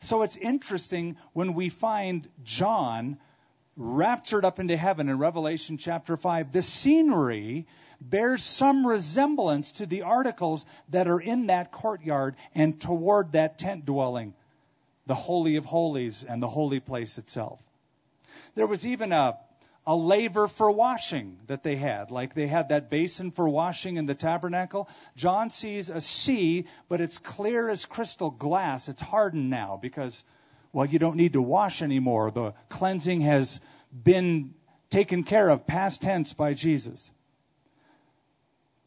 So 0.00 0.22
it's 0.22 0.36
interesting 0.36 1.16
when 1.34 1.54
we 1.54 1.68
find 1.68 2.28
John 2.42 3.18
raptured 3.76 4.44
up 4.44 4.58
into 4.58 4.76
heaven 4.76 5.08
in 5.08 5.20
Revelation 5.20 5.78
chapter 5.78 6.16
5. 6.16 6.50
The 6.50 6.62
scenery 6.62 7.68
bears 8.00 8.42
some 8.42 8.84
resemblance 8.84 9.70
to 9.78 9.86
the 9.86 10.02
articles 10.02 10.66
that 10.88 11.06
are 11.06 11.20
in 11.20 11.46
that 11.46 11.70
courtyard 11.70 12.34
and 12.56 12.80
toward 12.80 13.34
that 13.34 13.56
tent 13.56 13.86
dwelling, 13.86 14.34
the 15.06 15.14
Holy 15.14 15.54
of 15.54 15.64
Holies 15.64 16.24
and 16.24 16.42
the 16.42 16.48
holy 16.48 16.80
place 16.80 17.18
itself. 17.18 17.62
There 18.56 18.66
was 18.66 18.84
even 18.84 19.12
a, 19.12 19.38
a 19.86 19.94
laver 19.94 20.48
for 20.48 20.70
washing 20.70 21.38
that 21.46 21.62
they 21.62 21.76
had, 21.76 22.10
like 22.10 22.34
they 22.34 22.46
had 22.46 22.70
that 22.70 22.88
basin 22.88 23.30
for 23.30 23.48
washing 23.48 23.96
in 23.96 24.06
the 24.06 24.14
tabernacle. 24.14 24.88
John 25.16 25.50
sees 25.50 25.90
a 25.90 26.00
sea, 26.00 26.66
but 26.88 27.00
it's 27.00 27.18
clear 27.18 27.68
as 27.68 27.84
crystal 27.84 28.30
glass. 28.30 28.88
It's 28.88 29.02
hardened 29.02 29.50
now 29.50 29.78
because, 29.80 30.24
well, 30.72 30.86
you 30.86 30.98
don't 30.98 31.16
need 31.16 31.34
to 31.34 31.42
wash 31.42 31.82
anymore. 31.82 32.30
The 32.30 32.54
cleansing 32.70 33.20
has 33.22 33.60
been 33.92 34.54
taken 34.88 35.22
care 35.22 35.50
of, 35.50 35.66
past 35.66 36.00
tense, 36.00 36.32
by 36.32 36.54
Jesus. 36.54 37.10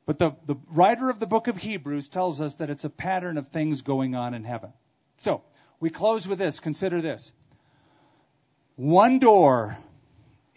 But 0.08 0.18
the, 0.18 0.32
the 0.46 0.56
writer 0.72 1.10
of 1.10 1.20
the 1.20 1.28
book 1.28 1.48
of 1.48 1.58
Hebrews 1.58 2.08
tells 2.08 2.42
us 2.42 2.56
that 2.56 2.70
it's 2.70 2.86
a 2.86 2.90
pattern 2.90 3.38
of 3.38 3.50
things 3.50 3.82
going 3.82 4.16
on 4.16 4.34
in 4.34 4.44
heaven. 4.44 4.72
So, 5.18 5.44
we 5.80 5.92
close 5.92 6.28
with 6.28 6.40
this. 6.40 6.60
Consider 6.60 7.02
this. 7.02 7.32
One 8.78 9.20
door 9.20 9.78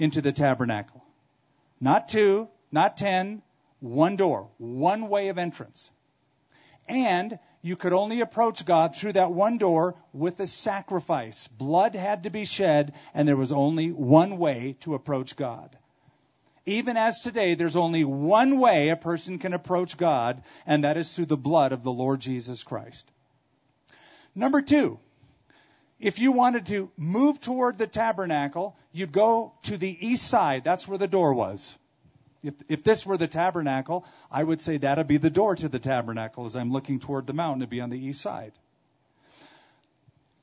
into 0.01 0.23
the 0.23 0.33
tabernacle. 0.33 1.05
Not 1.79 2.09
two, 2.09 2.49
not 2.73 2.97
ten, 2.97 3.43
one 3.81 4.17
door, 4.17 4.49
one 4.59 5.09
way 5.09 5.29
of 5.29 5.39
entrance. 5.39 5.91
And 6.89 7.39
you 7.63 7.77
could 7.77 7.93
only 7.93 8.23
approach 8.23 8.65
God 8.65 8.97
through 8.97 9.13
that 9.13 9.31
one 9.31 9.59
door 9.59 9.95
with 10.13 10.41
a 10.41 10.47
sacrifice. 10.47 11.47
Blood 11.49 11.95
had 11.95 12.23
to 12.23 12.31
be 12.31 12.47
shed, 12.47 12.95
and 13.13 13.29
there 13.29 13.37
was 13.37 13.53
only 13.53 13.93
one 13.93 14.39
way 14.39 14.77
to 14.81 14.95
approach 14.95 15.37
God. 15.37 15.77
Even 16.65 16.97
as 16.97 17.21
today, 17.21 17.55
there's 17.55 17.77
only 17.77 18.03
one 18.03 18.59
way 18.59 18.89
a 18.89 18.97
person 18.97 19.39
can 19.39 19.53
approach 19.53 19.99
God, 19.99 20.43
and 20.67 20.85
that 20.85 20.97
is 20.97 21.13
through 21.13 21.27
the 21.27 21.37
blood 21.37 21.73
of 21.73 21.83
the 21.83 21.93
Lord 21.93 22.21
Jesus 22.21 22.65
Christ. 22.65 23.11
Number 24.35 24.63
two, 24.63 24.99
if 25.99 26.19
you 26.19 26.33
wanted 26.33 26.67
to 26.67 26.91
move 26.97 27.41
toward 27.41 27.77
the 27.77 27.87
tabernacle, 27.87 28.77
you'd 28.93 29.13
go 29.13 29.53
to 29.63 29.77
the 29.77 30.07
east 30.07 30.27
side. 30.29 30.65
That's 30.65 30.87
where 30.87 30.99
the 30.99 31.09
door 31.09 31.35
was. 31.35 31.77
If, 32.43 32.55
if 32.69 32.83
this 32.83 33.05
were 33.05 33.19
the 33.19 33.29
tabernacle, 33.29 34.05
I 34.31 34.43
would 34.43 34.63
say 34.63 34.79
that'd 34.79 35.07
be 35.07 35.19
the 35.19 35.31
door 35.31 35.57
to 35.57 35.69
the 35.69 35.79
tabernacle 35.79 36.47
as 36.47 36.57
I'm 36.57 36.73
looking 36.73 36.99
toward 36.99 37.27
the 37.27 37.35
mountain 37.35 37.61
to 37.61 37.67
be 37.67 37.81
on 37.81 37.91
the 37.91 37.99
east 37.99 38.23
side. 38.23 38.53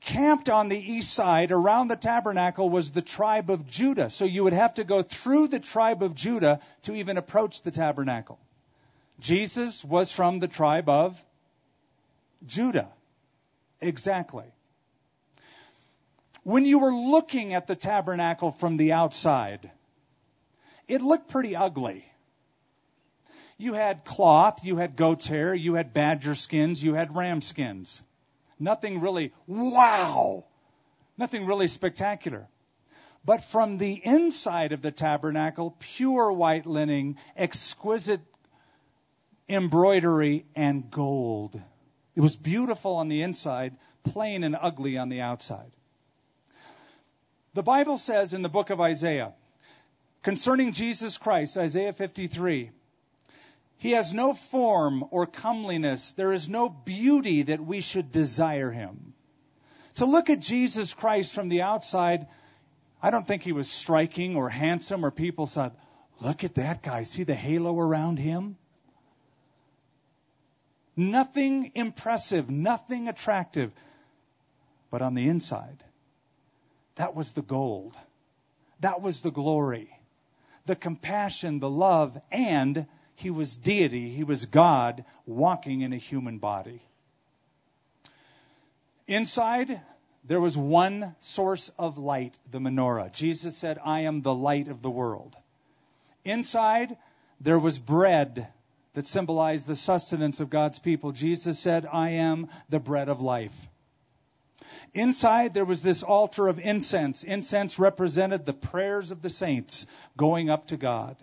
Camped 0.00 0.48
on 0.48 0.68
the 0.68 0.78
east 0.78 1.12
side 1.12 1.50
around 1.50 1.88
the 1.88 1.96
tabernacle 1.96 2.70
was 2.70 2.92
the 2.92 3.02
tribe 3.02 3.50
of 3.50 3.68
Judah. 3.68 4.10
So 4.10 4.24
you 4.24 4.44
would 4.44 4.52
have 4.52 4.74
to 4.74 4.84
go 4.84 5.02
through 5.02 5.48
the 5.48 5.58
tribe 5.58 6.02
of 6.02 6.14
Judah 6.14 6.60
to 6.82 6.94
even 6.94 7.18
approach 7.18 7.62
the 7.62 7.72
tabernacle. 7.72 8.38
Jesus 9.18 9.84
was 9.84 10.12
from 10.12 10.38
the 10.38 10.46
tribe 10.46 10.88
of 10.88 11.22
Judah. 12.46 12.88
Exactly. 13.80 14.46
When 16.48 16.64
you 16.64 16.78
were 16.78 16.94
looking 16.94 17.52
at 17.52 17.66
the 17.66 17.76
tabernacle 17.76 18.52
from 18.52 18.78
the 18.78 18.92
outside, 18.92 19.70
it 20.86 21.02
looked 21.02 21.28
pretty 21.28 21.54
ugly. 21.54 22.06
You 23.58 23.74
had 23.74 24.06
cloth, 24.06 24.64
you 24.64 24.78
had 24.78 24.96
goat's 24.96 25.26
hair, 25.26 25.54
you 25.54 25.74
had 25.74 25.92
badger 25.92 26.34
skins, 26.34 26.82
you 26.82 26.94
had 26.94 27.14
ram 27.14 27.42
skins. 27.42 28.00
Nothing 28.58 29.02
really, 29.02 29.34
wow! 29.46 30.46
Nothing 31.18 31.44
really 31.44 31.66
spectacular. 31.66 32.48
But 33.26 33.44
from 33.44 33.76
the 33.76 34.00
inside 34.02 34.72
of 34.72 34.80
the 34.80 34.90
tabernacle, 34.90 35.76
pure 35.78 36.32
white 36.32 36.64
linen, 36.64 37.18
exquisite 37.36 38.22
embroidery, 39.50 40.46
and 40.56 40.90
gold. 40.90 41.60
It 42.14 42.22
was 42.22 42.36
beautiful 42.36 42.96
on 42.96 43.08
the 43.08 43.20
inside, 43.20 43.76
plain 44.02 44.44
and 44.44 44.56
ugly 44.58 44.96
on 44.96 45.10
the 45.10 45.20
outside. 45.20 45.72
The 47.58 47.64
Bible 47.64 47.98
says 47.98 48.34
in 48.34 48.42
the 48.42 48.48
book 48.48 48.70
of 48.70 48.80
Isaiah, 48.80 49.32
concerning 50.22 50.70
Jesus 50.70 51.18
Christ, 51.18 51.56
Isaiah 51.56 51.92
53, 51.92 52.70
he 53.78 53.90
has 53.90 54.14
no 54.14 54.32
form 54.32 55.04
or 55.10 55.26
comeliness. 55.26 56.12
There 56.12 56.32
is 56.32 56.48
no 56.48 56.68
beauty 56.68 57.42
that 57.42 57.58
we 57.58 57.80
should 57.80 58.12
desire 58.12 58.70
him. 58.70 59.12
To 59.96 60.06
look 60.06 60.30
at 60.30 60.38
Jesus 60.38 60.94
Christ 60.94 61.34
from 61.34 61.48
the 61.48 61.62
outside, 61.62 62.28
I 63.02 63.10
don't 63.10 63.26
think 63.26 63.42
he 63.42 63.50
was 63.50 63.68
striking 63.68 64.36
or 64.36 64.48
handsome 64.48 65.04
or 65.04 65.10
people 65.10 65.48
said, 65.48 65.72
look 66.20 66.44
at 66.44 66.54
that 66.54 66.80
guy. 66.80 67.02
See 67.02 67.24
the 67.24 67.34
halo 67.34 67.76
around 67.76 68.20
him? 68.20 68.56
Nothing 70.94 71.72
impressive, 71.74 72.48
nothing 72.48 73.08
attractive. 73.08 73.72
But 74.92 75.02
on 75.02 75.16
the 75.16 75.26
inside, 75.26 75.82
that 76.98 77.14
was 77.14 77.32
the 77.32 77.42
gold. 77.42 77.96
That 78.80 79.00
was 79.02 79.20
the 79.20 79.30
glory. 79.30 79.88
The 80.66 80.76
compassion, 80.76 81.60
the 81.60 81.70
love, 81.70 82.20
and 82.30 82.86
he 83.14 83.30
was 83.30 83.56
deity. 83.56 84.10
He 84.10 84.24
was 84.24 84.46
God 84.46 85.04
walking 85.24 85.80
in 85.80 85.92
a 85.92 85.96
human 85.96 86.38
body. 86.38 86.82
Inside, 89.06 89.80
there 90.24 90.40
was 90.40 90.56
one 90.56 91.14
source 91.20 91.70
of 91.78 91.98
light, 91.98 92.36
the 92.50 92.58
menorah. 92.58 93.12
Jesus 93.12 93.56
said, 93.56 93.78
I 93.82 94.00
am 94.00 94.22
the 94.22 94.34
light 94.34 94.68
of 94.68 94.82
the 94.82 94.90
world. 94.90 95.36
Inside, 96.24 96.96
there 97.40 97.58
was 97.58 97.78
bread 97.78 98.48
that 98.94 99.06
symbolized 99.06 99.66
the 99.66 99.76
sustenance 99.76 100.40
of 100.40 100.50
God's 100.50 100.80
people. 100.80 101.12
Jesus 101.12 101.58
said, 101.60 101.86
I 101.90 102.10
am 102.10 102.48
the 102.68 102.80
bread 102.80 103.08
of 103.08 103.22
life. 103.22 103.68
Inside, 104.94 105.54
there 105.54 105.64
was 105.64 105.82
this 105.82 106.02
altar 106.02 106.48
of 106.48 106.58
incense. 106.58 107.22
Incense 107.22 107.78
represented 107.78 108.44
the 108.44 108.52
prayers 108.52 109.10
of 109.10 109.22
the 109.22 109.30
saints 109.30 109.86
going 110.16 110.50
up 110.50 110.68
to 110.68 110.76
God. 110.76 111.16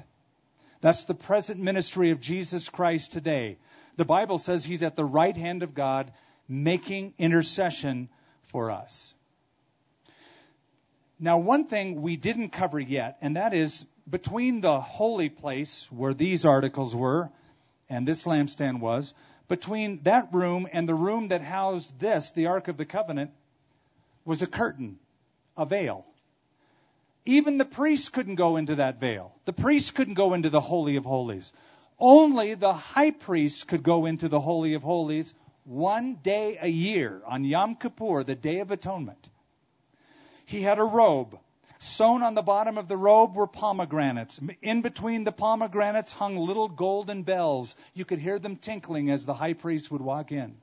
That's 0.82 1.06
the 1.06 1.16
present 1.16 1.60
ministry 1.60 2.12
of 2.12 2.20
Jesus 2.20 2.70
Christ 2.70 3.12
today. 3.12 3.58
The 3.98 4.06
Bible 4.06 4.38
says 4.38 4.66
he's 4.66 4.84
at 4.84 4.96
the 4.96 5.06
right 5.06 5.36
hand 5.36 5.64
of 5.64 5.74
God 5.74 6.12
making 6.48 7.14
intercession 7.18 8.10
for 8.44 8.72
us. 8.72 9.14
Now, 11.20 11.38
one 11.40 11.66
thing 11.66 12.02
we 12.02 12.18
didn't 12.18 12.50
cover 12.50 12.80
yet, 12.80 13.18
and 13.22 13.38
that 13.38 13.54
is 13.54 13.86
between 14.08 14.62
the 14.62 14.80
holy 14.80 15.30
place 15.30 15.88
where 15.92 16.14
these 16.14 16.46
articles 16.46 16.96
were 16.96 17.30
and 17.90 18.08
this 18.08 18.26
lampstand 18.26 18.80
was, 18.80 19.14
between 19.48 20.02
that 20.04 20.34
room 20.34 20.68
and 20.72 20.88
the 20.88 20.96
room 20.96 21.30
that 21.30 21.42
housed 21.42 22.00
this, 22.00 22.32
the 22.32 22.48
Ark 22.48 22.68
of 22.68 22.78
the 22.78 22.86
Covenant, 22.86 23.32
was 24.26 24.42
a 24.42 24.48
curtain, 24.48 25.00
a 25.56 25.66
veil. 25.66 26.06
Even 27.26 27.58
the 27.58 27.66
priest 27.66 28.12
couldn't 28.14 28.36
go 28.36 28.58
into 28.58 28.76
that 28.76 29.00
veil. 29.00 29.34
The 29.46 29.54
priest 29.54 29.96
couldn't 29.96 30.14
go 30.16 30.34
into 30.34 30.50
the 30.50 30.62
Holy 30.62 30.96
of 30.96 31.06
Holies. 31.06 31.54
Only 31.98 32.54
the 32.54 32.74
high 32.74 33.12
priest 33.12 33.68
could 33.68 33.84
go 33.84 34.06
into 34.06 34.28
the 34.28 34.42
Holy 34.42 34.74
of 34.74 34.84
Holies 34.84 35.34
one 35.64 36.16
day 36.16 36.58
a 36.60 36.68
year 36.68 37.22
on 37.26 37.44
Yom 37.44 37.76
Kippur, 37.76 38.24
the 38.24 38.36
Day 38.36 38.60
of 38.60 38.72
Atonement. 38.72 39.30
He 40.46 40.62
had 40.62 40.78
a 40.78 40.84
robe 40.84 41.40
Sewn 41.80 42.24
on 42.24 42.34
the 42.34 42.42
bottom 42.42 42.78
of 42.78 42.88
the 42.88 42.98
robe 42.98 43.36
were 43.36 43.48
pomegranates. 43.48 44.40
In 44.62 44.82
between 44.82 45.24
the 45.24 45.32
pomegranates 45.32 46.12
hung 46.12 46.38
little 46.38 46.68
golden 46.68 47.24
bells. 47.24 47.76
You 47.94 48.06
could 48.06 48.20
hear 48.20 48.40
them 48.40 48.56
tinkling 48.56 49.10
as 49.10 49.26
the 49.26 49.34
high 49.34 49.54
priest 49.54 49.92
would 49.92 50.02
walk 50.02 50.32
in. 50.32 50.56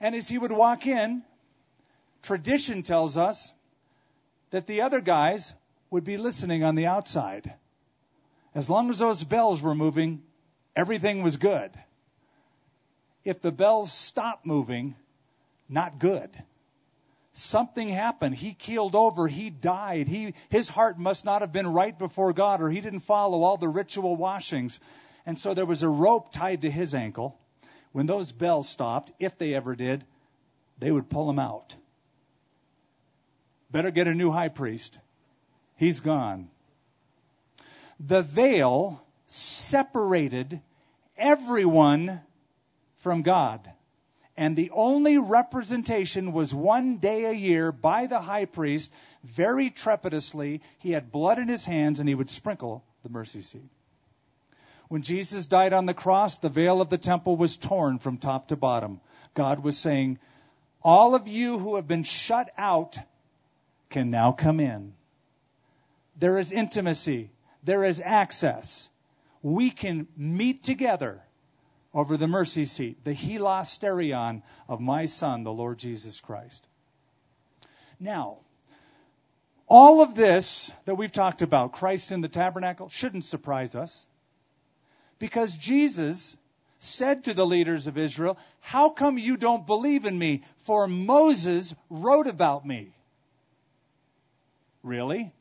And 0.00 0.14
as 0.14 0.28
he 0.28 0.38
would 0.38 0.52
walk 0.52 0.86
in, 0.86 1.22
tradition 2.22 2.82
tells 2.82 3.16
us 3.16 3.52
that 4.50 4.66
the 4.66 4.82
other 4.82 5.00
guys 5.00 5.52
would 5.90 6.04
be 6.04 6.16
listening 6.16 6.64
on 6.64 6.74
the 6.74 6.86
outside. 6.86 7.52
As 8.54 8.68
long 8.68 8.90
as 8.90 8.98
those 8.98 9.22
bells 9.24 9.62
were 9.62 9.74
moving, 9.74 10.22
everything 10.74 11.22
was 11.22 11.36
good. 11.36 11.70
If 13.24 13.40
the 13.40 13.52
bells 13.52 13.92
stopped 13.92 14.46
moving, 14.46 14.94
not 15.68 15.98
good 15.98 16.30
something 17.38 17.88
happened. 17.88 18.34
He 18.34 18.52
keeled 18.52 18.94
over. 18.94 19.28
He 19.28 19.50
died. 19.50 20.08
He, 20.08 20.34
his 20.48 20.68
heart 20.68 20.98
must 20.98 21.24
not 21.24 21.40
have 21.40 21.52
been 21.52 21.68
right 21.68 21.96
before 21.96 22.32
God, 22.32 22.60
or 22.60 22.68
he 22.68 22.80
didn't 22.80 23.00
follow 23.00 23.42
all 23.42 23.56
the 23.56 23.68
ritual 23.68 24.16
washings. 24.16 24.78
And 25.24 25.38
so 25.38 25.54
there 25.54 25.66
was 25.66 25.82
a 25.82 25.88
rope 25.88 26.32
tied 26.32 26.62
to 26.62 26.70
his 26.70 26.94
ankle. 26.94 27.38
When 27.92 28.06
those 28.06 28.32
bells 28.32 28.68
stopped, 28.68 29.12
if 29.18 29.38
they 29.38 29.54
ever 29.54 29.74
did, 29.74 30.04
they 30.78 30.90
would 30.90 31.08
pull 31.08 31.28
him 31.30 31.38
out. 31.38 31.74
Better 33.70 33.90
get 33.90 34.08
a 34.08 34.14
new 34.14 34.30
high 34.30 34.48
priest. 34.48 34.98
He's 35.76 36.00
gone. 36.00 36.48
The 38.00 38.22
veil 38.22 39.02
separated 39.26 40.60
everyone 41.16 42.20
from 42.96 43.22
God 43.22 43.70
and 44.38 44.54
the 44.54 44.70
only 44.70 45.18
representation 45.18 46.32
was 46.32 46.54
one 46.54 46.98
day 46.98 47.24
a 47.24 47.32
year 47.32 47.72
by 47.72 48.06
the 48.06 48.20
high 48.20 48.44
priest, 48.44 48.92
very 49.24 49.68
trepidously. 49.68 50.62
He 50.78 50.92
had 50.92 51.10
blood 51.10 51.40
in 51.40 51.48
his 51.48 51.64
hands 51.64 51.98
and 51.98 52.08
he 52.08 52.14
would 52.14 52.30
sprinkle 52.30 52.84
the 53.02 53.08
mercy 53.08 53.42
seat. 53.42 53.68
When 54.86 55.02
Jesus 55.02 55.46
died 55.46 55.72
on 55.72 55.86
the 55.86 55.92
cross, 55.92 56.38
the 56.38 56.48
veil 56.48 56.80
of 56.80 56.88
the 56.88 56.98
temple 56.98 57.36
was 57.36 57.56
torn 57.56 57.98
from 57.98 58.18
top 58.18 58.48
to 58.48 58.56
bottom. 58.56 59.00
God 59.34 59.64
was 59.64 59.76
saying, 59.76 60.20
All 60.84 61.16
of 61.16 61.26
you 61.26 61.58
who 61.58 61.74
have 61.74 61.88
been 61.88 62.04
shut 62.04 62.48
out 62.56 62.96
can 63.90 64.10
now 64.10 64.32
come 64.32 64.60
in. 64.60 64.94
There 66.16 66.38
is 66.38 66.52
intimacy, 66.52 67.30
there 67.62 67.84
is 67.84 68.00
access. 68.04 68.88
We 69.42 69.70
can 69.70 70.08
meet 70.16 70.64
together 70.64 71.22
over 71.94 72.16
the 72.16 72.26
mercy 72.26 72.64
seat, 72.64 73.04
the 73.04 73.14
hilasterion 73.14 74.42
of 74.68 74.80
my 74.80 75.06
Son, 75.06 75.44
the 75.44 75.52
Lord 75.52 75.78
Jesus 75.78 76.20
Christ. 76.20 76.66
Now, 78.00 78.38
all 79.66 80.00
of 80.00 80.14
this 80.14 80.72
that 80.86 80.96
we've 80.96 81.12
talked 81.12 81.42
about, 81.42 81.72
Christ 81.72 82.10
in 82.10 82.20
the 82.20 82.28
tabernacle, 82.28 82.88
shouldn't 82.88 83.24
surprise 83.24 83.74
us. 83.74 84.06
Because 85.18 85.54
Jesus 85.56 86.36
said 86.78 87.24
to 87.24 87.34
the 87.34 87.46
leaders 87.46 87.86
of 87.86 87.98
Israel, 87.98 88.38
How 88.60 88.90
come 88.90 89.18
you 89.18 89.36
don't 89.36 89.66
believe 89.66 90.04
in 90.04 90.18
me? 90.18 90.42
For 90.58 90.86
Moses 90.86 91.74
wrote 91.90 92.28
about 92.28 92.66
me. 92.66 92.92
Really? 94.82 95.32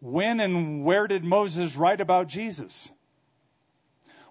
When 0.00 0.40
and 0.40 0.84
where 0.84 1.06
did 1.06 1.24
Moses 1.24 1.76
write 1.76 2.00
about 2.00 2.28
Jesus? 2.28 2.90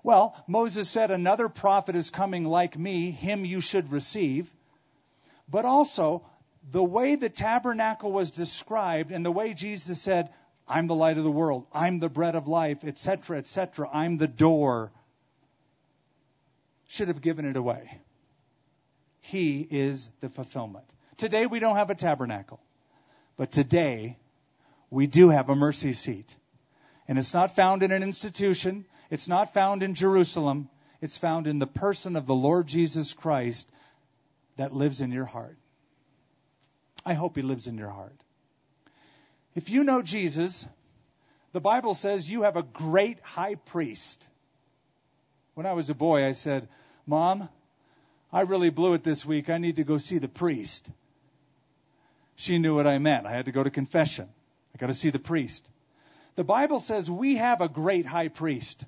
Well, 0.04 0.36
Moses 0.48 0.90
said, 0.90 1.12
Another 1.12 1.50
prophet 1.50 1.96
is 1.96 2.10
coming 2.10 2.46
like 2.46 2.78
me, 2.78 3.12
him 3.12 3.46
you 3.46 3.62
should 3.62 3.92
receive. 3.92 4.50
But 5.50 5.66
also, 5.66 6.26
the 6.72 6.84
way 6.84 7.16
the 7.16 7.30
tabernacle 7.30 8.12
was 8.12 8.32
described 8.32 9.12
and 9.12 9.26
the 9.26 9.32
way 9.32 9.54
Jesus 9.54 10.02
said, 10.02 10.30
I'm 10.68 10.88
the 10.88 10.96
light 10.96 11.18
of 11.18 11.24
the 11.24 11.32
world, 11.32 11.66
I'm 11.74 12.00
the 12.00 12.10
bread 12.10 12.36
of 12.36 12.48
life, 12.48 12.84
etc., 12.84 13.40
etc., 13.40 13.90
I'm 13.92 14.18
the 14.18 14.28
door, 14.28 14.92
should 16.88 17.08
have 17.08 17.22
given 17.22 17.46
it 17.46 17.58
away. 17.58 18.00
He 19.22 19.68
is 19.70 20.10
the 20.22 20.30
fulfillment. 20.30 20.86
Today 21.18 21.48
we 21.48 21.60
don't 21.60 21.76
have 21.76 21.90
a 21.90 21.96
tabernacle, 21.96 22.60
but 23.40 23.54
today 23.54 24.18
we 24.90 25.08
do 25.08 25.30
have 25.30 25.50
a 25.50 25.56
mercy 25.56 25.94
seat. 25.94 26.36
And 27.08 27.18
it's 27.18 27.34
not 27.34 27.56
found 27.56 27.84
in 27.84 27.92
an 27.94 28.04
institution, 28.04 28.84
it's 29.10 29.30
not 29.30 29.54
found 29.54 29.82
in 29.82 29.96
Jerusalem, 29.96 30.68
it's 31.00 31.18
found 31.18 31.48
in 31.48 31.58
the 31.58 31.66
person 31.66 32.18
of 32.18 32.26
the 32.26 32.36
Lord 32.36 32.68
Jesus 32.68 33.14
Christ 33.14 33.72
that 34.58 34.76
lives 34.76 35.00
in 35.00 35.14
your 35.14 35.24
heart. 35.24 35.58
I 37.06 37.14
hope 37.14 37.38
he 37.38 37.42
lives 37.42 37.68
in 37.68 37.78
your 37.78 37.90
heart. 37.90 38.20
If 39.56 39.70
you 39.70 39.86
know 39.86 40.02
Jesus, 40.02 40.68
the 41.54 41.62
Bible 41.62 41.94
says 41.94 42.30
you 42.30 42.42
have 42.42 42.58
a 42.58 42.64
great 42.64 43.22
high 43.22 43.56
priest. 43.56 44.28
When 45.54 45.66
I 45.66 45.72
was 45.72 45.90
a 45.90 45.96
boy, 45.96 46.26
I 46.26 46.34
said, 46.34 46.68
Mom, 47.08 47.48
I 48.34 48.42
really 48.42 48.70
blew 48.70 48.96
it 48.96 49.04
this 49.06 49.26
week. 49.26 49.50
I 49.50 49.60
need 49.60 49.78
to 49.78 49.86
go 49.86 49.98
see 49.98 50.18
the 50.18 50.28
priest. 50.28 50.90
She 52.40 52.58
knew 52.58 52.74
what 52.74 52.88
I 52.88 53.00
meant. 53.00 53.26
I 53.26 53.34
had 53.34 53.46
to 53.46 53.52
go 53.52 53.64
to 53.64 53.70
confession. 53.70 54.30
I 54.74 54.78
got 54.78 54.88
to 54.88 54.94
see 54.94 55.10
the 55.10 55.20
priest. 55.20 55.68
The 56.36 56.46
Bible 56.46 56.80
says 56.80 57.12
we 57.12 57.36
have 57.36 57.60
a 57.60 57.68
great 57.68 58.06
high 58.06 58.30
priest 58.30 58.86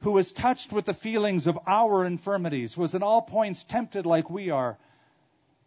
who 0.00 0.12
was 0.12 0.32
touched 0.32 0.70
with 0.70 0.84
the 0.84 0.92
feelings 0.92 1.46
of 1.46 1.58
our 1.66 2.04
infirmities, 2.04 2.76
was 2.76 2.94
in 2.94 3.02
all 3.02 3.22
points 3.22 3.64
tempted 3.64 4.04
like 4.04 4.28
we 4.28 4.50
are, 4.50 4.76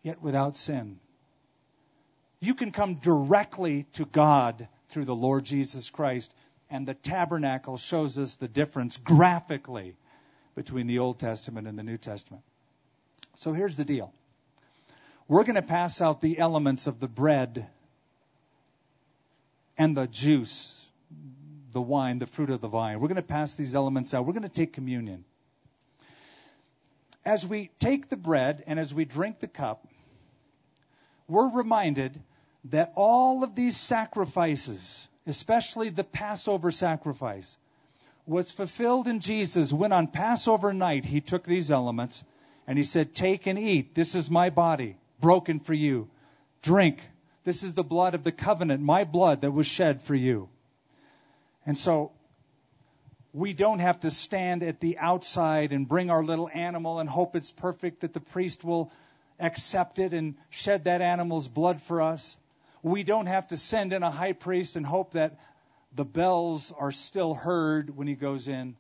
yet 0.04 0.22
without 0.22 0.58
sin. 0.58 0.99
You 2.39 2.54
can 2.54 2.72
come 2.72 2.95
directly 2.95 3.88
to 3.93 4.06
God 4.06 4.68
through 4.89 5.06
the 5.06 5.16
Lord 5.16 5.43
Jesus 5.43 5.89
Christ, 5.89 6.32
and 6.70 6.88
the 6.88 6.93
tabernacle 6.93 7.78
shows 7.78 8.20
us 8.20 8.36
the 8.36 8.47
difference 8.47 8.97
graphically 8.97 9.95
between 10.54 10.86
the 10.86 10.99
Old 10.99 11.18
Testament 11.18 11.68
and 11.68 11.80
the 11.80 11.84
New 11.84 11.97
Testament. 11.97 12.43
So 13.38 13.54
here's 13.54 13.76
the 13.76 13.86
deal. 13.86 14.14
We're 15.32 15.46
going 15.46 15.56
to 15.56 15.62
pass 15.62 16.02
out 16.02 16.20
the 16.20 16.40
elements 16.40 16.88
of 16.88 17.00
the 17.00 17.08
bread 17.08 17.66
and 19.78 19.96
the 19.96 20.06
juice, 20.06 20.86
the 21.72 21.80
wine, 21.80 22.20
the 22.20 22.26
fruit 22.26 22.50
of 22.50 22.60
the 22.60 22.68
vine. 22.68 23.00
We're 23.00 23.08
going 23.08 23.16
to 23.16 23.22
pass 23.22 23.56
these 23.56 23.74
elements 23.74 24.14
out. 24.14 24.26
We're 24.26 24.34
going 24.34 24.44
to 24.44 24.50
take 24.50 24.74
communion. 24.74 25.24
As 27.24 27.48
we 27.48 27.70
take 27.80 28.10
the 28.10 28.18
bread 28.18 28.66
and 28.68 28.78
as 28.78 28.94
we 28.94 29.06
drink 29.06 29.40
the 29.40 29.48
cup, 29.48 29.88
we're 31.30 31.50
reminded 31.50 32.22
that 32.66 32.92
all 32.98 33.46
of 33.46 33.56
these 33.56 33.78
sacrifices, 33.78 35.08
especially 35.26 35.88
the 35.88 36.04
Passover 36.04 36.72
sacrifice, 36.72 37.56
was 38.26 38.52
fulfilled 38.52 39.08
in 39.08 39.22
Jesus 39.22 39.72
when 39.72 39.94
on 39.94 40.08
Passover 40.08 40.74
night 40.74 41.06
he 41.06 41.22
took 41.22 41.46
these 41.46 41.72
elements 41.72 42.22
and 42.68 42.78
he 42.78 42.84
said, 42.84 43.16
Take 43.16 43.48
and 43.48 43.58
eat. 43.58 43.96
This 43.96 44.14
is 44.14 44.30
my 44.30 44.50
body, 44.50 44.98
broken 45.22 45.60
for 45.60 45.74
you. 45.74 46.10
Drink. 46.62 47.02
This 47.44 47.64
is 47.64 47.74
the 47.74 47.84
blood 47.84 48.14
of 48.14 48.24
the 48.24 48.32
covenant, 48.32 48.82
my 48.82 49.04
blood 49.04 49.42
that 49.42 49.52
was 49.52 49.66
shed 49.66 50.02
for 50.02 50.14
you. 50.14 50.50
And 51.66 51.78
so 51.78 52.12
we 53.34 53.54
don't 53.54 53.80
have 53.80 54.02
to 54.02 54.12
stand 54.12 54.62
at 54.62 54.80
the 54.80 54.98
outside 54.98 55.72
and 55.72 55.88
bring 55.88 56.10
our 56.10 56.24
little 56.24 56.50
animal 56.54 57.00
and 57.00 57.10
hope 57.10 57.36
it's 57.36 57.52
perfect 57.52 58.02
that 58.02 58.14
the 58.14 58.20
priest 58.20 58.64
will 58.64 58.92
accept 59.40 60.00
it 60.00 60.14
and 60.14 60.36
shed 60.50 60.84
that 60.84 61.02
animal's 61.02 61.48
blood 61.48 61.82
for 61.82 62.02
us. 62.02 62.38
We 62.84 63.04
don't 63.04 63.28
have 63.28 63.48
to 63.48 63.58
send 63.58 63.94
in 63.94 64.04
a 64.04 64.12
high 64.12 64.34
priest 64.34 64.76
and 64.76 64.86
hope 64.86 65.14
that 65.14 65.40
the 65.96 66.06
bells 66.06 66.74
are 66.78 66.92
still 66.92 67.34
heard 67.34 67.96
when 67.96 68.08
he 68.08 68.16
goes 68.16 68.48
in. 68.48 68.76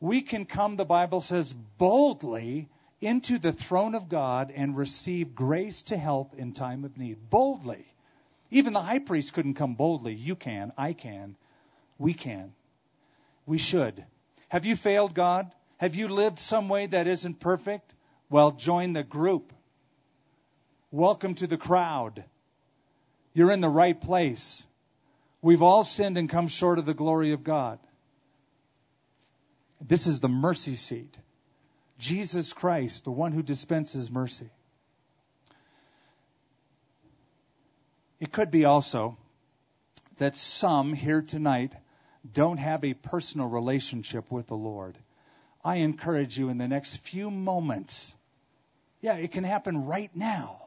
We 0.00 0.22
can 0.22 0.46
come, 0.46 0.76
the 0.76 0.84
Bible 0.84 1.20
says, 1.20 1.52
boldly 1.52 2.68
into 3.00 3.38
the 3.38 3.52
throne 3.52 3.94
of 3.94 4.08
God 4.08 4.52
and 4.54 4.76
receive 4.76 5.34
grace 5.34 5.82
to 5.82 5.96
help 5.96 6.34
in 6.34 6.52
time 6.52 6.84
of 6.84 6.98
need. 6.98 7.30
Boldly. 7.30 7.86
Even 8.50 8.72
the 8.72 8.82
high 8.82 8.98
priest 8.98 9.32
couldn't 9.32 9.54
come 9.54 9.74
boldly. 9.74 10.14
You 10.14 10.36
can. 10.36 10.72
I 10.76 10.92
can. 10.92 11.36
We 11.98 12.14
can. 12.14 12.52
We 13.46 13.58
should. 13.58 14.04
Have 14.48 14.66
you 14.66 14.76
failed 14.76 15.14
God? 15.14 15.50
Have 15.78 15.94
you 15.94 16.08
lived 16.08 16.38
some 16.38 16.68
way 16.68 16.86
that 16.86 17.06
isn't 17.06 17.40
perfect? 17.40 17.94
Well, 18.28 18.50
join 18.50 18.92
the 18.92 19.02
group. 19.02 19.52
Welcome 20.90 21.36
to 21.36 21.46
the 21.46 21.56
crowd. 21.56 22.24
You're 23.32 23.52
in 23.52 23.60
the 23.60 23.68
right 23.68 23.98
place. 23.98 24.62
We've 25.40 25.62
all 25.62 25.84
sinned 25.84 26.18
and 26.18 26.28
come 26.28 26.48
short 26.48 26.78
of 26.78 26.84
the 26.84 26.94
glory 26.94 27.32
of 27.32 27.44
God. 27.44 27.78
This 29.80 30.06
is 30.06 30.20
the 30.20 30.28
mercy 30.28 30.74
seat. 30.74 31.16
Jesus 32.00 32.54
Christ, 32.54 33.04
the 33.04 33.10
one 33.10 33.32
who 33.32 33.42
dispenses 33.42 34.10
mercy. 34.10 34.48
It 38.18 38.32
could 38.32 38.50
be 38.50 38.64
also 38.64 39.18
that 40.16 40.34
some 40.34 40.94
here 40.94 41.22
tonight 41.22 41.74
don't 42.30 42.56
have 42.56 42.84
a 42.84 42.94
personal 42.94 43.48
relationship 43.48 44.30
with 44.30 44.46
the 44.46 44.56
Lord. 44.56 44.96
I 45.62 45.76
encourage 45.76 46.38
you 46.38 46.48
in 46.48 46.56
the 46.56 46.68
next 46.68 46.96
few 46.96 47.30
moments, 47.30 48.14
yeah, 49.02 49.16
it 49.16 49.32
can 49.32 49.44
happen 49.44 49.84
right 49.84 50.10
now, 50.14 50.62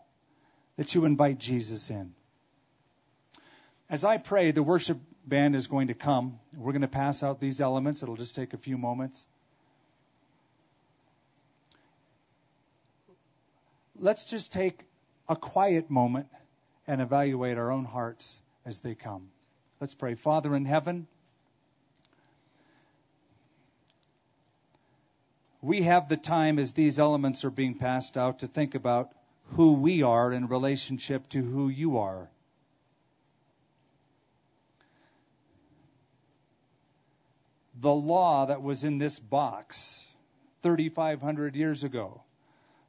that 0.78 0.94
you 0.94 1.06
invite 1.06 1.40
Jesus 1.40 1.90
in. 1.90 2.14
As 3.90 4.04
I 4.04 4.18
pray, 4.18 4.52
the 4.52 4.64
worship 4.64 5.00
band 5.26 5.56
is 5.56 5.68
going 5.68 5.88
to 5.88 5.94
come. 5.96 6.40
We're 6.56 6.74
going 6.74 6.82
to 6.82 6.88
pass 6.88 7.24
out 7.24 7.40
these 7.40 7.60
elements. 7.60 8.04
It'll 8.04 8.18
just 8.18 8.36
take 8.36 8.54
a 8.54 8.58
few 8.58 8.78
moments. 8.78 9.26
Let's 14.00 14.26
just 14.26 14.52
take 14.52 14.80
a 15.30 15.36
quiet 15.36 15.90
moment 15.90 16.28
and 16.88 17.02
evaluate 17.02 17.58
our 17.58 17.72
own 17.72 17.86
hearts 17.86 18.42
as 18.66 18.80
they 18.80 18.96
come. 18.96 19.30
Let's 19.80 19.94
pray. 19.94 20.16
Father 20.16 20.56
in 20.56 20.66
heaven, 20.66 21.08
we 25.62 25.84
have 25.84 26.10
the 26.10 26.18
time 26.18 26.60
as 26.60 26.74
these 26.74 27.00
elements 27.00 27.46
are 27.46 27.52
being 27.52 27.76
passed 27.76 28.18
out 28.18 28.40
to 28.40 28.48
think 28.48 28.76
about 28.76 29.12
who 29.52 29.74
we 29.74 30.04
are 30.04 30.32
in 30.32 30.48
relationship 30.48 31.30
to 31.30 31.42
who 31.42 31.70
you 31.70 32.00
are. 32.00 32.30
the 37.84 37.94
law 37.94 38.46
that 38.46 38.62
was 38.62 38.86
in 38.86 38.98
this 38.98 39.20
box 39.20 40.06
3,500 40.62 41.56
years 41.56 41.84
ago 41.84 42.24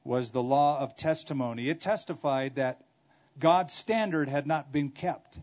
was 0.05 0.31
the 0.31 0.43
law 0.43 0.79
of 0.79 0.97
testimony. 0.97 1.69
It 1.69 1.81
testified 1.81 2.57
that 2.57 2.85
God's 3.39 3.73
standard 3.73 4.29
had 4.29 4.47
not 4.47 4.71
been 4.71 4.91
kept, 4.91 5.39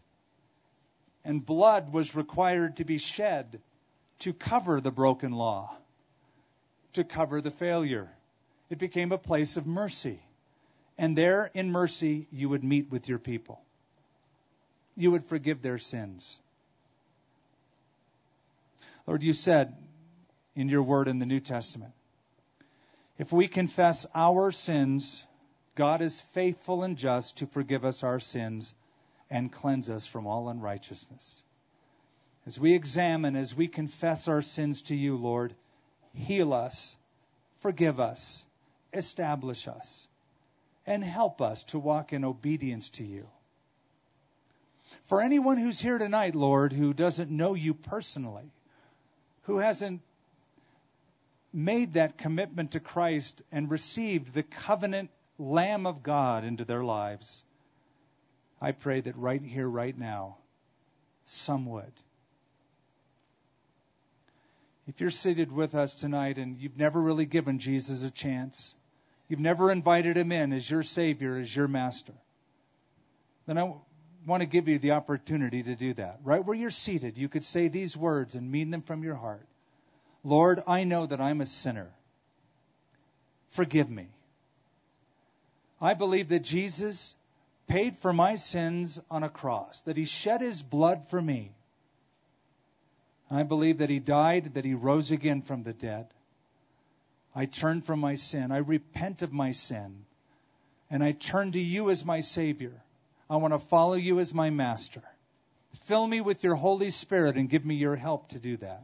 and 1.26 1.46
blood 1.46 1.92
was 1.92 2.16
required 2.16 2.78
to 2.78 2.86
be 2.86 2.98
shed 2.98 3.60
to 4.20 4.34
cover 4.34 4.80
the 4.80 4.92
broken 4.92 5.32
law, 5.32 5.76
to 6.94 7.04
cover 7.04 7.42
the 7.42 7.52
failure. 7.52 8.10
It 8.70 8.78
became 8.78 9.12
a 9.12 9.18
place 9.18 9.58
of 9.58 9.66
mercy. 9.66 10.20
And 10.98 11.18
there, 11.18 11.50
in 11.54 11.72
mercy, 11.72 12.28
you 12.32 12.50
would 12.50 12.64
meet 12.64 12.92
with 12.92 13.10
your 13.10 13.18
people. 13.18 13.60
You 14.96 15.12
would 15.12 15.26
forgive 15.26 15.62
their 15.62 15.80
sins. 15.80 16.40
Lord, 19.08 19.24
you 19.24 19.34
said 19.34 19.76
in 20.56 20.70
your 20.70 20.84
word 20.84 21.08
in 21.08 21.18
the 21.18 21.26
New 21.26 21.40
Testament, 21.40 21.94
if 23.18 23.32
we 23.32 23.48
confess 23.48 24.06
our 24.16 24.52
sins, 24.52 25.24
God 25.76 26.02
is 26.02 26.22
faithful 26.34 26.84
and 26.84 26.98
just 26.98 27.38
to 27.38 27.48
forgive 27.48 27.86
us 27.86 28.04
our 28.04 28.20
sins 28.20 28.74
and 29.30 29.52
cleanse 29.52 29.90
us 29.90 30.08
from 30.08 30.28
all 30.28 30.50
unrighteousness. 30.50 31.44
As 32.46 32.60
we 32.60 32.74
examine, 32.74 33.36
as 33.36 33.56
we 33.56 33.68
confess 33.68 34.28
our 34.28 34.42
sins 34.42 34.82
to 34.84 34.96
you, 34.96 35.16
Lord, 35.16 35.54
heal 36.14 36.54
us, 36.54 36.96
forgive 37.60 38.00
us, 38.00 38.44
establish 38.94 39.68
us, 39.68 40.08
and 40.86 41.04
help 41.04 41.42
us 41.42 41.64
to 41.66 41.80
walk 41.80 42.14
in 42.14 42.26
obedience 42.26 42.90
to 42.90 43.04
you. 43.04 43.28
For 45.04 45.22
anyone 45.22 45.58
who's 45.58 45.80
here 45.80 45.98
tonight, 45.98 46.36
Lord, 46.36 46.74
who 46.74 46.94
doesn't 46.94 47.32
know 47.32 47.54
you 47.54 47.74
personally, 47.74 48.52
who 49.44 49.60
hasn't 49.60 50.02
made 51.54 51.94
that 51.94 52.18
commitment 52.18 52.72
to 52.72 52.80
Christ 52.80 53.42
and 53.52 53.70
received 53.70 54.34
the 54.34 54.44
covenant 54.44 55.10
Lamb 55.38 55.86
of 55.86 56.04
God 56.04 56.44
into 56.44 56.66
their 56.66 56.84
lives, 56.84 57.44
I 58.62 58.72
pray 58.72 59.02
that 59.02 59.18
right 59.18 59.42
here, 59.42 59.68
right 59.68 59.98
now, 59.98 60.38
some 61.26 61.66
would. 61.66 61.92
If 64.88 65.00
you're 65.02 65.10
seated 65.10 65.52
with 65.52 65.76
us 65.76 65.96
tonight 65.96 66.38
and 66.38 66.60
you've 66.60 66.78
never 66.78 67.00
really 67.00 67.26
given 67.26 67.60
Jesus 67.60 68.04
a 68.04 68.12
chance, 68.12 68.76
you've 69.28 69.40
never 69.40 69.72
invited 69.72 70.18
him 70.18 70.32
in 70.32 70.54
as 70.54 70.70
your 70.70 70.84
Savior, 70.84 71.38
as 71.38 71.54
your 71.56 71.68
Master, 71.68 72.14
then 73.46 73.58
I 73.58 73.74
want 74.28 74.42
to 74.42 74.48
give 74.48 74.68
you 74.68 74.80
the 74.80 74.92
opportunity 74.92 75.64
to 75.64 75.76
do 75.76 75.94
that. 75.96 76.20
Right 76.24 76.44
where 76.44 76.56
you're 76.56 76.70
seated, 76.70 77.18
you 77.18 77.30
could 77.30 77.46
say 77.46 77.68
these 77.68 77.98
words 77.98 78.36
and 78.36 78.52
mean 78.52 78.70
them 78.70 78.82
from 78.82 79.04
your 79.04 79.16
heart 79.16 79.48
Lord, 80.24 80.62
I 80.68 80.84
know 80.84 81.06
that 81.06 81.22
I'm 81.22 81.42
a 81.42 81.46
sinner. 81.46 81.90
Forgive 83.50 83.90
me. 83.90 84.08
I 85.80 85.94
believe 85.94 86.30
that 86.30 86.44
Jesus 86.44 87.16
paid 87.68 87.98
for 87.98 88.14
my 88.14 88.36
sins 88.36 89.00
on 89.10 89.24
a 89.24 89.30
cross, 89.30 89.82
that 89.84 89.98
he 89.98 90.06
shed 90.06 90.42
his 90.42 90.62
blood 90.62 91.08
for 91.08 91.22
me. 91.22 91.52
I 93.32 93.44
believe 93.44 93.80
that 93.80 93.90
he 93.90 94.00
died, 94.00 94.56
that 94.56 94.66
he 94.66 94.74
rose 94.74 95.12
again 95.12 95.42
from 95.42 95.64
the 95.64 95.74
dead. 95.74 96.08
I 97.34 97.46
turn 97.46 97.82
from 97.82 98.00
my 98.00 98.16
sin. 98.16 98.52
I 98.52 98.58
repent 98.58 99.22
of 99.22 99.32
my 99.32 99.52
sin. 99.52 100.06
And 100.90 101.02
I 101.02 101.14
turn 101.14 101.54
to 101.54 101.60
you 101.60 101.90
as 101.90 102.04
my 102.04 102.20
Savior. 102.20 102.74
I 103.30 103.38
want 103.38 103.54
to 103.54 103.60
follow 103.60 103.94
you 103.94 104.20
as 104.20 104.34
my 104.34 104.50
Master. 104.50 105.02
Fill 105.86 106.06
me 106.06 106.20
with 106.20 106.44
your 106.44 106.56
Holy 106.56 106.92
Spirit 106.92 107.38
and 107.38 107.50
give 107.50 107.66
me 107.66 107.76
your 107.76 107.96
help 107.96 108.30
to 108.30 108.40
do 108.40 108.58
that. 108.58 108.84